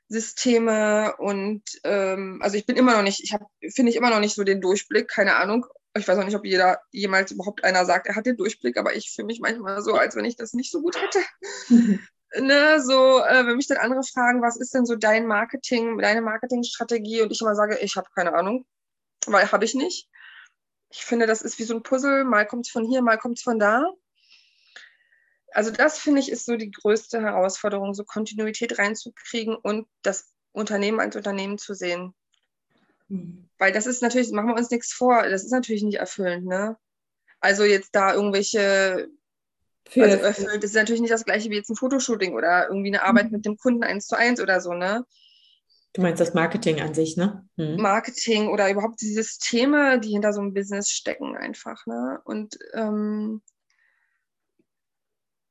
Systeme 0.09 1.15
und 1.17 1.63
ähm, 1.83 2.39
also 2.41 2.55
ich 2.57 2.65
bin 2.65 2.77
immer 2.77 2.95
noch 2.95 3.03
nicht, 3.03 3.21
ich 3.23 3.33
habe, 3.33 3.45
finde 3.73 3.91
ich 3.91 3.97
immer 3.97 4.09
noch 4.09 4.19
nicht 4.19 4.35
so 4.35 4.43
den 4.43 4.61
Durchblick, 4.61 5.07
keine 5.07 5.35
Ahnung. 5.35 5.65
Ich 5.97 6.07
weiß 6.07 6.17
auch 6.17 6.23
nicht, 6.23 6.35
ob 6.35 6.45
jeder 6.45 6.79
jemals 6.91 7.31
überhaupt 7.31 7.63
einer 7.63 7.85
sagt, 7.85 8.07
er 8.07 8.15
hat 8.15 8.25
den 8.25 8.37
Durchblick, 8.37 8.77
aber 8.77 8.95
ich 8.95 9.11
fühle 9.11 9.25
mich 9.25 9.39
manchmal 9.39 9.81
so, 9.81 9.93
als 9.95 10.15
wenn 10.15 10.25
ich 10.25 10.35
das 10.35 10.53
nicht 10.53 10.71
so 10.71 10.81
gut 10.81 11.01
hätte. 11.01 11.19
Mhm. 11.69 11.99
Ne, 12.35 12.81
so, 12.81 13.23
äh, 13.23 13.47
wenn 13.47 13.55
mich 13.55 13.67
dann 13.67 13.77
andere 13.77 14.03
fragen, 14.03 14.41
was 14.41 14.57
ist 14.57 14.73
denn 14.73 14.85
so 14.85 14.97
dein 14.97 15.27
Marketing, 15.27 15.97
deine 15.97 16.21
Marketingstrategie 16.21 17.21
und 17.21 17.31
ich 17.31 17.39
immer 17.39 17.55
sage, 17.55 17.79
ich 17.79 17.95
habe 17.95 18.09
keine 18.13 18.33
Ahnung, 18.33 18.65
weil 19.27 19.49
habe 19.49 19.63
ich 19.63 19.75
nicht. 19.75 20.09
Ich 20.89 21.05
finde, 21.05 21.25
das 21.25 21.41
ist 21.41 21.57
wie 21.57 21.63
so 21.63 21.73
ein 21.73 21.83
Puzzle, 21.83 22.25
mal 22.25 22.45
kommt 22.45 22.65
es 22.65 22.71
von 22.71 22.83
hier, 22.83 23.01
mal 23.01 23.17
kommt 23.17 23.37
es 23.37 23.43
von 23.43 23.59
da. 23.59 23.85
Also 25.57 25.71
das 25.71 25.97
finde 25.97 26.19
ich 26.19 26.31
ist 26.31 26.45
so 26.45 26.55
die 26.55 26.69
größte 26.69 27.19
Herausforderung, 27.19 27.95
so 27.95 28.03
Kontinuität 28.03 28.77
reinzukriegen 28.77 29.55
und 29.55 29.87
das 30.03 30.31
Unternehmen 30.51 30.99
als 30.99 31.15
Unternehmen 31.15 31.57
zu 31.57 31.73
sehen. 31.73 32.13
Mhm. 33.07 33.49
Weil 33.57 33.71
das 33.71 33.87
ist 33.87 34.03
natürlich, 34.03 34.29
machen 34.29 34.49
wir 34.49 34.55
uns 34.55 34.69
nichts 34.69 34.93
vor, 34.93 35.27
das 35.27 35.43
ist 35.43 35.51
natürlich 35.51 35.81
nicht 35.81 35.97
erfüllend, 35.97 36.45
ne? 36.45 36.77
Also 37.39 37.63
jetzt 37.63 37.95
da 37.95 38.13
irgendwelche 38.13 39.07
für, 39.89 40.03
also 40.03 40.17
erfüllt, 40.17 40.63
das 40.63 40.69
ist 40.69 40.75
natürlich 40.75 41.01
nicht 41.01 41.13
das 41.13 41.25
gleiche 41.25 41.49
wie 41.49 41.55
jetzt 41.55 41.71
ein 41.71 41.75
Fotoshooting 41.75 42.35
oder 42.35 42.67
irgendwie 42.67 42.89
eine 42.89 43.01
Arbeit 43.01 43.25
mhm. 43.25 43.31
mit 43.31 43.45
dem 43.47 43.57
Kunden 43.57 43.83
eins 43.83 44.05
zu 44.05 44.15
eins 44.15 44.39
oder 44.39 44.61
so, 44.61 44.73
ne? 44.73 45.07
Du 45.93 46.03
meinst 46.03 46.21
das 46.21 46.35
Marketing 46.35 46.81
an 46.81 46.93
sich, 46.93 47.17
ne? 47.17 47.49
Mhm. 47.55 47.81
Marketing 47.81 48.49
oder 48.49 48.69
überhaupt 48.69 49.01
die 49.01 49.11
Systeme, 49.11 49.99
die 49.99 50.11
hinter 50.11 50.33
so 50.33 50.41
einem 50.41 50.53
Business 50.53 50.91
stecken, 50.91 51.35
einfach, 51.35 51.87
ne? 51.87 52.21
Und 52.25 52.59
ähm, 52.75 53.41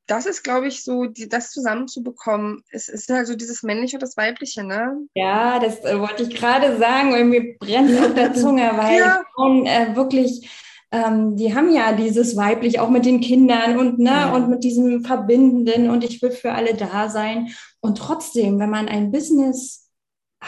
das 0.06 0.26
ist, 0.26 0.42
glaube 0.42 0.68
ich, 0.68 0.84
so, 0.84 1.06
die, 1.06 1.28
das 1.28 1.50
zusammenzubekommen. 1.50 2.62
Es 2.70 2.88
ist 2.88 3.08
halt 3.10 3.26
so 3.26 3.34
dieses 3.34 3.62
Männliche 3.62 3.96
und 3.96 4.02
das 4.02 4.16
Weibliche, 4.16 4.62
ne? 4.62 4.98
Ja, 5.14 5.58
das 5.58 5.84
äh, 5.84 5.98
wollte 5.98 6.24
ich 6.24 6.34
gerade 6.34 6.78
sagen, 6.78 7.28
mir 7.28 7.56
brennt 7.58 8.00
auf 8.00 8.14
der 8.14 8.34
Zunge, 8.34 8.70
weil 8.76 8.98
ja. 8.98 9.22
Frauen 9.34 9.66
äh, 9.66 9.96
wirklich, 9.96 10.48
ähm, 10.92 11.36
die 11.36 11.54
haben 11.54 11.72
ja 11.72 11.92
dieses 11.92 12.36
Weiblich 12.36 12.78
auch 12.78 12.90
mit 12.90 13.04
den 13.04 13.20
Kindern 13.20 13.78
und, 13.78 13.98
ne, 13.98 14.10
ja. 14.10 14.34
und 14.34 14.48
mit 14.48 14.62
diesem 14.62 15.04
Verbindenden 15.04 15.90
und 15.90 16.04
ich 16.04 16.22
will 16.22 16.30
für 16.30 16.52
alle 16.52 16.74
da 16.74 17.08
sein. 17.08 17.48
Und 17.80 17.98
trotzdem, 17.98 18.58
wenn 18.60 18.70
man 18.70 18.88
ein 18.88 19.10
Business 19.10 19.85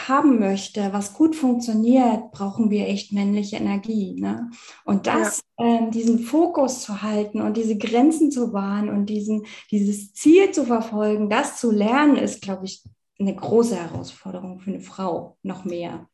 haben 0.07 0.38
möchte, 0.38 0.92
was 0.92 1.14
gut 1.14 1.34
funktioniert, 1.34 2.30
brauchen 2.30 2.70
wir 2.70 2.86
echt 2.86 3.12
männliche 3.12 3.57
Energie. 3.57 4.14
Ne? 4.20 4.51
Und 4.84 5.07
das, 5.07 5.42
ja. 5.59 5.66
ähm, 5.66 5.90
diesen 5.90 6.20
Fokus 6.20 6.82
zu 6.82 7.03
halten 7.03 7.40
und 7.40 7.57
diese 7.57 7.76
Grenzen 7.76 8.30
zu 8.30 8.53
wahren 8.53 8.88
und 8.90 9.07
diesen, 9.07 9.46
dieses 9.70 10.12
Ziel 10.12 10.53
zu 10.53 10.64
verfolgen, 10.64 11.28
das 11.28 11.59
zu 11.59 11.72
lernen, 11.72 12.16
ist, 12.16 12.42
glaube 12.42 12.66
ich, 12.66 12.84
eine 13.18 13.34
große 13.34 13.74
Herausforderung 13.74 14.61
für 14.61 14.70
eine 14.70 14.80
Frau, 14.80 15.36
noch 15.42 15.64
mehr. 15.64 16.09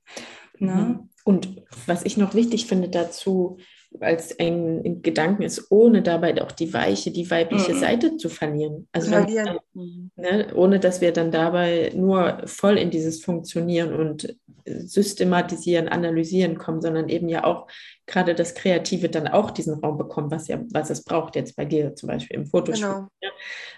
Ne? 0.59 0.75
Mhm. 0.75 1.09
Und 1.25 1.63
was 1.87 2.05
ich 2.05 2.17
noch 2.17 2.35
wichtig 2.35 2.67
finde 2.67 2.89
dazu, 2.89 3.59
als 4.01 4.39
ein 4.39 5.03
Gedanken 5.03 5.43
ist, 5.43 5.71
ohne 5.71 6.03
dabei 6.03 6.41
auch 6.43 6.53
die 6.53 6.73
weiche, 6.73 7.11
die 7.11 7.31
weibliche 7.31 7.75
mhm. 7.75 7.79
Seite 7.79 8.17
zu 8.17 8.29
verlieren. 8.29 8.89
Also 8.93 9.11
verlieren. 9.11 9.59
Dann, 9.75 10.11
ne, 10.17 10.55
ohne 10.55 10.81
dass 10.81 11.01
wir 11.01 11.13
dann 11.13 11.31
dabei 11.31 11.93
nur 11.95 12.43
voll 12.47 12.77
in 12.79 12.91
dieses 12.91 13.23
Funktionieren 13.23 13.95
und 13.95 14.37
Systematisieren, 14.67 15.89
Analysieren 15.89 16.59
kommen, 16.59 16.81
sondern 16.81 17.09
eben 17.09 17.29
ja 17.29 17.45
auch 17.45 17.69
gerade 18.07 18.35
das 18.35 18.55
Kreative 18.55 19.09
dann 19.09 19.29
auch 19.29 19.51
diesen 19.51 19.75
Raum 19.75 19.99
bekommt, 19.99 20.31
was 20.31 20.49
ja, 20.49 20.61
was 20.73 20.91
es 20.91 21.05
braucht 21.05 21.37
jetzt 21.37 21.55
bei 21.55 21.65
dir 21.65 21.95
zum 21.95 22.09
Beispiel 22.09 22.37
im 22.37 22.47
Fotoshop. 22.47 22.91
Genau. 22.91 23.09
Ja, 23.21 23.31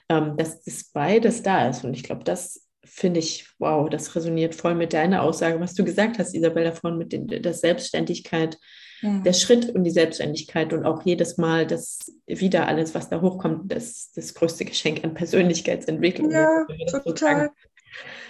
ähm, 0.08 0.36
dass 0.36 0.62
das 0.62 0.84
beides 0.92 1.42
da 1.42 1.68
ist. 1.68 1.84
Und 1.84 1.94
ich 1.94 2.04
glaube, 2.04 2.24
das 2.24 2.66
finde 2.84 3.20
ich, 3.20 3.48
wow, 3.58 3.88
das 3.90 4.14
resoniert 4.14 4.54
voll 4.54 4.74
mit 4.74 4.92
deiner 4.92 5.22
Aussage, 5.22 5.60
was 5.60 5.74
du 5.74 5.84
gesagt 5.84 6.18
hast, 6.18 6.34
Isabella, 6.34 6.72
vorhin 6.72 6.98
mit 6.98 7.12
den, 7.12 7.26
der 7.26 7.52
Selbstständigkeit 7.52 8.56
ja. 9.02 9.18
der 9.18 9.32
Schritt 9.32 9.74
und 9.74 9.84
die 9.84 9.90
Selbstständigkeit 9.90 10.72
und 10.72 10.84
auch 10.84 11.02
jedes 11.04 11.38
Mal 11.38 11.66
das 11.66 12.12
wieder 12.26 12.66
alles, 12.68 12.94
was 12.94 13.08
da 13.08 13.20
hochkommt, 13.20 13.72
das, 13.72 14.10
das 14.14 14.34
größte 14.34 14.64
Geschenk 14.64 15.04
an 15.04 15.14
Persönlichkeitsentwicklung. 15.14 16.30
Ja, 16.30 16.66
total. 17.04 17.50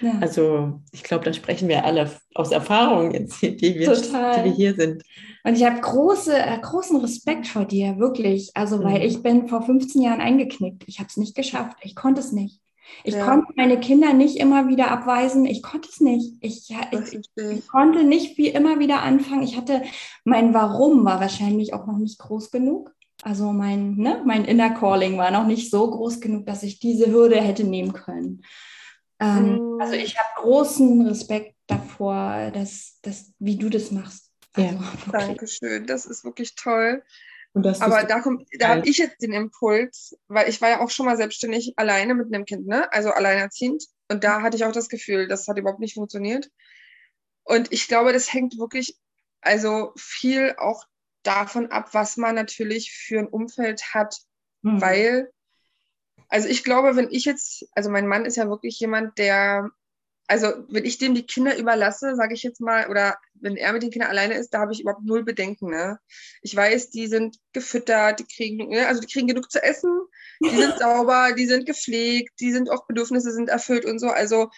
Ja. 0.00 0.18
Also 0.20 0.80
ich 0.92 1.02
glaube, 1.02 1.24
da 1.24 1.32
sprechen 1.32 1.68
wir 1.68 1.84
alle 1.84 2.10
aus 2.34 2.52
Erfahrung 2.52 3.12
jetzt, 3.12 3.42
die 3.42 3.60
wir, 3.60 3.92
die 3.92 4.44
wir 4.44 4.52
hier 4.52 4.74
sind. 4.74 5.02
Und 5.44 5.54
ich 5.54 5.64
habe 5.64 5.80
große, 5.80 6.36
äh, 6.36 6.58
großen 6.60 7.00
Respekt 7.00 7.46
vor 7.46 7.64
dir, 7.64 7.98
wirklich. 7.98 8.50
Also, 8.54 8.82
weil 8.82 8.98
mhm. 8.98 9.06
ich 9.06 9.22
bin 9.22 9.48
vor 9.48 9.62
15 9.62 10.02
Jahren 10.02 10.20
eingeknickt. 10.20 10.84
Ich 10.86 10.98
habe 10.98 11.08
es 11.08 11.16
nicht 11.16 11.34
geschafft. 11.34 11.78
Ich 11.82 11.94
konnte 11.94 12.20
es 12.20 12.32
nicht. 12.32 12.60
Ich 13.04 13.14
ja. 13.14 13.24
konnte 13.24 13.52
meine 13.56 13.78
Kinder 13.78 14.12
nicht 14.12 14.36
immer 14.36 14.68
wieder 14.68 14.90
abweisen. 14.90 15.46
Ich 15.46 15.62
konnte 15.62 15.88
es 15.88 16.00
nicht. 16.00 16.34
Ich, 16.40 16.68
ich, 16.70 17.20
ich, 17.36 17.66
konnte 17.68 18.04
nicht 18.04 18.36
wie 18.38 18.48
immer 18.48 18.78
wieder 18.78 19.02
anfangen. 19.02 19.42
Ich 19.42 19.56
hatte, 19.56 19.82
mein 20.24 20.54
Warum 20.54 21.04
war 21.04 21.20
wahrscheinlich 21.20 21.74
auch 21.74 21.86
noch 21.86 21.98
nicht 21.98 22.18
groß 22.18 22.50
genug. 22.50 22.92
Also 23.22 23.52
mein, 23.52 23.96
ne, 23.96 24.22
mein 24.24 24.44
Inner 24.44 24.70
Calling 24.70 25.18
war 25.18 25.30
noch 25.30 25.46
nicht 25.46 25.70
so 25.70 25.90
groß 25.90 26.20
genug, 26.20 26.46
dass 26.46 26.62
ich 26.62 26.78
diese 26.78 27.10
Hürde 27.10 27.40
hätte 27.40 27.64
nehmen 27.64 27.92
können. 27.92 28.42
Ähm, 29.20 29.56
mm. 29.56 29.80
Also 29.80 29.94
ich 29.94 30.18
habe 30.18 30.28
großen 30.42 31.06
Respekt 31.06 31.54
davor, 31.66 32.50
dass, 32.52 32.98
dass, 33.02 33.32
wie 33.38 33.56
du 33.56 33.70
das 33.70 33.90
machst. 33.90 34.30
Also, 34.52 34.68
ja, 34.74 34.82
Dankeschön, 35.12 35.86
das 35.86 36.06
ist 36.06 36.24
wirklich 36.24 36.54
toll. 36.54 37.02
Aber 37.56 38.04
da, 38.04 38.22
da 38.58 38.68
habe 38.68 38.88
ich 38.88 38.98
jetzt 38.98 39.22
den 39.22 39.32
Impuls, 39.32 40.16
weil 40.28 40.48
ich 40.48 40.60
war 40.60 40.68
ja 40.68 40.80
auch 40.80 40.90
schon 40.90 41.06
mal 41.06 41.16
selbstständig 41.16 41.72
alleine 41.76 42.14
mit 42.14 42.32
einem 42.32 42.44
Kind, 42.44 42.66
ne? 42.66 42.92
also 42.92 43.10
alleinerziehend. 43.10 43.84
Und 44.10 44.24
da 44.24 44.42
hatte 44.42 44.56
ich 44.56 44.64
auch 44.64 44.72
das 44.72 44.88
Gefühl, 44.88 45.26
das 45.26 45.48
hat 45.48 45.58
überhaupt 45.58 45.80
nicht 45.80 45.94
funktioniert. 45.94 46.50
Und 47.44 47.72
ich 47.72 47.88
glaube, 47.88 48.12
das 48.12 48.32
hängt 48.32 48.58
wirklich 48.58 48.96
also 49.40 49.92
viel 49.96 50.54
auch 50.58 50.84
davon 51.22 51.70
ab, 51.70 51.90
was 51.92 52.16
man 52.16 52.34
natürlich 52.34 52.92
für 52.92 53.20
ein 53.20 53.28
Umfeld 53.28 53.94
hat, 53.94 54.18
mhm. 54.62 54.80
weil, 54.80 55.30
also 56.28 56.48
ich 56.48 56.64
glaube, 56.64 56.96
wenn 56.96 57.08
ich 57.10 57.24
jetzt, 57.24 57.66
also 57.72 57.90
mein 57.90 58.06
Mann 58.06 58.24
ist 58.24 58.36
ja 58.36 58.48
wirklich 58.48 58.78
jemand, 58.80 59.18
der 59.18 59.70
also 60.28 60.48
wenn 60.68 60.84
ich 60.84 60.98
dem 60.98 61.14
die 61.14 61.26
Kinder 61.26 61.56
überlasse, 61.56 62.16
sage 62.16 62.34
ich 62.34 62.42
jetzt 62.42 62.60
mal, 62.60 62.88
oder 62.88 63.16
wenn 63.34 63.56
er 63.56 63.72
mit 63.72 63.82
den 63.82 63.90
Kindern 63.90 64.10
alleine 64.10 64.34
ist, 64.34 64.50
da 64.50 64.60
habe 64.60 64.72
ich 64.72 64.80
überhaupt 64.80 65.04
null 65.04 65.22
Bedenken. 65.22 65.70
Ne? 65.70 65.98
Ich 66.42 66.54
weiß, 66.54 66.90
die 66.90 67.06
sind 67.06 67.36
gefüttert, 67.52 68.20
die 68.20 68.26
kriegen, 68.26 68.68
ne, 68.68 68.86
also 68.88 69.00
die 69.00 69.06
kriegen 69.06 69.28
genug 69.28 69.50
zu 69.50 69.62
essen, 69.62 70.00
die 70.42 70.56
sind 70.56 70.78
sauber, 70.78 71.32
die 71.32 71.46
sind 71.46 71.66
gepflegt, 71.66 72.40
die 72.40 72.52
sind 72.52 72.70
auch 72.70 72.86
Bedürfnisse 72.86 73.32
sind 73.32 73.48
erfüllt 73.48 73.84
und 73.84 73.98
so. 73.98 74.08
Also 74.08 74.50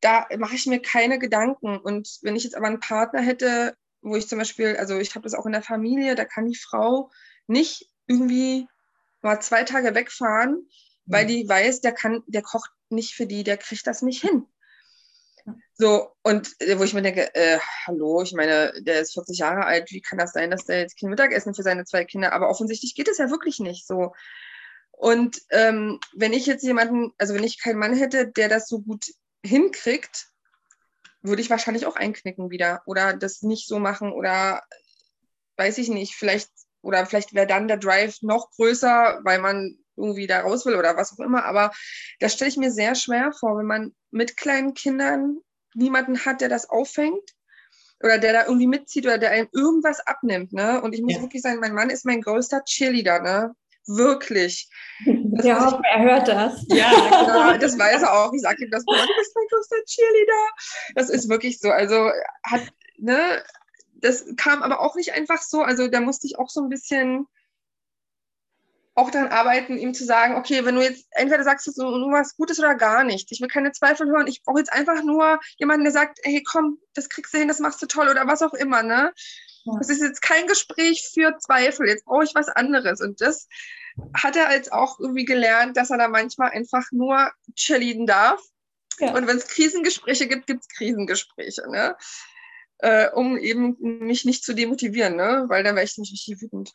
da 0.00 0.26
mache 0.38 0.56
ich 0.56 0.66
mir 0.66 0.80
keine 0.80 1.18
Gedanken. 1.18 1.78
Und 1.78 2.18
wenn 2.22 2.36
ich 2.36 2.44
jetzt 2.44 2.56
aber 2.56 2.66
einen 2.66 2.80
Partner 2.80 3.20
hätte, 3.20 3.76
wo 4.02 4.16
ich 4.16 4.28
zum 4.28 4.38
Beispiel, 4.38 4.76
also 4.76 4.98
ich 4.98 5.14
habe 5.14 5.22
das 5.24 5.34
auch 5.34 5.46
in 5.46 5.52
der 5.52 5.62
Familie, 5.62 6.14
da 6.14 6.24
kann 6.24 6.46
die 6.46 6.56
Frau 6.56 7.10
nicht 7.46 7.88
irgendwie 8.06 8.66
mal 9.22 9.40
zwei 9.40 9.64
Tage 9.64 9.94
wegfahren, 9.94 10.68
weil 11.06 11.24
mhm. 11.24 11.28
die 11.28 11.48
weiß, 11.48 11.80
der 11.80 11.92
kann, 11.92 12.22
der 12.26 12.42
kocht 12.42 12.70
nicht 12.88 13.14
für 13.14 13.26
die, 13.26 13.44
der 13.44 13.56
kriegt 13.56 13.86
das 13.86 14.02
nicht 14.02 14.22
hin. 14.22 14.46
So, 15.74 16.10
und 16.22 16.54
äh, 16.60 16.78
wo 16.78 16.84
ich 16.84 16.94
mir 16.94 17.02
denke, 17.02 17.34
äh, 17.34 17.58
hallo, 17.86 18.22
ich 18.22 18.32
meine, 18.32 18.72
der 18.82 19.00
ist 19.00 19.12
40 19.12 19.38
Jahre 19.38 19.64
alt, 19.64 19.90
wie 19.90 20.00
kann 20.00 20.18
das 20.18 20.32
sein, 20.32 20.50
dass 20.50 20.64
der 20.64 20.80
jetzt 20.80 20.98
kein 20.98 21.10
Mittagessen 21.10 21.54
für 21.54 21.62
seine 21.62 21.84
zwei 21.84 22.04
Kinder, 22.04 22.32
aber 22.32 22.48
offensichtlich 22.48 22.94
geht 22.94 23.08
es 23.08 23.18
ja 23.18 23.30
wirklich 23.30 23.60
nicht 23.60 23.86
so. 23.86 24.12
Und 24.92 25.42
ähm, 25.50 26.00
wenn 26.14 26.32
ich 26.32 26.46
jetzt 26.46 26.62
jemanden, 26.62 27.12
also 27.18 27.34
wenn 27.34 27.44
ich 27.44 27.62
keinen 27.62 27.78
Mann 27.78 27.94
hätte, 27.94 28.28
der 28.28 28.48
das 28.48 28.68
so 28.68 28.80
gut 28.80 29.04
hinkriegt, 29.44 30.28
würde 31.22 31.42
ich 31.42 31.50
wahrscheinlich 31.50 31.86
auch 31.86 31.96
einknicken 31.96 32.50
wieder 32.50 32.82
oder 32.86 33.14
das 33.14 33.42
nicht 33.42 33.68
so 33.68 33.78
machen 33.78 34.12
oder 34.12 34.62
weiß 35.56 35.78
ich 35.78 35.88
nicht, 35.88 36.14
vielleicht, 36.14 36.50
oder 36.82 37.04
vielleicht 37.06 37.34
wäre 37.34 37.46
dann 37.46 37.68
der 37.68 37.78
Drive 37.78 38.22
noch 38.22 38.50
größer, 38.52 39.20
weil 39.24 39.38
man 39.38 39.78
irgendwie 39.96 40.26
da 40.26 40.40
raus 40.40 40.66
will 40.66 40.76
oder 40.76 40.96
was 40.96 41.12
auch 41.12 41.24
immer. 41.24 41.44
Aber 41.44 41.72
das 42.20 42.32
stelle 42.32 42.50
ich 42.50 42.56
mir 42.56 42.70
sehr 42.70 42.94
schwer 42.94 43.32
vor, 43.32 43.58
wenn 43.58 43.66
man 43.66 43.94
mit 44.10 44.36
kleinen 44.36 44.74
Kindern 44.74 45.38
niemanden 45.74 46.24
hat, 46.24 46.40
der 46.40 46.48
das 46.48 46.68
auffängt 46.68 47.30
oder 48.02 48.18
der 48.18 48.32
da 48.32 48.46
irgendwie 48.46 48.66
mitzieht 48.66 49.06
oder 49.06 49.18
der 49.18 49.30
einem 49.30 49.48
irgendwas 49.52 50.00
abnimmt. 50.06 50.52
Ne? 50.52 50.80
Und 50.82 50.94
ich 50.94 51.02
muss 51.02 51.14
ja. 51.14 51.22
wirklich 51.22 51.42
sagen, 51.42 51.60
mein 51.60 51.74
Mann 51.74 51.90
ist 51.90 52.04
mein 52.04 52.20
größter 52.20 52.64
Cheerleader. 52.64 53.20
Ne? 53.20 53.54
Wirklich. 53.86 54.68
Das 55.36 55.44
ja, 55.44 55.62
hoffe, 55.62 55.82
er 55.84 56.02
hört 56.02 56.28
das. 56.28 56.64
Ja, 56.68 56.90
genau, 56.90 57.58
das 57.58 57.78
weiß 57.78 58.00
er 58.00 58.14
auch. 58.14 58.32
Ich 58.32 58.40
sage 58.40 58.64
ihm 58.64 58.70
das 58.70 58.86
du 58.86 58.92
bist 58.94 59.34
mein 59.34 59.46
größter 59.50 59.76
Cheerleader. 59.84 60.48
Das 60.94 61.10
ist 61.10 61.28
wirklich 61.28 61.60
so. 61.60 61.70
Also 61.70 62.10
hat, 62.42 62.62
ne, 62.96 63.44
das 63.96 64.24
kam 64.38 64.62
aber 64.62 64.80
auch 64.80 64.94
nicht 64.94 65.12
einfach 65.12 65.42
so. 65.42 65.60
Also 65.60 65.88
da 65.88 66.00
musste 66.00 66.26
ich 66.26 66.38
auch 66.38 66.48
so 66.48 66.62
ein 66.62 66.70
bisschen 66.70 67.26
auch 68.96 69.10
daran 69.10 69.28
arbeiten, 69.28 69.76
ihm 69.76 69.92
zu 69.92 70.04
sagen, 70.04 70.36
okay, 70.36 70.64
wenn 70.64 70.74
du 70.74 70.82
jetzt 70.82 71.06
entweder 71.10 71.44
sagst 71.44 71.66
du 71.66 71.70
nur 71.82 72.12
was 72.12 72.34
Gutes 72.34 72.58
oder 72.58 72.74
gar 72.74 73.04
nicht. 73.04 73.30
Ich 73.30 73.42
will 73.42 73.48
keine 73.48 73.72
Zweifel 73.72 74.08
hören. 74.08 74.26
Ich 74.26 74.42
brauche 74.42 74.58
jetzt 74.58 74.72
einfach 74.72 75.02
nur 75.02 75.38
jemanden, 75.58 75.84
der 75.84 75.92
sagt, 75.92 76.18
hey, 76.22 76.42
komm, 76.42 76.78
das 76.94 77.10
kriegst 77.10 77.34
du 77.34 77.38
hin, 77.38 77.46
das 77.46 77.58
machst 77.58 77.80
du 77.82 77.86
toll 77.86 78.08
oder 78.08 78.26
was 78.26 78.40
auch 78.40 78.54
immer, 78.54 78.82
ne? 78.82 79.12
Ja. 79.64 79.72
Das 79.78 79.90
ist 79.90 80.00
jetzt 80.00 80.22
kein 80.22 80.46
Gespräch 80.46 81.10
für 81.12 81.36
Zweifel. 81.38 81.86
Jetzt 81.86 82.06
brauche 82.06 82.24
ich 82.24 82.34
was 82.34 82.48
anderes. 82.48 83.02
Und 83.02 83.20
das 83.20 83.48
hat 84.14 84.34
er 84.34 84.50
jetzt 84.52 84.72
auch 84.72 84.98
irgendwie 84.98 85.26
gelernt, 85.26 85.76
dass 85.76 85.90
er 85.90 85.98
da 85.98 86.08
manchmal 86.08 86.50
einfach 86.52 86.84
nur 86.90 87.30
cheerleaden 87.54 88.06
darf. 88.06 88.40
Ja. 88.98 89.14
Und 89.14 89.26
wenn 89.26 89.36
es 89.36 89.48
Krisengespräche 89.48 90.26
gibt, 90.26 90.46
gibt 90.46 90.62
es 90.62 90.68
Krisengespräche, 90.68 91.70
ne? 91.70 91.96
Äh, 92.78 93.10
um 93.10 93.36
eben 93.36 93.76
mich 93.80 94.24
nicht 94.24 94.42
zu 94.42 94.54
demotivieren, 94.54 95.16
ne? 95.16 95.44
Weil 95.48 95.64
dann 95.64 95.74
wäre 95.74 95.84
ich 95.84 95.98
nicht 95.98 96.12
richtig 96.12 96.40
wütend. 96.40 96.72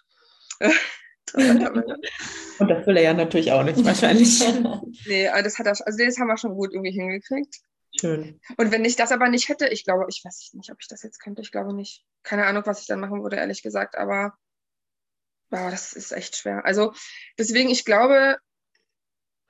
Und 2.59 2.67
das 2.67 2.85
will 2.85 2.97
er 2.97 3.03
ja 3.03 3.13
natürlich 3.13 3.51
auch 3.51 3.63
nicht, 3.63 3.83
wahrscheinlich. 3.83 4.39
nee, 5.07 5.29
das 5.43 5.57
hat 5.57 5.65
er, 5.65 5.71
also 5.85 5.97
das 5.97 6.17
haben 6.17 6.27
wir 6.27 6.37
schon 6.37 6.55
gut 6.55 6.73
irgendwie 6.73 6.91
hingekriegt. 6.91 7.55
Schön. 7.99 8.39
Und 8.57 8.71
wenn 8.71 8.85
ich 8.85 8.95
das 8.95 9.11
aber 9.11 9.27
nicht 9.29 9.49
hätte, 9.49 9.67
ich 9.67 9.83
glaube, 9.83 10.05
ich 10.09 10.23
weiß 10.23 10.51
nicht, 10.53 10.71
ob 10.71 10.77
ich 10.79 10.87
das 10.87 11.03
jetzt 11.03 11.19
könnte, 11.19 11.41
ich 11.41 11.51
glaube 11.51 11.73
nicht. 11.73 12.05
Keine 12.23 12.45
Ahnung, 12.45 12.63
was 12.65 12.81
ich 12.81 12.87
dann 12.87 12.99
machen 12.99 13.21
würde, 13.21 13.35
ehrlich 13.35 13.63
gesagt, 13.63 13.97
aber 13.97 14.33
wow, 15.49 15.69
das 15.69 15.93
ist 15.93 16.11
echt 16.11 16.37
schwer. 16.37 16.65
Also 16.65 16.93
deswegen, 17.37 17.69
ich 17.69 17.83
glaube, 17.83 18.37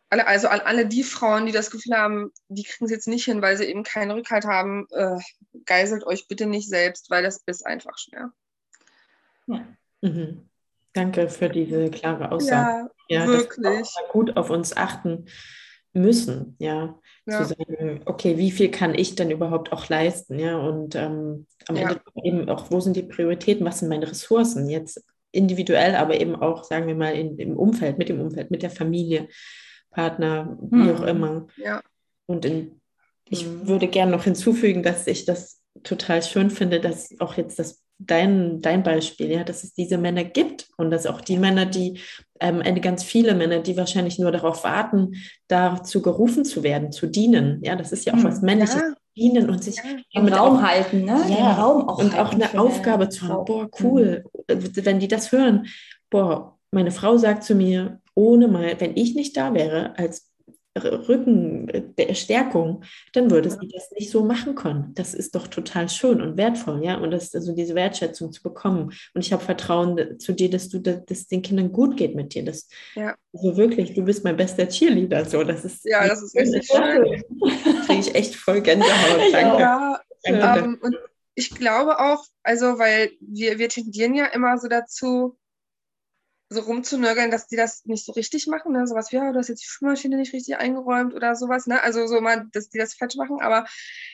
alle, 0.09 0.27
also 0.27 0.49
alle 0.49 0.85
die 0.87 1.03
Frauen, 1.03 1.45
die 1.45 1.51
das 1.53 1.71
Gefühl 1.71 1.95
haben, 1.95 2.31
die 2.49 2.63
kriegen 2.63 2.85
es 2.85 2.91
jetzt 2.91 3.07
nicht 3.07 3.25
hin, 3.25 3.41
weil 3.41 3.55
sie 3.55 3.65
eben 3.65 3.83
keinen 3.83 4.11
Rückhalt 4.11 4.45
haben, 4.45 4.87
äh, 4.91 5.17
geißelt 5.65 6.03
euch 6.05 6.27
bitte 6.27 6.47
nicht 6.47 6.67
selbst, 6.67 7.09
weil 7.09 7.23
das 7.23 7.41
ist 7.45 7.65
einfach 7.65 7.97
schwer. 7.97 8.31
Ja. 9.47 9.67
Mhm. 10.01 10.50
Danke 10.93 11.29
für 11.29 11.49
diese 11.49 11.89
klare 11.89 12.31
Aussage. 12.31 12.89
Ja, 13.07 13.25
ja 13.25 13.27
wirklich. 13.27 13.63
Dass 13.63 13.95
wir 13.95 14.11
gut 14.11 14.37
auf 14.37 14.49
uns 14.49 14.75
achten 14.75 15.25
müssen, 15.93 16.55
ja. 16.59 16.99
ja. 17.25 17.43
Zu 17.43 17.55
sagen, 17.55 18.01
okay, 18.05 18.37
wie 18.37 18.51
viel 18.51 18.71
kann 18.71 18.95
ich 18.95 19.15
denn 19.15 19.31
überhaupt 19.31 19.71
auch 19.71 19.89
leisten, 19.89 20.39
ja, 20.39 20.57
und 20.57 20.95
ähm, 20.95 21.45
am 21.67 21.75
ja. 21.75 21.89
Ende 21.89 22.01
eben 22.23 22.49
auch, 22.49 22.71
wo 22.71 22.79
sind 22.79 22.95
die 22.95 23.03
Prioritäten, 23.03 23.65
was 23.65 23.79
sind 23.79 23.89
meine 23.89 24.09
Ressourcen, 24.09 24.69
jetzt 24.69 25.03
individuell, 25.31 25.95
aber 25.95 26.19
eben 26.19 26.35
auch, 26.35 26.63
sagen 26.63 26.87
wir 26.87 26.95
mal, 26.95 27.13
in, 27.13 27.37
im 27.37 27.57
Umfeld, 27.57 27.97
mit 27.97 28.09
dem 28.09 28.19
Umfeld, 28.21 28.51
mit 28.51 28.63
der 28.63 28.69
Familie, 28.69 29.27
Partner, 29.91 30.57
wie 30.61 30.89
hm. 30.89 30.95
auch 30.95 31.01
immer. 31.03 31.47
Ja. 31.57 31.81
Und 32.25 32.45
in, 32.45 32.81
ich 33.29 33.43
hm. 33.43 33.67
würde 33.67 33.87
gerne 33.87 34.11
noch 34.11 34.23
hinzufügen, 34.23 34.83
dass 34.83 35.07
ich 35.07 35.25
das 35.25 35.61
total 35.83 36.23
schön 36.23 36.49
finde, 36.49 36.79
dass 36.79 37.13
auch 37.19 37.35
jetzt 37.35 37.59
das 37.59 37.81
dein, 38.05 38.61
dein 38.61 38.83
Beispiel, 38.83 39.31
ja, 39.31 39.43
dass 39.43 39.63
es 39.63 39.73
diese 39.73 39.97
Männer 39.97 40.23
gibt 40.23 40.67
und 40.77 40.91
dass 40.91 41.05
auch 41.05 41.21
die 41.21 41.37
Männer, 41.37 41.65
die 41.65 41.99
ähm, 42.39 42.61
ganz 42.81 43.03
viele 43.03 43.35
Männer, 43.35 43.59
die 43.59 43.77
wahrscheinlich 43.77 44.19
nur 44.19 44.31
darauf 44.31 44.63
warten, 44.63 45.15
dazu 45.47 46.01
gerufen 46.01 46.45
zu 46.45 46.63
werden, 46.63 46.91
zu 46.91 47.07
dienen. 47.07 47.61
Ja, 47.63 47.75
das 47.75 47.91
ist 47.91 48.05
ja 48.05 48.13
auch 48.13 48.17
hm, 48.17 48.23
was 48.25 48.41
Männliches. 48.41 48.75
Ja. 48.75 48.93
Dienen 49.17 49.49
und 49.49 49.61
sich 49.61 49.75
ja, 49.75 50.21
den 50.21 50.33
Raum 50.33 50.57
auch, 50.57 50.61
halten, 50.61 51.03
ne? 51.03 51.21
Ja, 51.27 51.35
den 51.35 51.45
Raum 51.59 51.89
auch 51.89 51.97
und 51.97 52.17
auch 52.17 52.31
eine 52.31 52.57
Aufgabe 52.57 53.09
zu 53.09 53.27
haben. 53.27 53.43
Boah, 53.43 53.69
cool. 53.81 54.23
Mhm. 54.47 54.71
Wenn 54.73 54.99
die 54.99 55.09
das 55.09 55.33
hören, 55.33 55.67
boah, 56.09 56.57
meine 56.71 56.91
Frau 56.91 57.17
sagt 57.17 57.43
zu 57.43 57.53
mir, 57.53 57.99
ohne 58.15 58.47
mal, 58.47 58.79
wenn 58.79 58.95
ich 58.95 59.13
nicht 59.15 59.35
da 59.35 59.53
wäre 59.53 59.97
als 59.97 60.30
Rückenstärkung, 60.77 62.83
dann 63.13 63.29
würde 63.29 63.49
sie 63.49 63.67
das 63.67 63.91
nicht 63.91 64.09
so 64.09 64.23
machen 64.23 64.55
können. 64.55 64.93
Das 64.93 65.13
ist 65.13 65.35
doch 65.35 65.47
total 65.47 65.89
schön 65.89 66.21
und 66.21 66.37
wertvoll, 66.37 66.83
ja. 66.83 66.97
Und 66.97 67.11
das, 67.11 67.35
also 67.35 67.53
diese 67.53 67.75
Wertschätzung 67.75 68.31
zu 68.31 68.41
bekommen. 68.41 68.93
Und 69.13 69.25
ich 69.25 69.33
habe 69.33 69.43
Vertrauen 69.43 70.19
zu 70.19 70.33
dir, 70.33 70.49
dass 70.49 70.69
du, 70.69 70.79
dass, 70.79 71.03
dass 71.05 71.27
den 71.27 71.41
Kindern 71.41 71.71
gut 71.71 71.97
geht 71.97 72.15
mit 72.15 72.33
dir. 72.33 72.45
Das, 72.45 72.67
ja. 72.95 73.15
Also 73.33 73.57
wirklich, 73.57 73.93
du 73.93 74.03
bist 74.03 74.23
mein 74.23 74.37
bester 74.37 74.67
Cheerleader. 74.67 75.25
So, 75.25 75.43
das 75.43 75.65
ist 75.65 75.85
ja, 75.85 76.07
das 76.07 76.21
ist 76.21 76.35
richtig 76.35 76.67
schön. 76.67 77.23
Kriege 77.85 77.99
ich 77.99 78.15
echt 78.15 78.35
voll 78.35 78.61
Gänsehaut. 78.61 79.33
Danke. 79.33 79.61
Ja, 79.61 80.01
Danke. 80.23 80.59
Ähm, 80.59 80.79
und 80.81 80.95
ich 81.35 81.51
glaube 81.51 81.99
auch, 81.99 82.23
also 82.43 82.77
weil 82.77 83.11
wir, 83.19 83.57
wir 83.57 83.69
tendieren 83.69 84.15
ja 84.15 84.25
immer 84.25 84.57
so 84.57 84.67
dazu, 84.67 85.37
so 86.53 86.59
rumzunörgeln, 86.59 87.31
dass 87.31 87.47
die 87.47 87.55
das 87.55 87.85
nicht 87.85 88.05
so 88.05 88.11
richtig 88.11 88.45
machen, 88.47 88.73
ne? 88.73 88.85
sowas 88.85 89.09
wie, 89.11 89.15
ja, 89.15 89.31
du 89.31 89.39
hast 89.39 89.47
jetzt 89.47 89.63
die 89.63 89.69
Spülmaschine 89.69 90.17
nicht 90.17 90.33
richtig 90.33 90.57
eingeräumt 90.57 91.13
oder 91.13 91.33
sowas, 91.33 91.65
ne? 91.65 91.81
also 91.81 92.05
so 92.07 92.19
mal, 92.19 92.45
dass 92.51 92.69
die 92.69 92.77
das 92.77 92.93
falsch 92.93 93.15
machen, 93.15 93.39
aber 93.41 93.65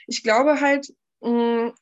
ich 0.06 0.22
glaube 0.22 0.62
halt, 0.62 0.94
mh, 1.22 1.32
mm, 1.32 1.74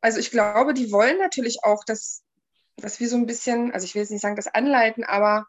also 0.00 0.20
ich 0.20 0.30
glaube, 0.30 0.72
die 0.72 0.92
wollen 0.92 1.18
natürlich 1.18 1.64
auch, 1.64 1.84
dass, 1.84 2.22
dass 2.76 3.00
wir 3.00 3.08
so 3.08 3.16
ein 3.16 3.26
bisschen, 3.26 3.72
also 3.72 3.84
ich 3.84 3.94
will 3.96 4.02
jetzt 4.02 4.10
nicht 4.10 4.22
sagen, 4.22 4.36
das 4.36 4.46
anleiten, 4.46 5.02
aber 5.02 5.48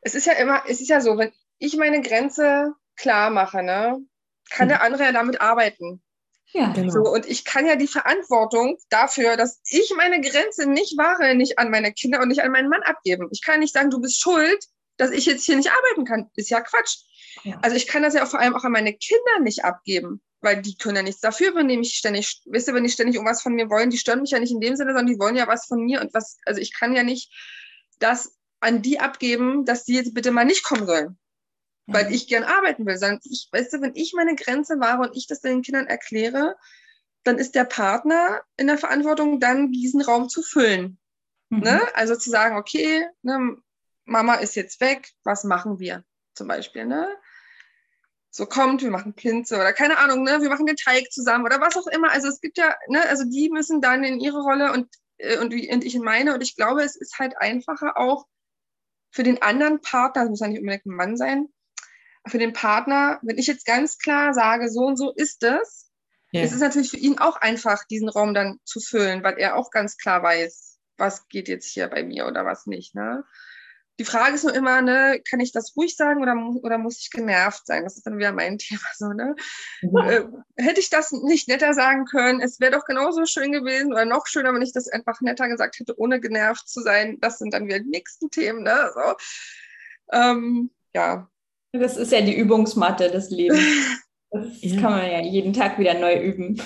es 0.00 0.14
ist 0.14 0.26
ja 0.26 0.34
immer, 0.34 0.62
es 0.68 0.80
ist 0.80 0.88
ja 0.88 1.00
so, 1.00 1.18
wenn 1.18 1.32
ich 1.58 1.76
meine 1.76 2.00
Grenze 2.02 2.72
klar 2.94 3.30
mache, 3.30 3.64
ne, 3.64 3.98
kann 4.50 4.68
der 4.68 4.82
andere 4.82 5.02
ja 5.02 5.12
damit 5.12 5.40
arbeiten. 5.40 6.00
Ja, 6.52 6.72
genau. 6.72 6.92
So, 6.92 7.00
und 7.12 7.26
ich 7.26 7.44
kann 7.44 7.66
ja 7.66 7.76
die 7.76 7.88
Verantwortung 7.88 8.78
dafür, 8.88 9.36
dass 9.36 9.60
ich 9.68 9.92
meine 9.96 10.20
Grenze 10.20 10.68
nicht 10.68 10.96
wahre, 10.96 11.34
nicht 11.34 11.58
an 11.58 11.70
meine 11.70 11.92
Kinder 11.92 12.20
und 12.20 12.28
nicht 12.28 12.42
an 12.42 12.52
meinen 12.52 12.68
Mann 12.68 12.82
abgeben. 12.82 13.28
Ich 13.32 13.42
kann 13.42 13.60
nicht 13.60 13.74
sagen, 13.74 13.90
du 13.90 14.00
bist 14.00 14.20
schuld, 14.20 14.64
dass 14.96 15.10
ich 15.10 15.26
jetzt 15.26 15.44
hier 15.44 15.56
nicht 15.56 15.70
arbeiten 15.70 16.04
kann. 16.04 16.30
Ist 16.36 16.50
ja 16.50 16.60
Quatsch. 16.60 16.98
Ja. 17.42 17.58
Also 17.62 17.76
ich 17.76 17.86
kann 17.86 18.02
das 18.02 18.14
ja 18.14 18.24
auch 18.24 18.28
vor 18.28 18.40
allem 18.40 18.54
auch 18.54 18.64
an 18.64 18.72
meine 18.72 18.94
Kinder 18.94 19.40
nicht 19.42 19.64
abgeben, 19.64 20.22
weil 20.40 20.62
die 20.62 20.76
können 20.76 20.96
ja 20.96 21.02
nichts 21.02 21.20
dafür, 21.20 21.54
wenn 21.54 21.68
die 21.68 21.76
mich 21.76 21.94
ständig, 21.94 22.40
wisst 22.46 22.68
ihr, 22.68 22.74
wenn 22.74 22.84
die 22.84 22.90
ständig 22.90 23.16
irgendwas 23.16 23.42
von 23.42 23.54
mir 23.54 23.68
wollen, 23.68 23.90
die 23.90 23.98
stören 23.98 24.22
mich 24.22 24.30
ja 24.30 24.38
nicht 24.38 24.52
in 24.52 24.60
dem 24.60 24.76
Sinne, 24.76 24.90
sondern 24.90 25.06
die 25.06 25.18
wollen 25.18 25.36
ja 25.36 25.46
was 25.48 25.66
von 25.66 25.80
mir 25.80 26.00
und 26.00 26.14
was, 26.14 26.38
also 26.46 26.60
ich 26.60 26.72
kann 26.72 26.94
ja 26.94 27.02
nicht 27.02 27.32
das 27.98 28.36
an 28.60 28.82
die 28.82 29.00
abgeben, 29.00 29.64
dass 29.64 29.84
die 29.84 29.94
jetzt 29.94 30.14
bitte 30.14 30.30
mal 30.30 30.44
nicht 30.44 30.64
kommen 30.64 30.86
sollen 30.86 31.18
weil 31.86 32.06
mhm. 32.06 32.12
ich 32.12 32.28
gern 32.28 32.44
arbeiten 32.44 32.84
will, 32.86 32.98
sondern 32.98 33.20
ich, 33.24 33.48
weißt 33.52 33.74
du, 33.74 33.80
wenn 33.80 33.94
ich 33.94 34.12
meine 34.14 34.34
Grenze 34.34 34.80
wahre 34.80 35.02
und 35.02 35.16
ich 35.16 35.26
das 35.26 35.40
den 35.40 35.62
Kindern 35.62 35.86
erkläre, 35.86 36.56
dann 37.22 37.38
ist 37.38 37.54
der 37.54 37.64
Partner 37.64 38.42
in 38.56 38.66
der 38.66 38.78
Verantwortung, 38.78 39.40
dann 39.40 39.72
diesen 39.72 40.00
Raum 40.00 40.28
zu 40.28 40.42
füllen. 40.42 40.98
Mhm. 41.48 41.60
Ne? 41.60 41.82
Also 41.94 42.16
zu 42.16 42.30
sagen, 42.30 42.56
okay, 42.56 43.06
ne, 43.22 43.56
Mama 44.04 44.34
ist 44.34 44.54
jetzt 44.56 44.80
weg, 44.80 45.10
was 45.24 45.44
machen 45.44 45.78
wir 45.78 46.04
zum 46.34 46.48
Beispiel? 46.48 46.86
Ne? 46.86 47.08
So 48.30 48.46
kommt, 48.46 48.82
wir 48.82 48.90
machen 48.90 49.14
Pinze 49.14 49.56
oder 49.56 49.72
keine 49.72 49.98
Ahnung, 49.98 50.22
ne, 50.22 50.42
wir 50.42 50.48
machen 50.48 50.66
den 50.66 50.76
Teig 50.76 51.10
zusammen 51.10 51.44
oder 51.44 51.60
was 51.60 51.76
auch 51.76 51.86
immer. 51.86 52.10
Also 52.10 52.28
es 52.28 52.40
gibt 52.40 52.58
ja, 52.58 52.74
ne, 52.88 53.02
also 53.08 53.24
die 53.24 53.48
müssen 53.50 53.80
dann 53.80 54.04
in 54.04 54.20
ihre 54.20 54.42
Rolle 54.42 54.72
und, 54.72 54.88
äh, 55.18 55.38
und, 55.38 55.54
und 55.54 55.84
ich 55.84 55.94
in 55.94 56.02
meine. 56.02 56.34
Und 56.34 56.42
ich 56.42 56.56
glaube, 56.56 56.82
es 56.82 56.96
ist 56.96 57.18
halt 57.18 57.36
einfacher 57.38 57.96
auch 57.96 58.26
für 59.10 59.22
den 59.22 59.40
anderen 59.40 59.80
Partner, 59.80 60.22
das 60.22 60.30
muss 60.30 60.40
ja 60.40 60.48
nicht 60.48 60.60
unbedingt 60.60 60.86
ein 60.86 60.94
Mann 60.94 61.16
sein, 61.16 61.48
für 62.26 62.38
den 62.38 62.52
Partner, 62.52 63.18
wenn 63.22 63.38
ich 63.38 63.46
jetzt 63.46 63.66
ganz 63.66 63.98
klar 63.98 64.34
sage, 64.34 64.68
so 64.70 64.80
und 64.80 64.96
so 64.96 65.12
ist 65.12 65.42
es, 65.42 65.90
ja. 66.32 66.42
ist 66.42 66.52
es 66.52 66.60
natürlich 66.60 66.90
für 66.90 66.96
ihn 66.96 67.18
auch 67.18 67.36
einfach, 67.36 67.84
diesen 67.84 68.08
Raum 68.08 68.34
dann 68.34 68.58
zu 68.64 68.80
füllen, 68.80 69.22
weil 69.22 69.38
er 69.38 69.56
auch 69.56 69.70
ganz 69.70 69.96
klar 69.96 70.22
weiß, 70.22 70.78
was 70.98 71.28
geht 71.28 71.48
jetzt 71.48 71.72
hier 71.72 71.88
bei 71.88 72.02
mir 72.02 72.26
oder 72.26 72.44
was 72.44 72.66
nicht. 72.66 72.94
Ne? 72.94 73.24
Die 73.98 74.04
Frage 74.04 74.34
ist 74.34 74.44
nur 74.44 74.54
immer, 74.54 74.82
ne, 74.82 75.22
kann 75.28 75.40
ich 75.40 75.52
das 75.52 75.74
ruhig 75.74 75.96
sagen 75.96 76.20
oder, 76.20 76.34
oder 76.62 76.76
muss 76.76 77.00
ich 77.00 77.10
genervt 77.10 77.66
sein? 77.66 77.84
Das 77.84 77.96
ist 77.96 78.06
dann 78.06 78.18
wieder 78.18 78.32
mein 78.32 78.58
Thema. 78.58 78.82
So, 78.94 79.08
ne? 79.08 79.34
Ja. 79.80 80.10
Äh, 80.10 80.26
hätte 80.56 80.80
ich 80.80 80.90
das 80.90 81.12
nicht 81.12 81.48
netter 81.48 81.72
sagen 81.74 82.04
können, 82.04 82.40
es 82.40 82.60
wäre 82.60 82.72
doch 82.72 82.84
genauso 82.84 83.24
schön 83.24 83.52
gewesen 83.52 83.92
oder 83.92 84.04
noch 84.04 84.26
schöner, 84.26 84.52
wenn 84.52 84.62
ich 84.62 84.72
das 84.72 84.88
einfach 84.88 85.20
netter 85.20 85.48
gesagt 85.48 85.78
hätte, 85.78 85.98
ohne 85.98 86.20
genervt 86.20 86.68
zu 86.68 86.82
sein. 86.82 87.18
Das 87.20 87.38
sind 87.38 87.54
dann 87.54 87.66
wieder 87.66 87.80
die 87.80 87.90
nächsten 87.90 88.30
Themen. 88.30 88.62
Ne? 88.62 88.90
So. 88.94 89.16
Ähm, 90.12 90.70
ja, 90.94 91.28
das 91.78 91.96
ist 91.96 92.12
ja 92.12 92.20
die 92.20 92.36
Übungsmatte 92.36 93.10
des 93.10 93.30
Lebens. 93.30 93.60
Das 94.32 94.44
ja. 94.60 94.80
kann 94.80 94.92
man 94.92 95.10
ja 95.10 95.20
jeden 95.20 95.52
Tag 95.52 95.78
wieder 95.78 95.94
neu 95.94 96.20
üben. 96.20 96.60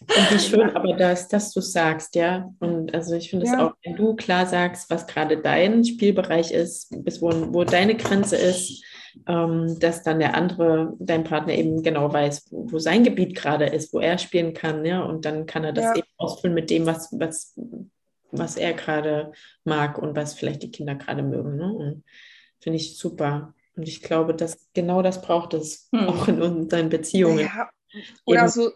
Und 0.00 0.30
wie 0.30 0.38
schön 0.40 0.74
aber 0.74 0.94
das, 0.94 1.28
dass 1.28 1.52
du 1.52 1.60
sagst, 1.60 2.14
ja. 2.16 2.50
Und 2.58 2.92
also 2.94 3.14
ich 3.14 3.30
finde 3.30 3.46
es 3.46 3.52
ja. 3.52 3.68
auch, 3.68 3.74
wenn 3.84 3.94
du 3.94 4.16
klar 4.16 4.46
sagst, 4.46 4.90
was 4.90 5.06
gerade 5.06 5.40
dein 5.40 5.84
Spielbereich 5.84 6.50
ist, 6.50 6.88
bis 7.04 7.20
wo, 7.20 7.30
wo 7.52 7.64
deine 7.64 7.94
Grenze 7.94 8.36
ist, 8.36 8.82
ähm, 9.28 9.78
dass 9.78 10.02
dann 10.02 10.18
der 10.18 10.34
andere, 10.34 10.94
dein 10.98 11.24
Partner 11.24 11.54
eben 11.54 11.82
genau 11.82 12.12
weiß, 12.12 12.46
wo, 12.50 12.72
wo 12.72 12.78
sein 12.78 13.04
Gebiet 13.04 13.36
gerade 13.36 13.66
ist, 13.66 13.92
wo 13.92 14.00
er 14.00 14.18
spielen 14.18 14.54
kann, 14.54 14.84
ja. 14.84 15.02
Und 15.02 15.24
dann 15.24 15.46
kann 15.46 15.64
er 15.64 15.72
das 15.72 15.84
ja. 15.84 15.96
eben 15.96 16.08
ausfüllen 16.16 16.54
mit 16.54 16.70
dem, 16.70 16.86
was, 16.86 17.10
was, 17.12 17.54
was 18.30 18.56
er 18.56 18.72
gerade 18.72 19.32
mag 19.64 19.98
und 19.98 20.16
was 20.16 20.34
vielleicht 20.34 20.62
die 20.62 20.70
Kinder 20.70 20.94
gerade 20.94 21.22
mögen. 21.22 21.56
Ne? 21.56 22.02
Finde 22.60 22.76
ich 22.76 22.98
super. 22.98 23.54
Und 23.76 23.88
ich 23.88 24.02
glaube, 24.02 24.34
dass 24.34 24.68
genau 24.74 25.02
das 25.02 25.22
braucht 25.22 25.54
es 25.54 25.88
hm. 25.92 26.08
auch 26.08 26.28
in 26.28 26.42
unseren 26.42 26.88
Beziehungen. 26.88 27.40
Ja. 27.40 27.70
Oder 28.24 28.40
Eben. 28.40 28.48
so, 28.48 28.70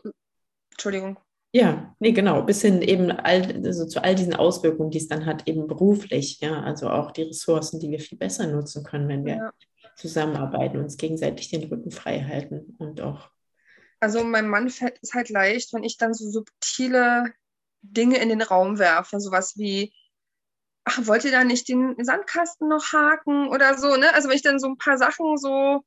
Entschuldigung. 0.71 1.19
Ja, 1.53 1.95
nee, 2.01 2.11
genau. 2.11 2.43
Bis 2.43 2.63
hin 2.63 2.83
eben 2.83 3.13
all, 3.13 3.65
also 3.65 3.87
zu 3.87 4.03
all 4.03 4.17
diesen 4.17 4.35
Auswirkungen, 4.35 4.91
die 4.91 4.99
es 4.99 5.07
dann 5.07 5.25
hat, 5.25 5.47
eben 5.47 5.69
beruflich, 5.69 6.41
ja, 6.41 6.61
also 6.63 6.91
auch 6.91 7.13
die 7.13 7.23
Ressourcen, 7.23 7.79
die 7.79 7.91
wir 7.91 8.01
viel 8.01 8.19
besser 8.19 8.49
nutzen 8.49 8.83
können, 8.83 9.09
wenn 9.09 9.25
wir 9.25 9.37
ja. 9.37 9.53
zusammenarbeiten, 9.95 10.79
uns 10.79 10.97
gegenseitig 10.97 11.51
den 11.51 11.63
Rücken 11.65 11.93
frei 11.93 12.23
halten 12.23 12.75
und 12.79 13.01
auch. 13.01 13.31
Also 14.01 14.25
meinem 14.25 14.49
Mann 14.49 14.69
fällt 14.69 14.99
es 15.01 15.15
halt 15.15 15.29
leicht, 15.29 15.73
wenn 15.73 15.85
ich 15.85 15.97
dann 15.97 16.13
so 16.13 16.29
subtile 16.29 17.33
Dinge 17.83 18.19
in 18.19 18.31
den 18.31 18.43
Raum 18.43 18.81
werfe, 18.81 19.21
sowas 19.21 19.57
wie, 19.57 19.93
ach, 20.85 21.07
wollt 21.07 21.25
ihr 21.25 21.33
da 21.33 21.45
nicht 21.45 21.69
den 21.69 21.97
Sandkasten 22.03 22.69
noch 22.69 22.93
haken 22.93 23.49
oder 23.49 23.79
so, 23.79 23.97
ne? 23.97 24.13
Also 24.15 24.29
wenn 24.29 24.37
ich 24.37 24.43
dann 24.43 24.59
so 24.59 24.69
ein 24.69 24.79
paar 24.79 24.99
Sachen 24.99 25.37
so 25.39 25.83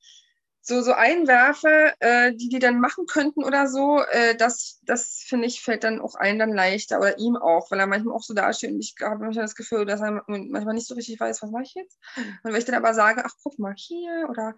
so, 0.67 0.81
so 0.81 0.91
einwerfe, 0.91 1.93
äh, 1.99 2.33
die 2.35 2.49
die 2.49 2.59
dann 2.59 2.81
machen 2.81 3.05
könnten 3.05 3.45
oder 3.45 3.67
so, 3.67 4.01
äh, 4.01 4.35
das, 4.35 4.81
das 4.83 5.23
finde 5.25 5.47
ich, 5.47 5.61
fällt 5.61 5.85
dann 5.85 6.01
auch 6.01 6.15
allen 6.15 6.39
dann 6.39 6.53
leichter 6.53 6.99
oder 6.99 7.17
ihm 7.19 7.37
auch, 7.37 7.71
weil 7.71 7.79
er 7.79 7.87
manchmal 7.87 8.13
auch 8.13 8.21
so 8.21 8.33
dasteht 8.33 8.71
und 8.71 8.79
ich 8.81 8.93
habe 9.01 9.23
manchmal 9.23 9.45
das 9.45 9.55
Gefühl, 9.55 9.85
dass 9.85 10.01
er 10.01 10.23
manchmal 10.27 10.73
nicht 10.73 10.87
so 10.87 10.95
richtig 10.95 11.21
weiß, 11.21 11.41
was 11.41 11.51
mache 11.51 11.63
ich 11.63 11.73
jetzt. 11.73 11.97
Und 12.43 12.51
wenn 12.51 12.55
ich 12.55 12.65
dann 12.65 12.75
aber 12.75 12.93
sage, 12.93 13.23
ach, 13.25 13.31
guck 13.41 13.57
mal 13.59 13.75
hier 13.77 14.27
oder 14.29 14.55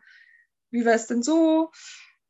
wie 0.72 0.84
wäre 0.84 0.96
es 0.96 1.06
denn 1.06 1.22
so, 1.22 1.70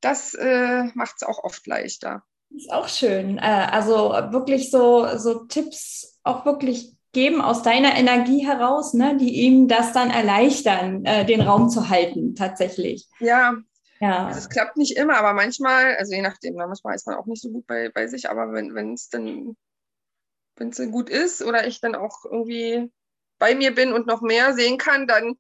das 0.02 0.34
äh, 0.34 0.84
macht 0.94 1.16
es 1.16 1.24
auch 1.24 1.42
oft 1.46 1.66
leichter. 1.66 2.24
Ist 2.50 2.72
auch 2.72 2.90
schön. 2.90 3.38
Äh, 3.38 3.68
also 3.72 4.10
wirklich 4.32 4.72
so, 4.72 5.18
so 5.18 5.46
Tipps 5.46 6.20
auch 6.24 6.46
wirklich 6.46 6.98
geben 7.12 7.42
aus 7.42 7.64
deiner 7.64 7.96
Energie 7.96 8.46
heraus, 8.46 8.94
ne, 8.94 9.18
die 9.18 9.42
ihm 9.42 9.68
das 9.68 9.94
dann 9.94 10.12
erleichtern, 10.12 11.06
äh, 11.06 11.26
den 11.26 11.42
Raum 11.42 11.70
zu 11.70 11.90
halten, 11.90 12.36
tatsächlich. 12.36 13.08
Ja, 13.20 13.56
ja. 14.00 14.28
Also 14.28 14.40
es 14.40 14.50
klappt 14.50 14.78
nicht 14.78 14.96
immer, 14.96 15.18
aber 15.18 15.34
manchmal, 15.34 15.96
also 15.96 16.14
je 16.14 16.22
nachdem, 16.22 16.56
ne, 16.56 16.68
manchmal 16.68 16.96
ist 16.96 17.08
man 17.08 17.18
auch 17.18 17.26
nicht 17.26 17.42
so 17.42 17.50
gut 17.50 17.66
bei, 17.68 17.90
bei 17.90 18.08
sich, 18.08 18.30
aber 18.30 18.52
wenn 18.54 18.94
es 18.94 19.10
dann, 19.10 19.58
wenn 20.56 20.70
es 20.70 20.78
dann 20.78 20.92
gut 20.92 21.10
ist 21.10 21.42
oder 21.42 21.68
ich 21.68 21.82
dann 21.82 21.96
auch 21.96 22.26
irgendwie 22.26 22.92
bei 23.40 23.56
mir 23.56 23.74
bin 23.74 23.94
und 23.94 24.08
noch 24.08 24.22
mehr 24.22 24.54
sehen 24.54 24.78
kann, 24.78 25.08
dann 25.08 25.36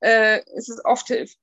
äh, 0.00 0.40
ist 0.56 0.68
es 0.68 0.84
oft 0.84 1.06
hilf 1.06 1.34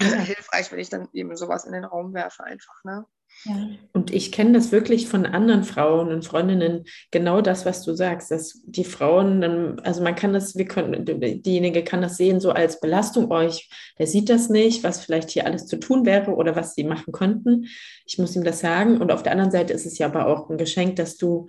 ja. 0.00 0.18
hilfreich, 0.18 0.70
wenn 0.72 0.78
ich 0.78 0.88
dann 0.88 1.08
eben 1.12 1.36
sowas 1.36 1.64
in 1.64 1.72
den 1.72 1.84
Raum 1.84 2.14
werfe, 2.14 2.44
einfach. 2.44 2.84
Ne? 2.84 3.04
Ja. 3.44 3.68
Und 3.92 4.12
ich 4.12 4.32
kenne 4.32 4.52
das 4.52 4.70
wirklich 4.70 5.08
von 5.08 5.24
anderen 5.24 5.64
Frauen 5.64 6.12
und 6.12 6.24
Freundinnen, 6.24 6.84
genau 7.10 7.40
das, 7.40 7.64
was 7.64 7.82
du 7.82 7.94
sagst, 7.94 8.30
dass 8.30 8.60
die 8.64 8.84
Frauen, 8.84 9.80
also 9.80 10.02
man 10.02 10.14
kann 10.14 10.34
das, 10.34 10.56
wir 10.56 10.66
können, 10.66 11.04
diejenige 11.06 11.82
kann 11.82 12.02
das 12.02 12.18
sehen 12.18 12.40
so 12.40 12.50
als 12.50 12.80
Belastung 12.80 13.30
euch, 13.30 13.70
der 13.98 14.06
sieht 14.06 14.28
das 14.28 14.50
nicht, 14.50 14.84
was 14.84 15.00
vielleicht 15.04 15.30
hier 15.30 15.46
alles 15.46 15.66
zu 15.66 15.78
tun 15.78 16.04
wäre 16.04 16.32
oder 16.32 16.54
was 16.54 16.74
sie 16.74 16.84
machen 16.84 17.12
könnten. 17.12 17.66
Ich 18.04 18.18
muss 18.18 18.36
ihm 18.36 18.44
das 18.44 18.60
sagen. 18.60 19.00
Und 19.00 19.10
auf 19.10 19.22
der 19.22 19.32
anderen 19.32 19.50
Seite 19.50 19.72
ist 19.72 19.86
es 19.86 19.96
ja 19.98 20.06
aber 20.06 20.26
auch 20.26 20.50
ein 20.50 20.58
Geschenk, 20.58 20.96
dass 20.96 21.16
du 21.16 21.46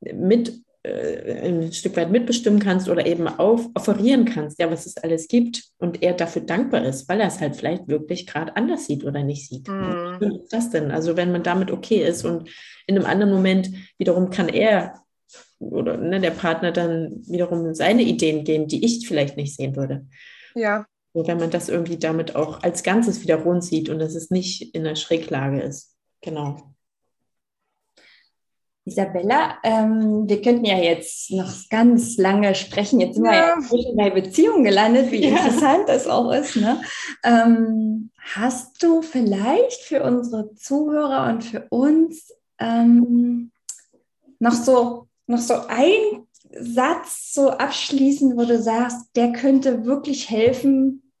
mit 0.00 0.60
ein 0.84 1.72
Stück 1.72 1.96
weit 1.96 2.10
mitbestimmen 2.10 2.60
kannst 2.60 2.88
oder 2.88 3.04
eben 3.04 3.26
auf, 3.26 3.68
offerieren 3.74 4.24
kannst, 4.24 4.60
ja, 4.60 4.70
was 4.70 4.86
es 4.86 4.96
alles 4.96 5.26
gibt 5.28 5.64
und 5.78 6.02
er 6.02 6.14
dafür 6.14 6.42
dankbar 6.42 6.84
ist, 6.84 7.08
weil 7.08 7.20
er 7.20 7.26
es 7.26 7.40
halt 7.40 7.56
vielleicht 7.56 7.88
wirklich 7.88 8.26
gerade 8.26 8.56
anders 8.56 8.86
sieht 8.86 9.04
oder 9.04 9.22
nicht 9.22 9.48
sieht. 9.48 9.68
Mhm. 9.68 10.18
Wie 10.20 10.36
ist 10.36 10.52
das 10.52 10.70
denn? 10.70 10.90
Also 10.90 11.16
wenn 11.16 11.32
man 11.32 11.42
damit 11.42 11.70
okay 11.70 12.06
ist 12.06 12.24
und 12.24 12.48
in 12.86 12.96
einem 12.96 13.06
anderen 13.06 13.32
Moment 13.32 13.70
wiederum 13.98 14.30
kann 14.30 14.48
er 14.48 14.94
oder 15.58 15.96
ne, 15.96 16.20
der 16.20 16.30
Partner 16.30 16.70
dann 16.70 17.22
wiederum 17.26 17.74
seine 17.74 18.02
Ideen 18.02 18.44
geben, 18.44 18.68
die 18.68 18.84
ich 18.84 19.06
vielleicht 19.06 19.36
nicht 19.36 19.56
sehen 19.56 19.76
würde. 19.76 20.06
Ja. 20.54 20.86
So, 21.12 21.26
wenn 21.26 21.38
man 21.38 21.50
das 21.50 21.68
irgendwie 21.68 21.98
damit 21.98 22.36
auch 22.36 22.62
als 22.62 22.82
Ganzes 22.82 23.22
wieder 23.22 23.36
rund 23.36 23.64
sieht 23.64 23.88
und 23.88 23.98
dass 23.98 24.14
es 24.14 24.30
nicht 24.30 24.74
in 24.74 24.84
der 24.84 24.94
Schräglage 24.94 25.60
ist. 25.60 25.96
Genau. 26.20 26.74
Isabella, 28.88 29.58
ähm, 29.62 30.28
wir 30.28 30.42
könnten 30.42 30.64
ja 30.64 30.78
jetzt 30.78 31.30
noch 31.30 31.50
ganz 31.70 32.16
lange 32.16 32.54
sprechen. 32.54 33.00
Jetzt 33.00 33.14
sind 33.14 33.24
ja. 33.24 33.30
wir 33.30 33.38
ja 33.38 33.58
zwischen 33.60 33.96
bei 33.96 34.10
Beziehungen 34.10 34.64
gelandet, 34.64 35.10
wie 35.12 35.24
ja. 35.24 35.30
interessant 35.30 35.88
das 35.88 36.06
auch 36.06 36.32
ist. 36.32 36.56
Ne? 36.56 36.80
Ähm, 37.24 38.10
hast 38.34 38.82
du 38.82 39.02
vielleicht 39.02 39.82
für 39.82 40.02
unsere 40.02 40.54
Zuhörer 40.54 41.28
und 41.32 41.44
für 41.44 41.66
uns 41.70 42.32
ähm, 42.58 43.52
noch 44.38 44.52
so 44.52 45.06
noch 45.26 45.40
so 45.40 45.54
ein 45.68 46.26
Satz 46.50 47.34
so 47.34 47.50
abschließend, 47.50 48.36
wo 48.36 48.44
du 48.44 48.60
sagst, 48.60 49.10
der 49.14 49.32
könnte 49.32 49.84
wirklich 49.84 50.30
helfen, 50.30 51.12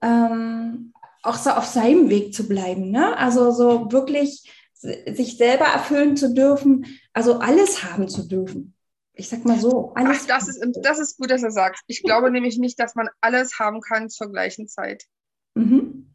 ähm, 0.00 0.92
auch 1.22 1.34
so 1.34 1.50
auf 1.50 1.66
seinem 1.66 2.08
Weg 2.08 2.32
zu 2.34 2.48
bleiben. 2.48 2.90
Ne? 2.90 3.16
Also 3.18 3.50
so 3.50 3.90
wirklich 3.92 4.50
sich 4.80 5.36
selber 5.36 5.66
erfüllen 5.66 6.16
zu 6.16 6.32
dürfen, 6.32 6.98
also 7.12 7.38
alles 7.38 7.84
haben 7.84 8.08
zu 8.08 8.26
dürfen. 8.26 8.74
Ich 9.12 9.28
sag 9.28 9.44
mal 9.44 9.58
so, 9.58 9.92
alles. 9.94 10.22
Ach, 10.22 10.26
das, 10.28 10.48
ist, 10.48 10.64
das 10.82 10.98
ist 10.98 11.18
gut, 11.18 11.30
dass 11.30 11.42
du 11.42 11.50
sagst. 11.50 11.82
Ich 11.86 12.02
glaube 12.02 12.30
nämlich 12.30 12.58
nicht, 12.58 12.80
dass 12.80 12.94
man 12.94 13.08
alles 13.20 13.58
haben 13.58 13.82
kann 13.82 14.08
zur 14.08 14.30
gleichen 14.30 14.68
Zeit. 14.68 15.04
Mhm. 15.54 16.14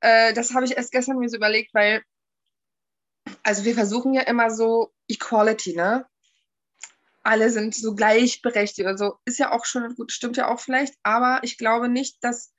Äh, 0.00 0.32
das 0.32 0.54
habe 0.54 0.64
ich 0.64 0.76
erst 0.76 0.92
gestern 0.92 1.18
mir 1.18 1.28
so 1.28 1.36
überlegt, 1.36 1.74
weil, 1.74 2.02
also 3.42 3.64
wir 3.64 3.74
versuchen 3.74 4.14
ja 4.14 4.22
immer 4.22 4.50
so 4.50 4.92
Equality, 5.08 5.76
ne? 5.76 6.06
Alle 7.22 7.50
sind 7.50 7.74
so 7.74 7.94
gleichberechtigt 7.94 8.80
oder 8.80 8.96
so. 8.96 9.16
Ist 9.26 9.38
ja 9.38 9.52
auch 9.52 9.66
schon 9.66 9.94
gut, 9.94 10.10
stimmt 10.10 10.38
ja 10.38 10.48
auch 10.48 10.58
vielleicht, 10.58 10.94
aber 11.02 11.40
ich 11.42 11.58
glaube 11.58 11.88
nicht, 11.88 12.24
dass 12.24 12.54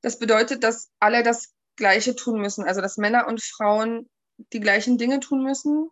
das 0.00 0.18
bedeutet, 0.18 0.64
dass 0.64 0.90
alle 0.98 1.22
das 1.22 1.54
Gleiche 1.76 2.16
tun 2.16 2.40
müssen. 2.40 2.64
Also 2.64 2.80
dass 2.80 2.96
Männer 2.96 3.26
und 3.28 3.42
Frauen 3.42 4.08
die 4.52 4.60
gleichen 4.60 4.98
Dinge 4.98 5.20
tun 5.20 5.42
müssen. 5.42 5.90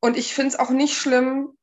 Und 0.00 0.16
ich 0.16 0.34
finde 0.34 0.48
es 0.48 0.58
auch 0.58 0.70
nicht 0.70 0.96
schlimm, 0.96 1.56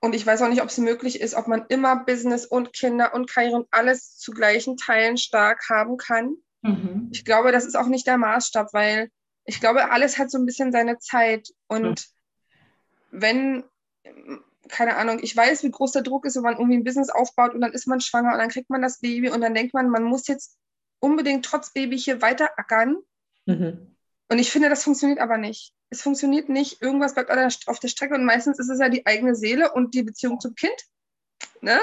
und 0.00 0.14
ich 0.14 0.26
weiß 0.26 0.42
auch 0.42 0.48
nicht, 0.48 0.62
ob 0.62 0.68
es 0.68 0.78
möglich 0.78 1.20
ist, 1.20 1.34
ob 1.34 1.48
man 1.48 1.64
immer 1.68 2.04
Business 2.04 2.46
und 2.46 2.72
Kinder 2.72 3.14
und 3.14 3.30
Karriere 3.30 3.56
und 3.56 3.68
alles 3.70 4.16
zu 4.18 4.30
gleichen 4.30 4.76
Teilen 4.76 5.16
stark 5.16 5.68
haben 5.68 5.96
kann. 5.96 6.36
Mhm. 6.62 7.08
Ich 7.12 7.24
glaube, 7.24 7.50
das 7.50 7.64
ist 7.64 7.76
auch 7.76 7.86
nicht 7.86 8.06
der 8.06 8.18
Maßstab, 8.18 8.72
weil 8.72 9.10
ich 9.44 9.60
glaube, 9.60 9.90
alles 9.90 10.18
hat 10.18 10.30
so 10.30 10.38
ein 10.38 10.46
bisschen 10.46 10.70
seine 10.70 10.98
Zeit. 10.98 11.48
Und 11.66 12.06
mhm. 13.10 13.20
wenn, 13.20 13.64
keine 14.68 14.96
Ahnung, 14.96 15.18
ich 15.22 15.34
weiß, 15.34 15.62
wie 15.62 15.70
groß 15.70 15.92
der 15.92 16.02
Druck 16.02 16.26
ist, 16.26 16.36
wenn 16.36 16.42
man 16.42 16.56
irgendwie 16.56 16.76
ein 16.76 16.84
Business 16.84 17.08
aufbaut 17.08 17.54
und 17.54 17.62
dann 17.62 17.72
ist 17.72 17.86
man 17.86 18.00
schwanger 18.00 18.32
und 18.32 18.38
dann 18.38 18.50
kriegt 18.50 18.68
man 18.68 18.82
das 18.82 19.00
Baby 19.00 19.30
und 19.30 19.40
dann 19.40 19.54
denkt 19.54 19.72
man, 19.72 19.88
man 19.88 20.04
muss 20.04 20.28
jetzt 20.28 20.58
unbedingt 21.00 21.44
trotz 21.44 21.72
Baby 21.72 21.98
hier 21.98 22.20
weiter 22.20 22.50
ackern. 22.58 22.98
Mhm. 23.46 23.95
Und 24.28 24.38
ich 24.38 24.50
finde, 24.50 24.68
das 24.68 24.84
funktioniert 24.84 25.20
aber 25.20 25.38
nicht. 25.38 25.72
Es 25.90 26.02
funktioniert 26.02 26.48
nicht. 26.48 26.82
Irgendwas 26.82 27.14
bleibt 27.14 27.30
auf 27.66 27.78
der 27.78 27.88
Strecke 27.88 28.14
und 28.14 28.24
meistens 28.24 28.58
ist 28.58 28.68
es 28.68 28.80
ja 28.80 28.88
die 28.88 29.06
eigene 29.06 29.36
Seele 29.36 29.72
und 29.72 29.94
die 29.94 30.02
Beziehung 30.02 30.40
zum 30.40 30.54
Kind. 30.54 30.74
Ne? 31.60 31.78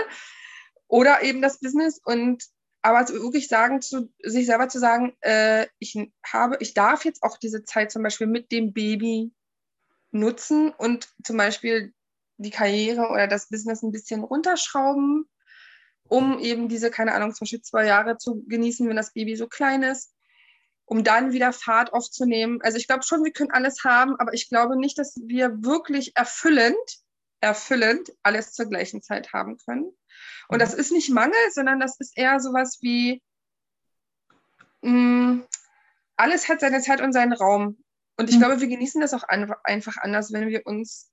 Oder 0.87 1.23
eben 1.23 1.41
das 1.41 1.59
Business. 1.59 2.01
Und 2.03 2.43
aber 2.81 3.07
wirklich 3.07 3.47
sagen, 3.47 3.81
zu 3.81 4.11
sich 4.21 4.45
selber 4.45 4.67
zu 4.67 4.77
sagen, 4.77 5.15
äh, 5.21 5.67
ich 5.79 5.97
habe, 6.25 6.57
ich 6.59 6.73
darf 6.73 7.05
jetzt 7.05 7.23
auch 7.23 7.37
diese 7.37 7.63
Zeit 7.63 7.91
zum 7.91 8.03
Beispiel 8.03 8.27
mit 8.27 8.51
dem 8.51 8.73
Baby 8.73 9.31
nutzen 10.11 10.71
und 10.71 11.07
zum 11.23 11.37
Beispiel 11.37 11.93
die 12.37 12.49
Karriere 12.49 13.07
oder 13.09 13.27
das 13.27 13.47
Business 13.47 13.83
ein 13.83 13.93
bisschen 13.93 14.21
runterschrauben, 14.21 15.29
um 16.09 16.39
eben 16.39 16.67
diese, 16.67 16.91
keine 16.91 17.13
Ahnung, 17.13 17.33
zum 17.33 17.45
Beispiel 17.45 17.61
zwei 17.61 17.85
Jahre 17.85 18.17
zu 18.17 18.43
genießen, 18.47 18.87
wenn 18.89 18.97
das 18.97 19.13
Baby 19.13 19.37
so 19.37 19.47
klein 19.47 19.81
ist 19.81 20.13
um 20.93 21.03
dann 21.03 21.31
wieder 21.31 21.53
Fahrt 21.53 21.91
aufzunehmen. 21.91 22.59
Also 22.61 22.77
ich 22.77 22.85
glaube 22.85 23.01
schon, 23.01 23.23
wir 23.23 23.31
können 23.31 23.49
alles 23.49 23.83
haben, 23.83 24.15
aber 24.19 24.35
ich 24.35 24.47
glaube 24.47 24.77
nicht, 24.77 24.99
dass 24.99 25.15
wir 25.25 25.63
wirklich 25.63 26.15
erfüllend, 26.15 26.77
erfüllend 27.41 28.11
alles 28.21 28.53
zur 28.53 28.67
gleichen 28.67 29.01
Zeit 29.01 29.33
haben 29.33 29.57
können. 29.57 29.91
Und 30.49 30.61
das 30.61 30.75
ist 30.75 30.91
nicht 30.91 31.09
Mangel, 31.09 31.33
sondern 31.51 31.79
das 31.79 31.99
ist 31.99 32.15
eher 32.15 32.39
sowas 32.39 32.77
wie, 32.81 33.23
mh, 34.83 34.91
mm, 34.91 35.47
alles 36.15 36.47
hat 36.47 36.59
seine 36.59 36.81
Zeit 36.81 37.01
und 37.01 37.11
seinen 37.11 37.33
Raum. 37.33 37.83
Und 38.17 38.29
ich 38.29 38.35
mhm. 38.35 38.41
glaube, 38.41 38.61
wir 38.61 38.67
genießen 38.67 39.01
das 39.01 39.15
auch 39.15 39.23
einfach 39.23 39.97
anders, 39.97 40.31
wenn 40.31 40.47
wir 40.49 40.67
uns 40.67 41.09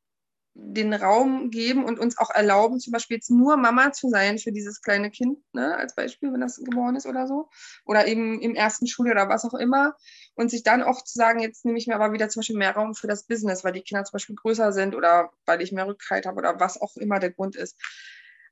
den 0.54 0.92
Raum 0.92 1.50
geben 1.50 1.84
und 1.84 1.98
uns 1.98 2.18
auch 2.18 2.30
erlauben, 2.30 2.80
zum 2.80 2.92
Beispiel 2.92 3.16
jetzt 3.16 3.30
nur 3.30 3.56
Mama 3.56 3.92
zu 3.92 4.08
sein 4.08 4.38
für 4.38 4.52
dieses 4.52 4.82
kleine 4.82 5.10
Kind, 5.10 5.38
ne, 5.52 5.76
als 5.76 5.94
Beispiel, 5.94 6.32
wenn 6.32 6.40
das 6.40 6.56
geboren 6.56 6.96
ist 6.96 7.06
oder 7.06 7.26
so, 7.26 7.48
oder 7.84 8.06
eben 8.06 8.40
im 8.40 8.54
ersten 8.54 8.86
Schuljahr 8.86 9.14
oder 9.14 9.28
was 9.28 9.44
auch 9.44 9.54
immer, 9.54 9.96
und 10.34 10.50
sich 10.50 10.62
dann 10.62 10.82
auch 10.82 11.02
zu 11.04 11.14
sagen, 11.14 11.40
jetzt 11.40 11.64
nehme 11.64 11.78
ich 11.78 11.86
mir 11.86 11.94
aber 11.94 12.12
wieder 12.12 12.28
zum 12.28 12.40
Beispiel 12.40 12.56
mehr 12.56 12.74
Raum 12.74 12.94
für 12.94 13.06
das 13.06 13.26
Business, 13.26 13.62
weil 13.62 13.72
die 13.72 13.82
Kinder 13.82 14.04
zum 14.04 14.12
Beispiel 14.12 14.36
größer 14.36 14.72
sind 14.72 14.94
oder 14.94 15.30
weil 15.46 15.62
ich 15.62 15.72
mehr 15.72 15.86
Rückhalt 15.86 16.26
habe 16.26 16.38
oder 16.38 16.58
was 16.58 16.80
auch 16.80 16.96
immer 16.96 17.20
der 17.20 17.30
Grund 17.30 17.56
ist. 17.56 17.76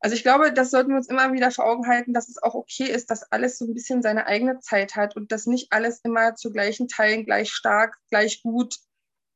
Also 0.01 0.15
ich 0.15 0.23
glaube, 0.23 0.53
das 0.53 0.71
sollten 0.71 0.91
wir 0.91 0.97
uns 0.97 1.09
immer 1.09 1.33
wieder 1.33 1.51
vor 1.51 1.67
Augen 1.67 1.89
halten, 1.89 2.15
dass 2.15 2.29
es 2.29 2.41
auch 2.41 2.55
okay 2.55 2.85
ist, 2.85 3.11
dass 3.11 3.25
alles 3.33 3.59
so 3.59 3.65
ein 3.65 3.75
bisschen 3.75 4.01
seine 4.03 4.27
eigene 4.27 4.61
Zeit 4.61 4.95
hat 4.95 5.17
und 5.17 5.33
dass 5.33 5.47
nicht 5.47 5.73
alles 5.73 6.01
immer 6.05 6.37
zu 6.37 6.53
gleichen 6.53 6.87
Teilen 6.87 7.25
gleich 7.25 7.51
stark, 7.51 7.99
gleich 8.09 8.43
gut 8.43 8.77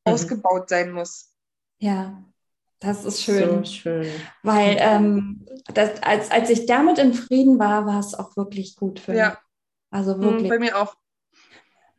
mhm. 0.06 0.12
ausgebaut 0.12 0.68
sein 0.68 0.92
muss. 0.92 1.32
Ja, 1.78 2.22
das 2.82 3.04
ist 3.04 3.22
schön. 3.22 3.64
So 3.64 3.64
schön. 3.64 4.06
Weil 4.42 4.76
ähm, 4.78 5.46
das, 5.72 6.02
als, 6.02 6.30
als 6.30 6.50
ich 6.50 6.66
damit 6.66 6.98
in 6.98 7.14
Frieden 7.14 7.58
war, 7.58 7.86
war 7.86 8.00
es 8.00 8.14
auch 8.14 8.36
wirklich 8.36 8.76
gut 8.76 8.98
für 8.98 9.14
ja. 9.14 9.30
mich. 9.30 9.38
Also 9.90 10.20
wirklich. 10.20 10.48
Bei 10.48 10.58
mir 10.58 10.76
auch. 10.76 10.96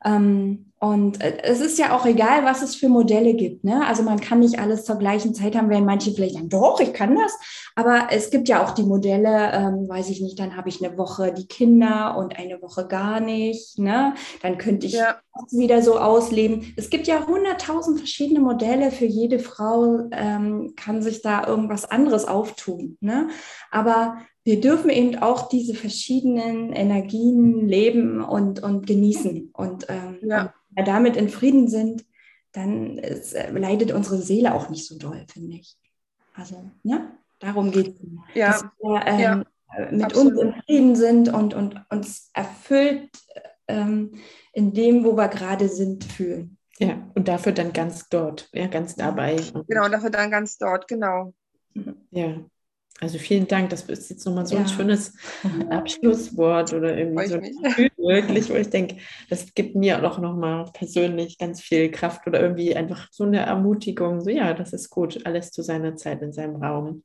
Ähm, 0.04 0.73
Und 0.84 1.24
äh, 1.24 1.38
es 1.44 1.62
ist 1.62 1.80
ja 1.80 1.96
auch 1.96 2.06
egal, 2.06 2.44
was 2.44 2.62
es 2.62 2.76
für 2.76 2.90
Modelle 2.90 3.36
gibt. 3.36 3.64
Ne? 3.64 3.88
Also 3.88 4.04
man 4.04 4.20
kann 4.20 4.42
nicht 4.42 4.60
alles 4.60 4.84
zur 4.84 4.98
gleichen 4.98 5.34
Zeit 5.34 5.56
haben, 5.56 5.70
wenn 5.70 5.86
manche 5.86 6.12
vielleicht 6.12 6.34
sagen, 6.34 6.50
doch, 6.50 6.82
ich 6.82 6.94
kann 6.94 7.16
das. 7.16 7.40
Aber 7.74 8.08
es 8.12 8.32
gibt 8.32 8.50
ja 8.50 8.62
auch 8.62 8.72
die 8.72 8.84
Modelle, 8.84 9.54
ähm, 9.54 9.88
weiß 9.88 10.10
ich 10.10 10.20
nicht, 10.20 10.38
dann 10.40 10.58
habe 10.58 10.68
ich 10.68 10.84
eine 10.84 10.98
Woche 10.98 11.32
die 11.32 11.48
Kinder 11.48 12.18
und 12.18 12.38
eine 12.38 12.62
Woche 12.62 12.86
gar 12.86 13.22
nicht. 13.22 13.80
Ne? 13.80 14.14
Dann 14.42 14.58
könnte 14.58 14.86
ich 14.86 14.96
ja. 14.96 15.16
wieder 15.52 15.82
so 15.82 15.98
ausleben. 15.98 16.74
Es 16.76 16.90
gibt 16.90 17.08
ja 17.08 17.26
hunderttausend 17.28 18.00
verschiedene 18.00 18.42
Modelle. 18.42 18.92
Für 18.92 19.06
jede 19.06 19.40
Frau 19.40 20.10
ähm, 20.12 20.74
kann 20.76 21.02
sich 21.02 21.22
da 21.22 21.48
irgendwas 21.48 21.86
anderes 21.86 22.26
auftun. 22.28 22.98
Ne? 23.00 23.30
Aber 23.72 24.18
wir 24.44 24.60
dürfen 24.60 24.90
eben 24.90 25.16
auch 25.20 25.48
diese 25.48 25.76
verschiedenen 25.76 26.74
Energien 26.74 27.66
leben 27.66 28.22
und, 28.22 28.62
und 28.62 28.86
genießen. 28.86 29.52
Und, 29.54 29.86
ähm, 29.88 30.18
ja. 30.22 30.54
Wir 30.76 30.84
damit 30.84 31.16
in 31.16 31.30
Frieden 31.30 31.68
sind, 31.68 32.06
dann 32.52 32.98
ist, 32.98 33.34
äh, 33.34 33.52
leidet 33.52 33.92
unsere 33.92 34.18
Seele 34.18 34.54
auch 34.54 34.70
nicht 34.70 34.88
so 34.88 34.98
doll, 34.98 35.26
finde 35.32 35.58
ich. 35.58 35.78
Also, 36.34 36.72
ne? 36.84 37.18
Darum 37.40 37.72
geht 37.72 37.96
es. 37.96 38.02
Ja. 38.34 38.52
Dass 38.52 38.64
wir 38.80 39.08
ähm, 39.08 39.20
ja. 39.20 39.92
mit 39.92 40.06
Absolut. 40.06 40.34
uns 40.34 40.42
in 40.42 40.62
Frieden 40.64 40.96
sind 40.96 41.34
und, 41.34 41.54
und 41.54 41.84
uns 41.90 42.30
erfüllt 42.34 43.12
ähm, 43.68 44.12
in 44.54 44.74
dem, 44.74 45.04
wo 45.04 45.18
wir 45.18 45.28
gerade 45.28 45.68
sind, 45.68 46.04
fühlen. 46.04 46.58
Ja, 46.80 46.98
und 47.14 47.28
dafür 47.28 47.52
dann 47.52 47.72
ganz 47.72 48.10
dort, 48.10 48.50
ja, 48.52 48.68
ganz 48.68 48.96
dabei. 48.96 49.36
Genau, 49.68 49.88
dafür 49.90 50.10
dann 50.10 50.32
ganz 50.32 50.58
dort, 50.58 50.88
genau. 50.88 51.34
Ja, 52.12 52.44
also 53.02 53.18
vielen 53.18 53.48
Dank, 53.48 53.70
das 53.70 53.84
ist 53.84 54.10
jetzt 54.10 54.26
nochmal 54.26 54.46
so 54.46 54.56
ja. 54.56 54.62
ein 54.62 54.68
schönes 54.68 55.14
Abschlusswort 55.70 56.74
oder 56.74 56.98
irgendwie 56.98 57.28
so 57.28 57.36
ein 57.36 57.92
wirklich, 57.98 58.50
wo 58.50 58.54
ich 58.54 58.70
denke, 58.70 58.98
das 59.30 59.54
gibt 59.54 59.76
mir 59.76 60.04
auch 60.04 60.20
nochmal 60.20 60.66
persönlich 60.74 61.38
ganz 61.38 61.62
viel 61.62 61.92
Kraft 61.92 62.28
oder 62.28 62.42
irgendwie 62.42 62.76
einfach 62.76 63.08
so 63.12 63.24
eine 63.24 63.40
Ermutigung, 63.40 64.22
so 64.22 64.30
ja, 64.30 64.54
das 64.54 64.74
ist 64.74 64.90
gut, 64.90 65.26
alles 65.26 65.52
zu 65.52 65.64
seiner 65.64 65.96
Zeit 65.96 66.22
in 66.22 66.34
seinem 66.34 66.58
Raum. 66.64 67.04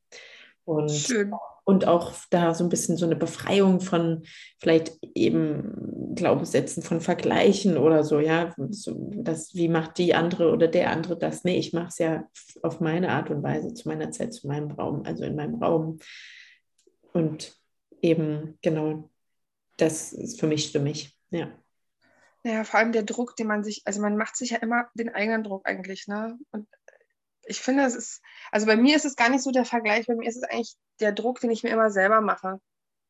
Und 0.65 0.91
Schön 0.91 1.33
und 1.69 1.87
auch 1.87 2.15
da 2.31 2.55
so 2.55 2.65
ein 2.65 2.71
bisschen 2.71 2.97
so 2.97 3.05
eine 3.05 3.15
Befreiung 3.15 3.83
von 3.83 4.23
vielleicht 4.59 4.99
eben 5.15 6.15
Glaubenssätzen 6.15 6.83
von 6.83 7.03
Vergleichen 7.03 7.77
oder 7.77 8.05
so, 8.05 8.21
ja, 8.21 8.55
so, 8.71 9.11
das, 9.15 9.55
wie 9.55 9.69
macht 9.69 9.99
die 9.99 10.15
andere 10.15 10.51
oder 10.51 10.67
der 10.67 10.91
andere 10.91 11.19
das? 11.19 11.45
Nee, 11.45 11.59
ich 11.59 11.75
mache 11.75 11.89
es 11.89 11.99
ja 11.99 12.27
auf 12.63 12.81
meine 12.81 13.11
Art 13.11 13.29
und 13.29 13.43
Weise, 13.43 13.75
zu 13.75 13.87
meiner 13.87 14.11
Zeit, 14.11 14.33
zu 14.33 14.49
meinem 14.49 14.71
Raum, 14.71 15.03
also 15.05 15.25
in 15.25 15.37
meinem 15.37 15.63
Raum. 15.63 15.99
Und 17.13 17.55
eben, 18.01 18.57
genau, 18.63 19.11
das 19.77 20.15
ist 20.15 20.41
für 20.41 20.47
mich 20.47 20.65
stimmig, 20.65 21.19
ja. 21.29 21.51
Ja, 22.45 22.65
vor 22.65 22.81
allem 22.81 22.93
der 22.93 23.03
Druck, 23.03 23.37
den 23.37 23.47
man 23.47 23.63
sich, 23.63 23.83
also 23.85 24.01
man 24.01 24.17
macht 24.17 24.37
sich 24.37 24.51
ja 24.53 24.57
immer 24.57 24.89
den 24.95 25.15
eigenen 25.15 25.45
Druck 25.45 25.69
eigentlich, 25.69 26.09
ne? 26.09 26.39
Und 26.51 26.67
ich 27.49 27.61
finde, 27.61 27.85
es 27.85 27.95
ist, 27.95 28.23
also 28.53 28.67
bei 28.67 28.77
mir 28.77 28.95
ist 28.95 29.05
es 29.05 29.17
gar 29.17 29.31
nicht 29.31 29.43
so 29.43 29.51
der 29.51 29.65
Vergleich, 29.65 30.07
bei 30.07 30.15
mir 30.15 30.29
ist 30.29 30.37
es 30.37 30.43
eigentlich 30.45 30.77
der 31.01 31.13
Druck, 31.13 31.41
den 31.41 31.51
ich 31.51 31.63
mir 31.63 31.71
immer 31.71 31.91
selber 31.91 32.21
mache. 32.21 32.61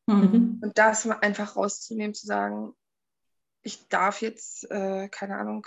Mhm. 0.07 0.61
Und 0.63 0.79
das 0.79 1.07
einfach 1.09 1.57
rauszunehmen, 1.57 2.15
zu 2.15 2.27
sagen, 2.27 2.73
ich 3.63 3.89
darf 3.89 4.23
jetzt, 4.23 4.71
äh, 4.71 5.09
keine 5.09 5.37
Ahnung, 5.37 5.67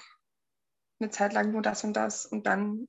eine 0.99 1.09
Zeit 1.09 1.34
lang 1.34 1.51
nur 1.51 1.61
das 1.61 1.84
und 1.84 1.93
das 1.93 2.26
und 2.26 2.47
dann 2.47 2.88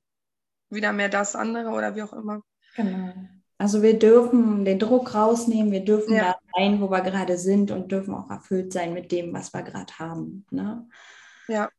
wieder 0.69 0.93
mehr 0.93 1.09
das 1.09 1.35
andere 1.35 1.69
oder 1.69 1.95
wie 1.95 2.03
auch 2.03 2.13
immer. 2.13 2.41
Genau. 2.75 3.13
Also 3.57 3.81
wir 3.81 3.99
dürfen 3.99 4.65
den 4.65 4.79
Druck 4.79 5.13
rausnehmen, 5.13 5.71
wir 5.71 5.85
dürfen 5.85 6.15
ja. 6.15 6.33
da 6.33 6.39
sein, 6.55 6.81
wo 6.81 6.89
wir 6.89 7.01
gerade 7.01 7.37
sind 7.37 7.71
und 7.71 7.91
dürfen 7.91 8.13
auch 8.13 8.29
erfüllt 8.29 8.73
sein 8.73 8.93
mit 8.93 9.11
dem, 9.11 9.33
was 9.33 9.53
wir 9.53 9.61
gerade 9.61 9.99
haben. 9.99 10.45
Ne? 10.49 10.87
Ja. 11.47 11.69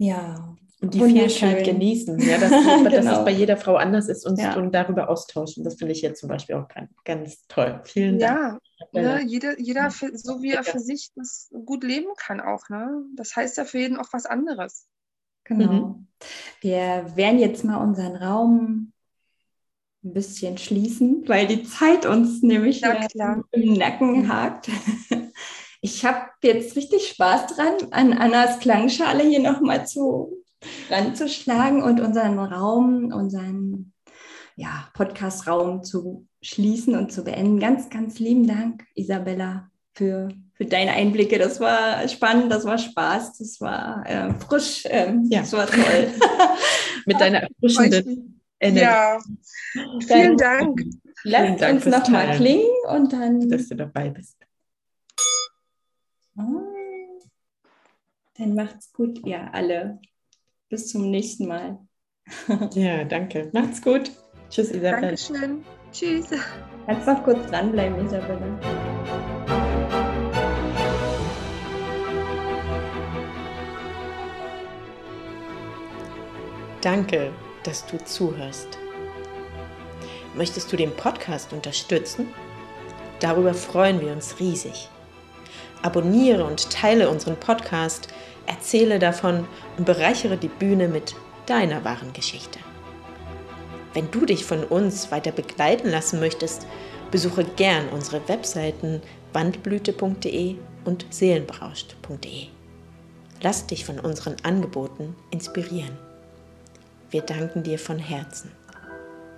Ja, 0.00 0.56
und 0.80 0.94
die 0.94 1.00
Vielfalt 1.00 1.64
genießen, 1.64 2.18
ja, 2.20 2.38
dass, 2.40 2.50
genau. 2.50 2.84
dass 2.84 3.18
es 3.18 3.24
bei 3.24 3.30
jeder 3.30 3.58
Frau 3.58 3.76
anders 3.76 4.08
ist 4.08 4.26
und, 4.26 4.38
ja. 4.38 4.56
und 4.56 4.72
darüber 4.72 5.10
austauschen. 5.10 5.62
Das 5.62 5.74
finde 5.74 5.92
ich 5.92 6.00
jetzt 6.00 6.20
zum 6.20 6.30
Beispiel 6.30 6.54
auch 6.56 6.68
ganz, 6.68 6.90
ganz 7.04 7.46
toll. 7.48 7.80
Vielen 7.84 8.18
Dank. 8.18 8.60
Ja, 8.92 9.18
ne, 9.18 9.22
jeder, 9.26 9.60
jeder 9.60 9.90
für, 9.90 10.16
so 10.16 10.40
wie 10.40 10.52
er 10.52 10.64
für 10.64 10.80
sich 10.80 11.10
das 11.14 11.50
gut 11.66 11.84
leben 11.84 12.08
kann 12.16 12.40
auch. 12.40 12.70
Ne? 12.70 13.04
Das 13.14 13.36
heißt 13.36 13.58
ja 13.58 13.64
für 13.64 13.78
jeden 13.78 13.98
auch 13.98 14.08
was 14.12 14.24
anderes. 14.24 14.86
Genau. 15.44 15.72
Mhm. 15.72 16.06
Wir 16.62 17.12
werden 17.14 17.38
jetzt 17.38 17.62
mal 17.62 17.76
unseren 17.76 18.16
Raum 18.16 18.92
ein 20.02 20.14
bisschen 20.14 20.56
schließen, 20.56 21.28
weil 21.28 21.46
die 21.46 21.64
Zeit 21.64 22.06
uns 22.06 22.40
nämlich 22.40 22.80
ja, 22.80 23.42
im 23.50 23.74
Nacken 23.74 24.32
hakt. 24.32 24.70
Ich 25.80 26.04
habe 26.04 26.26
jetzt 26.42 26.76
richtig 26.76 27.08
Spaß 27.08 27.54
dran, 27.54 27.74
an 27.90 28.12
Annas 28.12 28.58
Klangschale 28.58 29.22
hier 29.22 29.40
nochmal 29.40 29.86
zu 29.86 30.44
ranzuschlagen 30.90 31.82
und 31.82 32.00
unseren 32.00 32.38
Raum, 32.38 33.12
unseren 33.12 33.92
ja, 34.56 34.88
Podcast-Raum 34.92 35.82
zu 35.82 36.26
schließen 36.42 36.94
und 36.96 37.12
zu 37.12 37.24
beenden. 37.24 37.60
Ganz, 37.60 37.88
ganz 37.88 38.18
lieben 38.18 38.46
Dank, 38.46 38.84
Isabella, 38.94 39.70
für, 39.94 40.28
für 40.54 40.66
deine 40.66 40.92
Einblicke. 40.92 41.38
Das 41.38 41.60
war 41.60 42.06
spannend, 42.08 42.52
das 42.52 42.66
war 42.66 42.76
Spaß, 42.76 43.38
das 43.38 43.60
war 43.60 44.04
äh, 44.06 44.34
frisch, 44.34 44.84
äh, 44.84 45.14
ja. 45.28 45.40
das 45.40 45.52
war 45.54 45.66
toll. 45.66 46.08
Mit 47.06 47.20
deiner 47.20 47.42
erfrischenden 47.42 48.42
Energie. 48.60 48.84
Ja, 48.84 49.18
vielen 50.06 50.36
Dank. 50.36 50.82
Lass 51.24 51.62
uns 51.62 51.86
nochmal 51.86 52.36
klingen 52.36 52.68
und 52.88 53.12
dann. 53.12 53.48
Dass 53.48 53.68
du 53.68 53.76
dabei 53.76 54.10
bist. 54.10 54.36
Oh. 56.40 56.70
Dann 58.38 58.54
macht's 58.54 58.92
gut, 58.92 59.26
ihr 59.26 59.52
alle. 59.52 60.00
Bis 60.68 60.88
zum 60.88 61.10
nächsten 61.10 61.46
Mal. 61.46 61.78
ja, 62.74 63.04
danke. 63.04 63.50
Macht's 63.52 63.82
gut. 63.82 64.10
Tschüss, 64.48 64.70
Isabel. 64.70 65.00
Dankeschön. 65.00 65.64
Tschüss. 65.92 66.30
Kannst 66.86 67.06
noch 67.06 67.22
kurz 67.22 67.46
dranbleiben, 67.50 68.04
Isabelle. 68.04 68.58
Danke, 76.80 77.32
dass 77.64 77.84
du 77.86 78.02
zuhörst. 78.02 78.78
Möchtest 80.34 80.72
du 80.72 80.76
den 80.76 80.94
Podcast 80.96 81.52
unterstützen? 81.52 82.28
Darüber 83.20 83.52
freuen 83.52 84.00
wir 84.00 84.12
uns 84.12 84.40
riesig. 84.40 84.88
Abonniere 85.82 86.44
und 86.44 86.70
teile 86.70 87.08
unseren 87.08 87.36
Podcast 87.36 88.08
erzähle 88.46 88.98
davon 88.98 89.46
und 89.78 89.84
bereichere 89.84 90.36
die 90.36 90.48
Bühne 90.48 90.88
mit 90.88 91.14
deiner 91.46 91.84
wahren 91.84 92.12
Geschichte. 92.12 92.58
Wenn 93.94 94.10
du 94.10 94.24
dich 94.24 94.44
von 94.44 94.64
uns 94.64 95.10
weiter 95.10 95.32
begleiten 95.32 95.88
lassen 95.90 96.20
möchtest, 96.20 96.66
besuche 97.10 97.44
gern 97.44 97.88
unsere 97.88 98.28
Webseiten 98.28 99.02
wandblüte.de 99.32 100.56
und 100.84 101.06
seelenberauscht.de. 101.10 102.46
Lass 103.42 103.66
dich 103.66 103.84
von 103.84 103.98
unseren 103.98 104.36
Angeboten 104.42 105.16
inspirieren. 105.30 105.96
Wir 107.10 107.22
danken 107.22 107.62
dir 107.62 107.78
von 107.78 107.98
Herzen. 107.98 108.52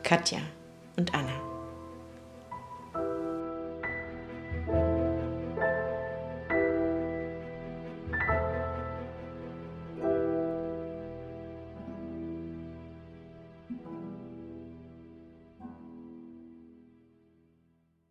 Katja 0.03 0.41
und 0.97 1.15
Anna. 1.15 1.52